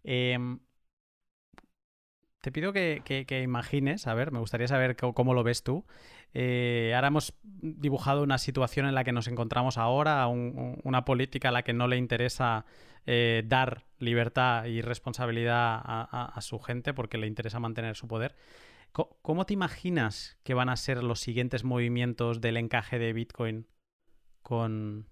[0.04, 0.60] Em,
[2.42, 5.86] te pido que, imagines, a ver, me gustaría saber cómo, lo ves tú.
[6.34, 11.52] Eh, ahora hemos dibujado una situación en la que nos encontramos ahora, una política a
[11.52, 12.66] la que no le interesa
[13.06, 18.34] eh, dar libertad y responsabilidad a, su gente porque le interesa mantener su poder.
[18.90, 23.68] ¿Cómo te imaginas que van a ser los siguientes movimientos del encaje de Bitcoin
[24.42, 25.06] con,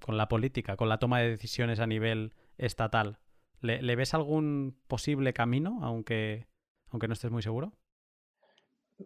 [0.00, 3.18] con la política, con la toma de decisiones a nivel estatal?
[3.64, 6.46] ¿Le, ves algún posible camino, aunque,
[6.90, 7.72] aunque no estés muy seguro?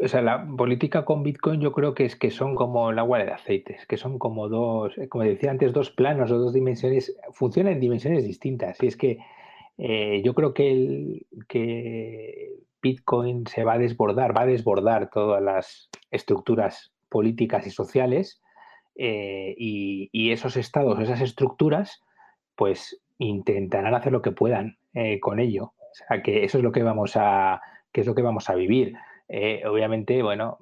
[0.01, 3.19] O sea, la política con Bitcoin yo creo que es que son como el agua
[3.19, 7.17] de aceites, que son como dos, eh, como decía antes, dos planos o dos dimensiones,
[7.33, 8.83] funcionan en dimensiones distintas.
[8.83, 9.19] Y es que
[9.79, 12.51] eh, yo creo que, el, que
[12.83, 18.43] Bitcoin se va a desbordar, va a desbordar todas las estructuras políticas y sociales
[18.97, 22.03] eh, y, esos estados, esas estructuras,
[22.57, 25.75] pues intentarán hacer lo que puedan eh, con ello.
[25.77, 27.61] O sea, que eso es lo que vamos a,
[27.93, 28.95] que es lo que vamos a vivir.
[29.29, 30.59] Eh, obviamente, bueno,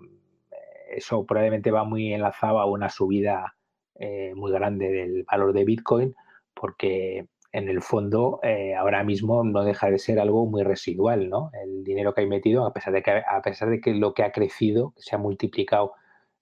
[0.90, 3.54] eso probablemente va muy enlazado a una subida
[3.96, 6.14] eh, muy grande del valor de Bitcoin,
[6.54, 8.40] porque en el fondo
[8.78, 11.50] ahora mismo no deja de ser algo muy residual, ¿no?
[11.64, 14.24] El dinero que hay metido, a pesar de que, a pesar de que lo que
[14.24, 15.94] ha crecido, se ha multiplicado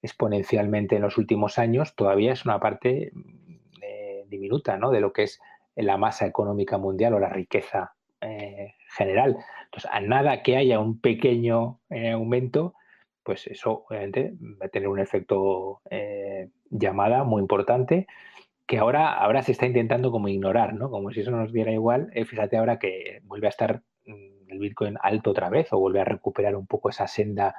[0.02, 3.12] exponencialmente en los últimos años, todavía es una parte
[4.28, 4.90] diminuta, ¿no?
[4.90, 5.40] De lo que es
[5.76, 9.36] la masa económica mundial o la riqueza eh, general.
[9.64, 12.74] Entonces, a nada que haya un pequeño eh, aumento,
[13.22, 18.06] pues eso obviamente va a tener un efecto eh, llamada muy importante
[18.66, 20.90] que ahora, ahora se está intentando como ignorar, ¿no?
[20.90, 22.10] Como si eso nos diera igual.
[22.26, 26.04] Fíjate ahora que vuelve a estar mm, el Bitcoin alto otra vez o vuelve a
[26.04, 27.54] recuperar un poco esa senda,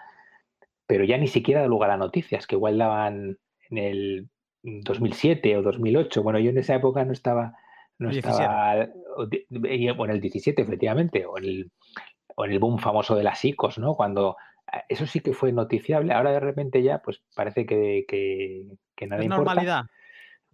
[0.87, 3.37] pero ya ni siquiera da lugar a noticias, que igual daban
[3.69, 4.29] en el
[4.63, 6.23] 2007 o 2008.
[6.23, 7.55] Bueno, yo en esa época no estaba,
[7.97, 8.87] no estaba,
[9.95, 11.71] bueno, el 17 efectivamente, o en el,
[12.35, 13.95] o en el boom famoso de las ICOs, ¿no?
[13.95, 14.35] Cuando
[14.71, 18.65] eh, eso sí que fue noticiable, ahora de repente ya, pues parece que, que,
[18.95, 19.53] que nada es importa.
[19.53, 19.85] normalidad.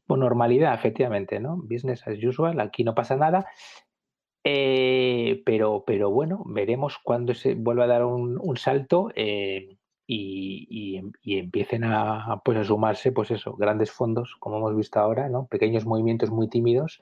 [0.05, 1.57] Pues normalidad, efectivamente, ¿no?
[1.57, 3.45] Business as usual, aquí no pasa nada.
[4.43, 9.11] Eh, pero, pero bueno, veremos cuando se vuelva a dar un, un salto.
[9.15, 9.77] Eh,
[10.13, 15.45] y, empiecen a, pues, a sumarse, pues eso, grandes fondos, como hemos visto ahora, ¿no?
[15.47, 16.99] Pequeños movimientos muy tímidos.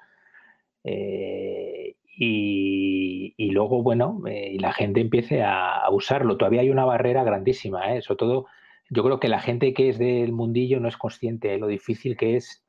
[0.83, 6.37] Eh, y, luego, bueno, eh, la gente empiece a, usarlo.
[6.37, 8.01] Todavía hay una barrera grandísima, ¿eh?
[8.01, 8.45] sobre todo
[8.89, 12.17] yo creo que la gente que es del mundillo no es consciente de lo difícil
[12.17, 12.65] que es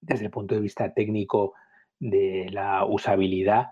[0.00, 1.54] desde el punto de vista técnico
[1.98, 3.68] de la usabilidad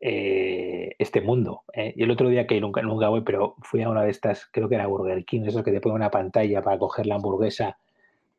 [0.00, 1.62] eh, este mundo.
[1.72, 1.94] ¿eh?
[1.96, 4.68] Y el otro día que nunca, nunca voy, pero fui a una de estas, creo
[4.68, 7.78] que era Burger King, eso que te pone una pantalla para coger la hamburguesa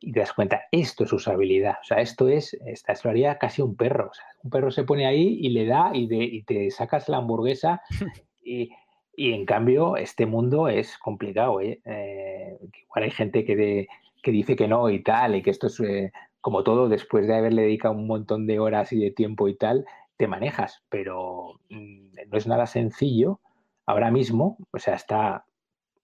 [0.00, 1.76] y te das cuenta, esto es usabilidad.
[1.80, 4.10] O sea, esto es, esta es haría casi un perro.
[4.10, 7.08] O sea, un perro se pone ahí y le da y, de, y te sacas
[7.08, 7.80] la hamburguesa
[8.44, 8.70] y,
[9.16, 11.60] y, en cambio este mundo es complicado.
[11.60, 11.80] ¿eh?
[11.84, 13.88] eh igual hay gente que,
[14.22, 17.36] que dice que no y tal, y que esto es eh, como todo, después de
[17.36, 19.86] haberle dedicado un montón de horas y de tiempo y tal,
[20.16, 23.40] te manejas, pero mm, no es nada sencillo
[23.86, 25.44] ahora mismo, o sea, está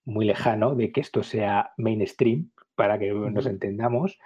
[0.05, 4.19] muy lejano de que esto sea mainstream, para que nos entendamos,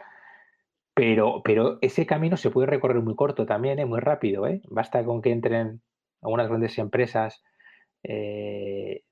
[0.94, 3.86] pero, pero ese camino se puede recorrer muy corto también, ¿eh?
[3.86, 4.46] muy rápido.
[4.46, 4.62] ¿eh?
[4.68, 5.82] Basta con que entren
[6.22, 7.42] algunas grandes empresas
[8.02, 9.02] eh,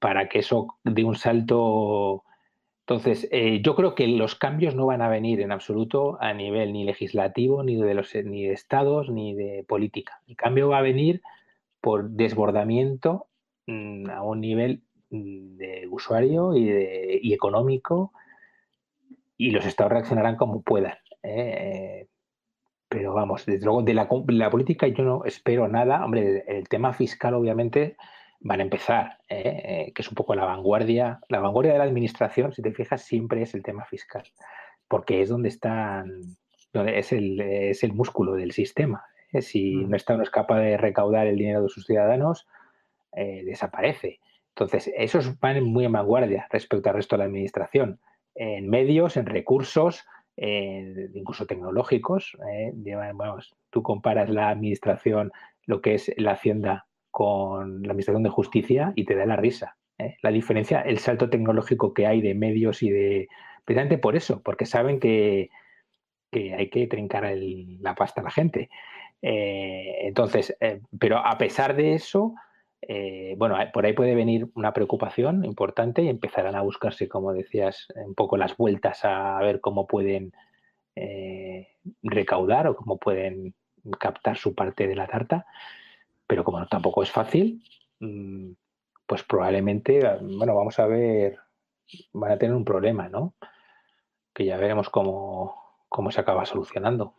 [0.00, 2.24] para que eso dé un salto
[2.90, 6.72] entonces, eh, yo creo que los cambios no van a venir en absoluto a nivel
[6.72, 10.20] ni legislativo, ni de los ni de estados, ni de política.
[10.26, 11.22] El cambio va a venir
[11.80, 13.28] por desbordamiento
[13.68, 18.12] mm, a un nivel mm, de usuario y, de, económico,
[19.40, 20.92] y los estados reaccionarán como puedan.
[21.22, 22.06] ¿eh?
[22.90, 26.04] pero vamos, desde luego, de la, la, política yo no espero nada.
[26.04, 27.96] Hombre, el tema fiscal, obviamente,
[28.40, 29.92] van a empezar, ¿eh?
[29.94, 31.20] Que es un poco la vanguardia.
[31.30, 34.24] La vanguardia de la administración, si te fijas, siempre es el tema fiscal,
[34.88, 36.36] porque es donde están,
[36.74, 39.04] donde es el, es el músculo del sistema.
[39.32, 39.40] ¿eh?
[39.40, 39.88] Si mm.
[39.88, 42.46] no está no es capaz de recaudar el dinero de sus ciudadanos,
[43.14, 44.20] desaparece.
[44.50, 48.00] Entonces, esos van muy en vanguardia respecto al resto de la administración,
[48.34, 52.36] en medios, en recursos, incluso tecnológicos.
[53.14, 55.32] Vamos, tú comparas la administración,
[55.66, 59.76] lo que es la hacienda con la Administración de Justicia y te da la risa.
[59.98, 60.16] ¿eh?
[60.22, 63.28] La diferencia, el salto tecnológico que hay de medios y de...
[63.64, 65.50] Precisamente por eso, porque saben que,
[66.32, 67.30] hay que trincar
[67.80, 68.70] la pasta a la gente.
[69.22, 72.34] Eh, entonces, eh, pero a pesar de eso,
[73.36, 78.14] bueno, por ahí puede venir una preocupación importante y empezarán a buscarse, como decías, un
[78.14, 80.32] poco las vueltas a ver cómo pueden
[82.02, 83.54] recaudar o cómo pueden
[83.98, 85.46] captar su parte de la tarta
[86.30, 87.60] pero como tampoco es fácil,
[87.98, 88.52] mm,
[89.04, 91.40] pues probablemente, bueno, vamos a ver,
[92.12, 93.34] van a tener un problema, ¿no?
[94.32, 95.56] Que ya veremos cómo,
[96.12, 97.16] se acaba solucionando.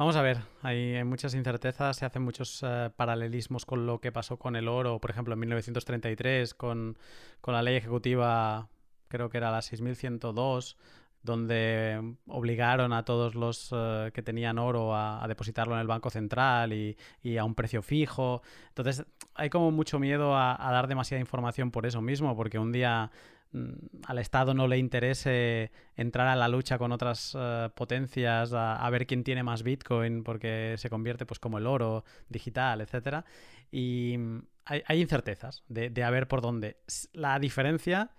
[0.00, 4.38] Vamos a ver, hay, muchas incertezas, se hacen muchos eh, paralelismos con lo que pasó
[4.38, 6.96] con el oro, por ejemplo, en 1933, con,
[7.42, 8.70] con la ley ejecutiva,
[9.08, 10.78] creo que era la 6102,
[11.22, 16.72] donde obligaron a todos los eh, que tenían oro a, depositarlo en el Banco Central
[16.72, 16.96] y,
[17.36, 18.40] a un precio fijo.
[18.68, 19.04] Entonces
[19.34, 23.10] hay como mucho miedo a, dar demasiada información por eso mismo, porque un día
[23.52, 29.06] al Estado no le interese entrar a la lucha con otras eh, potencias a, ver
[29.06, 33.24] quién tiene más Bitcoin porque se convierte pues como el oro digital, etcétera.
[33.72, 36.78] Y mm, hay, incertezas de, de a ver por dónde.
[37.12, 38.10] La diferencia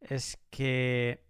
[0.00, 1.26] es que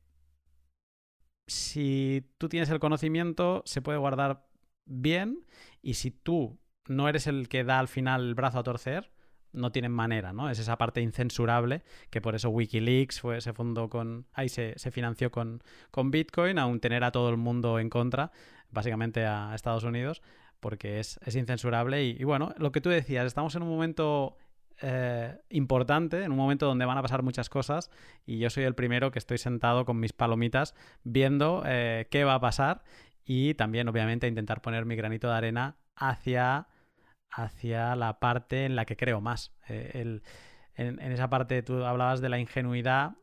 [1.46, 4.46] si tú tienes el conocimiento, se puede guardar
[4.84, 5.46] bien
[5.80, 9.10] y si tú no eres el que da al final el brazo a torcer,
[9.52, 10.50] no tienen manera, ¿no?
[10.50, 15.30] Es esa parte incensurable que por eso Wikileaks fue, se fundó con, ahí se, financió
[15.30, 18.30] con, con Bitcoin, aún tener a todo el mundo en contra,
[18.70, 20.22] básicamente a Estados Unidos,
[20.60, 24.36] porque es, incensurable y, y, bueno, lo que tú decías, estamos en un momento
[24.80, 27.90] eh, importante, en un momento donde van a pasar muchas cosas
[28.26, 32.34] y yo soy el primero que estoy sentado con mis palomitas viendo eh, qué va
[32.34, 32.84] a pasar
[33.24, 36.68] y también obviamente intentar poner mi granito de arena hacia,
[37.30, 39.52] hacia la parte en la que creo más.
[39.68, 40.20] Eh,
[40.74, 43.16] en, esa parte tú hablabas de la ingenuidad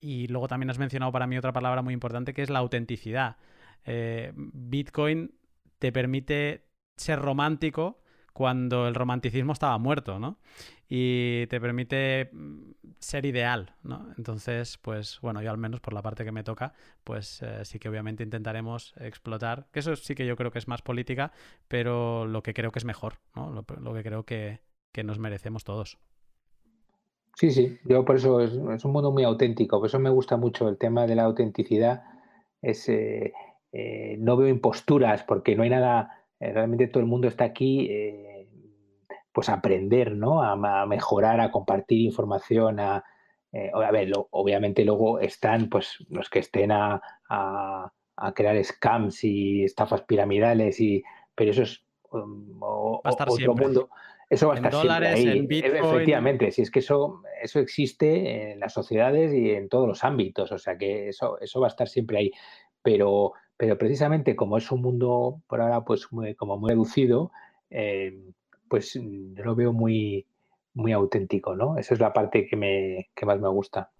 [0.00, 3.36] y luego también has mencionado para mí otra palabra muy importante que es la autenticidad.
[3.84, 5.34] Eh, Bitcoin
[5.78, 8.02] te permite ser romántico
[8.38, 10.38] cuando el romanticismo estaba muerto, ¿no?
[10.88, 12.70] Y te permite mm,
[13.00, 14.14] ser ideal, ¿no?
[14.16, 17.80] Entonces, pues bueno, yo al menos por la parte que me toca, pues eh, sí
[17.80, 21.32] que obviamente intentaremos explotar, que eso sí que yo creo que es más política,
[21.66, 23.50] pero lo que creo que es mejor, ¿no?
[23.50, 24.60] Lo, que creo que,
[25.02, 25.98] nos merecemos todos.
[27.34, 30.68] Sí, sí, yo por eso es, un mundo muy auténtico, por eso me gusta mucho
[30.68, 32.04] el tema de la autenticidad,
[32.62, 33.32] es, eh,
[33.72, 37.88] eh, no veo imposturas porque no hay nada, realmente todo el mundo está aquí
[39.38, 40.42] pues aprender, ¿no?
[40.42, 43.04] A, mejorar, a compartir información, a,
[43.52, 47.00] eh, a ver, obviamente luego están pues los que estén a,
[48.34, 51.04] crear scams y estafas piramidales y
[51.36, 53.90] pero eso es um, otro mundo.
[54.28, 55.46] Eso va a estar siempre ahí.
[55.48, 60.50] Efectivamente, si es que eso, eso existe en las sociedades y en todos los ámbitos,
[60.50, 62.32] o sea que eso, eso va a estar siempre ahí.
[62.82, 67.30] Pero, pero precisamente como es un mundo por ahora pues como muy reducido,
[67.70, 68.18] eh,
[68.68, 70.26] pues mm, lo veo muy,
[70.74, 71.76] muy auténtico, ¿no?
[71.76, 73.90] Esa es la parte que, me, más me gusta.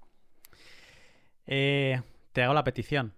[1.46, 2.00] Eh,
[2.32, 3.14] te hago la petición.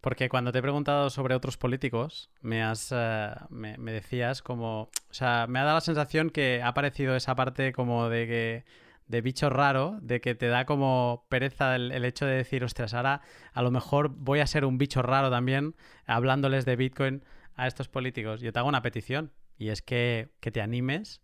[0.00, 4.82] Porque cuando te he preguntado sobre otros políticos, me, has, eh, me, decías como...
[4.82, 8.64] O sea, me ha dado la sensación que ha aparecido esa parte como de que
[9.08, 12.92] de bicho raro, de que te da como pereza el, el, hecho de decir, ostras,
[12.92, 13.22] ahora
[13.52, 15.76] a lo mejor voy a ser un bicho raro también
[16.06, 17.24] hablándoles de Bitcoin
[17.54, 18.40] a estos políticos.
[18.40, 19.32] Yo te hago una petición.
[19.58, 21.22] Y es que, te animes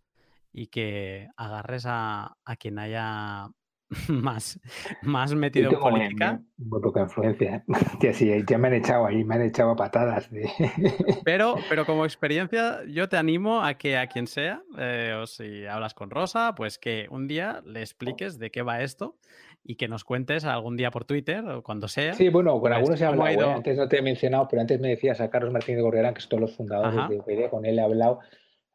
[0.52, 3.48] y que agarres a, quien haya
[4.08, 4.60] más,
[5.02, 6.42] más metido en política.
[6.56, 7.64] Muy, poca influencia.
[8.48, 10.30] ya me han echado ahí, me han echado a patadas.
[11.24, 15.66] Pero, pero como experiencia, yo te animo a que a quien sea, eh, o si
[15.66, 19.16] hablas con Rosa, pues que un día le expliques de qué va esto
[19.64, 22.14] y que nos cuentes algún día por Twitter o cuando sea.
[22.14, 23.40] Sí, bueno, con algunos he hablado.
[23.40, 23.52] ¿eh?
[23.54, 26.20] Antes no te he mencionado, pero antes me decías a Carlos Martínez de Gorriarán, que
[26.20, 28.20] es todos los fundadores de UPD, con él he hablado,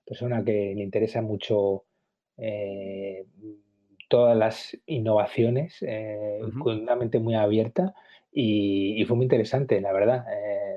[0.05, 1.85] persona que le interesa mucho
[2.37, 3.25] eh,
[4.07, 7.93] todas las innovaciones, eh, con una mente muy abierta
[8.31, 10.25] y, fue muy interesante, la verdad,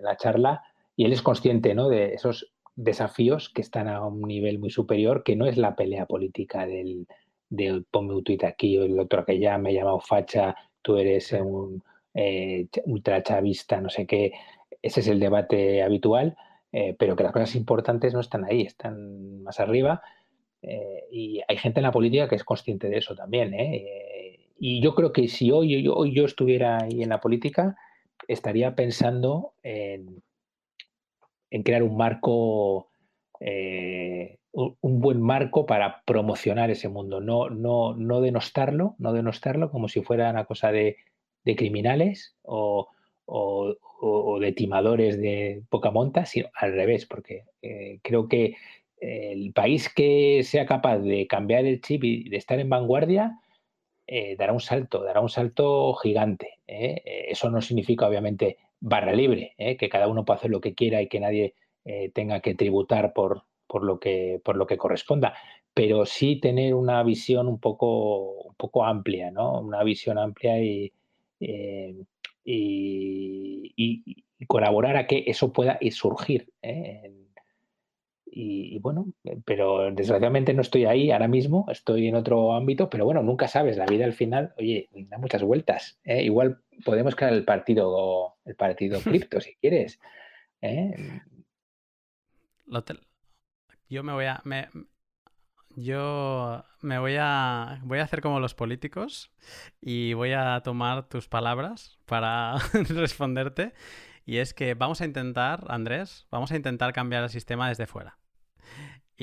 [0.02, 0.62] la charla.
[0.96, 1.88] Y él es consciente ¿no?
[1.88, 6.06] de esos desafíos que están a un nivel muy superior, que no es la pelea
[6.06, 7.06] política del
[7.50, 10.96] de ponme un tuit aquí o el otro que ya me he llamado facha, tú
[10.96, 11.82] eres un
[12.14, 14.32] eh, ultrachavista, no sé qué.
[14.80, 16.36] Ese es el debate habitual,
[16.72, 20.02] eh, pero que las cosas importantes no están ahí, están más arriba.
[20.62, 23.54] Eh, y hay gente en la política que es consciente de eso también.
[24.58, 27.76] y yo creo que si hoy, hoy yo estuviera ahí en la política,
[28.28, 30.22] estaría pensando en,
[31.50, 32.90] en crear un marco
[34.52, 40.02] un buen marco para promocionar ese mundo, no, no, no denostarlo, no denostarlo como si
[40.02, 40.96] fuera una cosa de,
[41.56, 42.88] criminales o,
[44.40, 48.56] de timadores de poca monta, sino al revés, porque eh, creo que
[49.00, 53.40] el país que sea capaz de cambiar el chip y de estar en vanguardia
[54.06, 56.60] eh, dará un salto, dará un salto gigante.
[56.66, 57.02] ¿eh?
[57.28, 61.08] Eso no significa, obviamente, barra libre, que cada uno pueda hacer lo que quiera y
[61.08, 61.54] que nadie
[62.14, 65.34] tenga que tributar por, por lo que, por lo que corresponda,
[65.72, 69.60] pero sí tener una visión un poco, un poco amplia, ¿no?
[69.60, 70.92] Una visión amplia y,
[71.38, 71.94] eh,
[72.44, 76.48] y, colaborar a que eso pueda surgir.
[76.62, 77.12] ¿eh?
[78.32, 79.12] Y, bueno,
[79.44, 83.76] pero desgraciadamente no estoy ahí ahora mismo, estoy en otro ámbito, pero bueno, nunca sabes,
[83.76, 85.98] la vida al final, oye, da muchas vueltas.
[86.04, 86.22] ¿eh?
[86.22, 89.98] Igual podemos crear el partido, el partido cripto si quieres.
[92.66, 92.84] Lo,
[93.88, 94.42] yo me voy a.
[95.74, 97.80] yo me voy a.
[97.82, 99.32] Voy a hacer como los políticos
[99.80, 102.58] y voy a tomar tus palabras para
[102.90, 103.74] responderte.
[104.24, 108.19] Y es que vamos a intentar, Andrés, vamos a intentar cambiar el sistema desde fuera.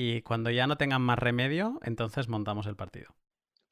[0.00, 3.16] Y cuando ya no tengan más remedio, entonces montamos el partido.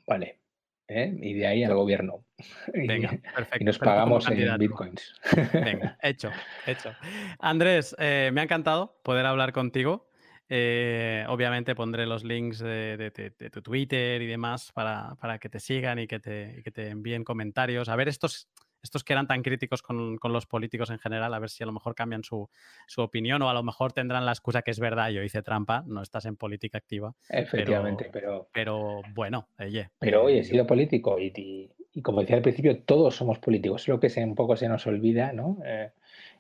[0.09, 0.41] Vale.
[0.89, 1.17] ¿eh?
[1.23, 2.25] Y de ahí al gobierno.
[2.75, 3.59] Venga, perfecto.
[3.61, 5.15] Y nos pagamos en bitcoins.
[5.53, 6.33] Venga, hecho,
[6.67, 6.93] hecho.
[7.39, 10.11] Andrés, eh, me ha encantado poder hablar contigo.
[10.49, 13.13] Eh, obviamente pondré los links de,
[13.53, 17.89] tu Twitter y demás para, que te sigan y que te, te, envíen comentarios.
[17.89, 18.49] A ver, estos,
[18.87, 21.73] estos que eran tan críticos con, los políticos en general, a ver si a lo
[21.73, 22.49] mejor cambian su,
[22.97, 26.03] opinión o a lo mejor tendrán la excusa que es verdad, yo hice trampa, no
[26.03, 27.15] estás en política activa.
[27.29, 28.49] Efectivamente, pero...
[28.53, 29.91] Pero, bueno, oye.
[29.99, 31.71] Pero oye, he sido político y,
[32.03, 33.83] como decía al principio, todos somos políticos.
[33.83, 35.59] Es lo que se, un poco se nos olvida, ¿no?
[35.65, 35.91] Eh,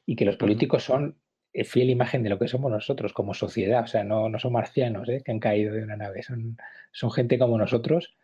[0.06, 1.16] y que los políticos son
[1.52, 3.84] eh, fiel imagen de lo que somos nosotros como sociedad.
[3.84, 5.22] O sea, no, no son marcianos ¿eh?
[5.24, 6.56] que han caído de una nave, son,
[6.92, 8.16] son gente como nosotros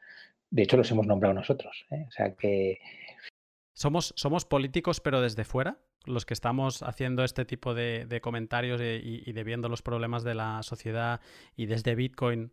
[0.52, 1.86] de hecho los hemos nombrado nosotros.
[1.90, 2.04] ¿eh?
[2.06, 2.78] O sea que...
[3.74, 5.78] ¿Somos, ¿Somos políticos pero desde fuera?
[6.04, 10.62] Los que estamos haciendo este tipo de, comentarios y, de viendo los problemas de la
[10.62, 11.20] sociedad
[11.56, 12.52] y desde Bitcoin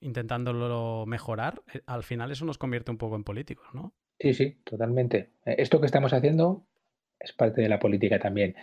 [0.00, 3.94] intentándolo mejorar, eh, al final eso nos convierte un poco en políticos, ¿no?
[4.18, 5.30] Sí, sí, totalmente.
[5.46, 6.66] Eh, esto que estamos haciendo
[7.18, 8.54] es parte de la política también.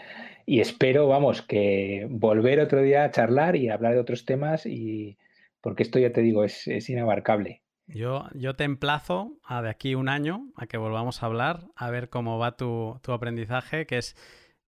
[0.45, 5.17] Y espero, vamos, que volver otro día a charlar y hablar de otros temas y
[5.61, 7.61] porque esto ya te digo, es, inabarcable.
[7.93, 11.89] Yo, yo te emplazo a de aquí un año a que volvamos a hablar, a
[11.89, 14.15] ver cómo va tu, tu aprendizaje, que es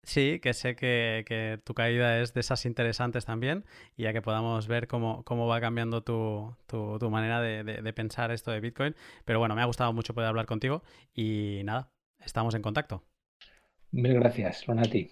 [0.03, 3.65] Sí, que sé que, tu caída es de esas interesantes también
[3.95, 6.55] y ya que podamos ver cómo, va cambiando tu,
[7.11, 8.95] manera de, pensar esto de Bitcoin.
[9.25, 10.83] Pero bueno, me ha gustado mucho poder hablar contigo
[11.13, 13.03] y nada, estamos en contacto.
[13.91, 15.11] Mil gracias, Lonati.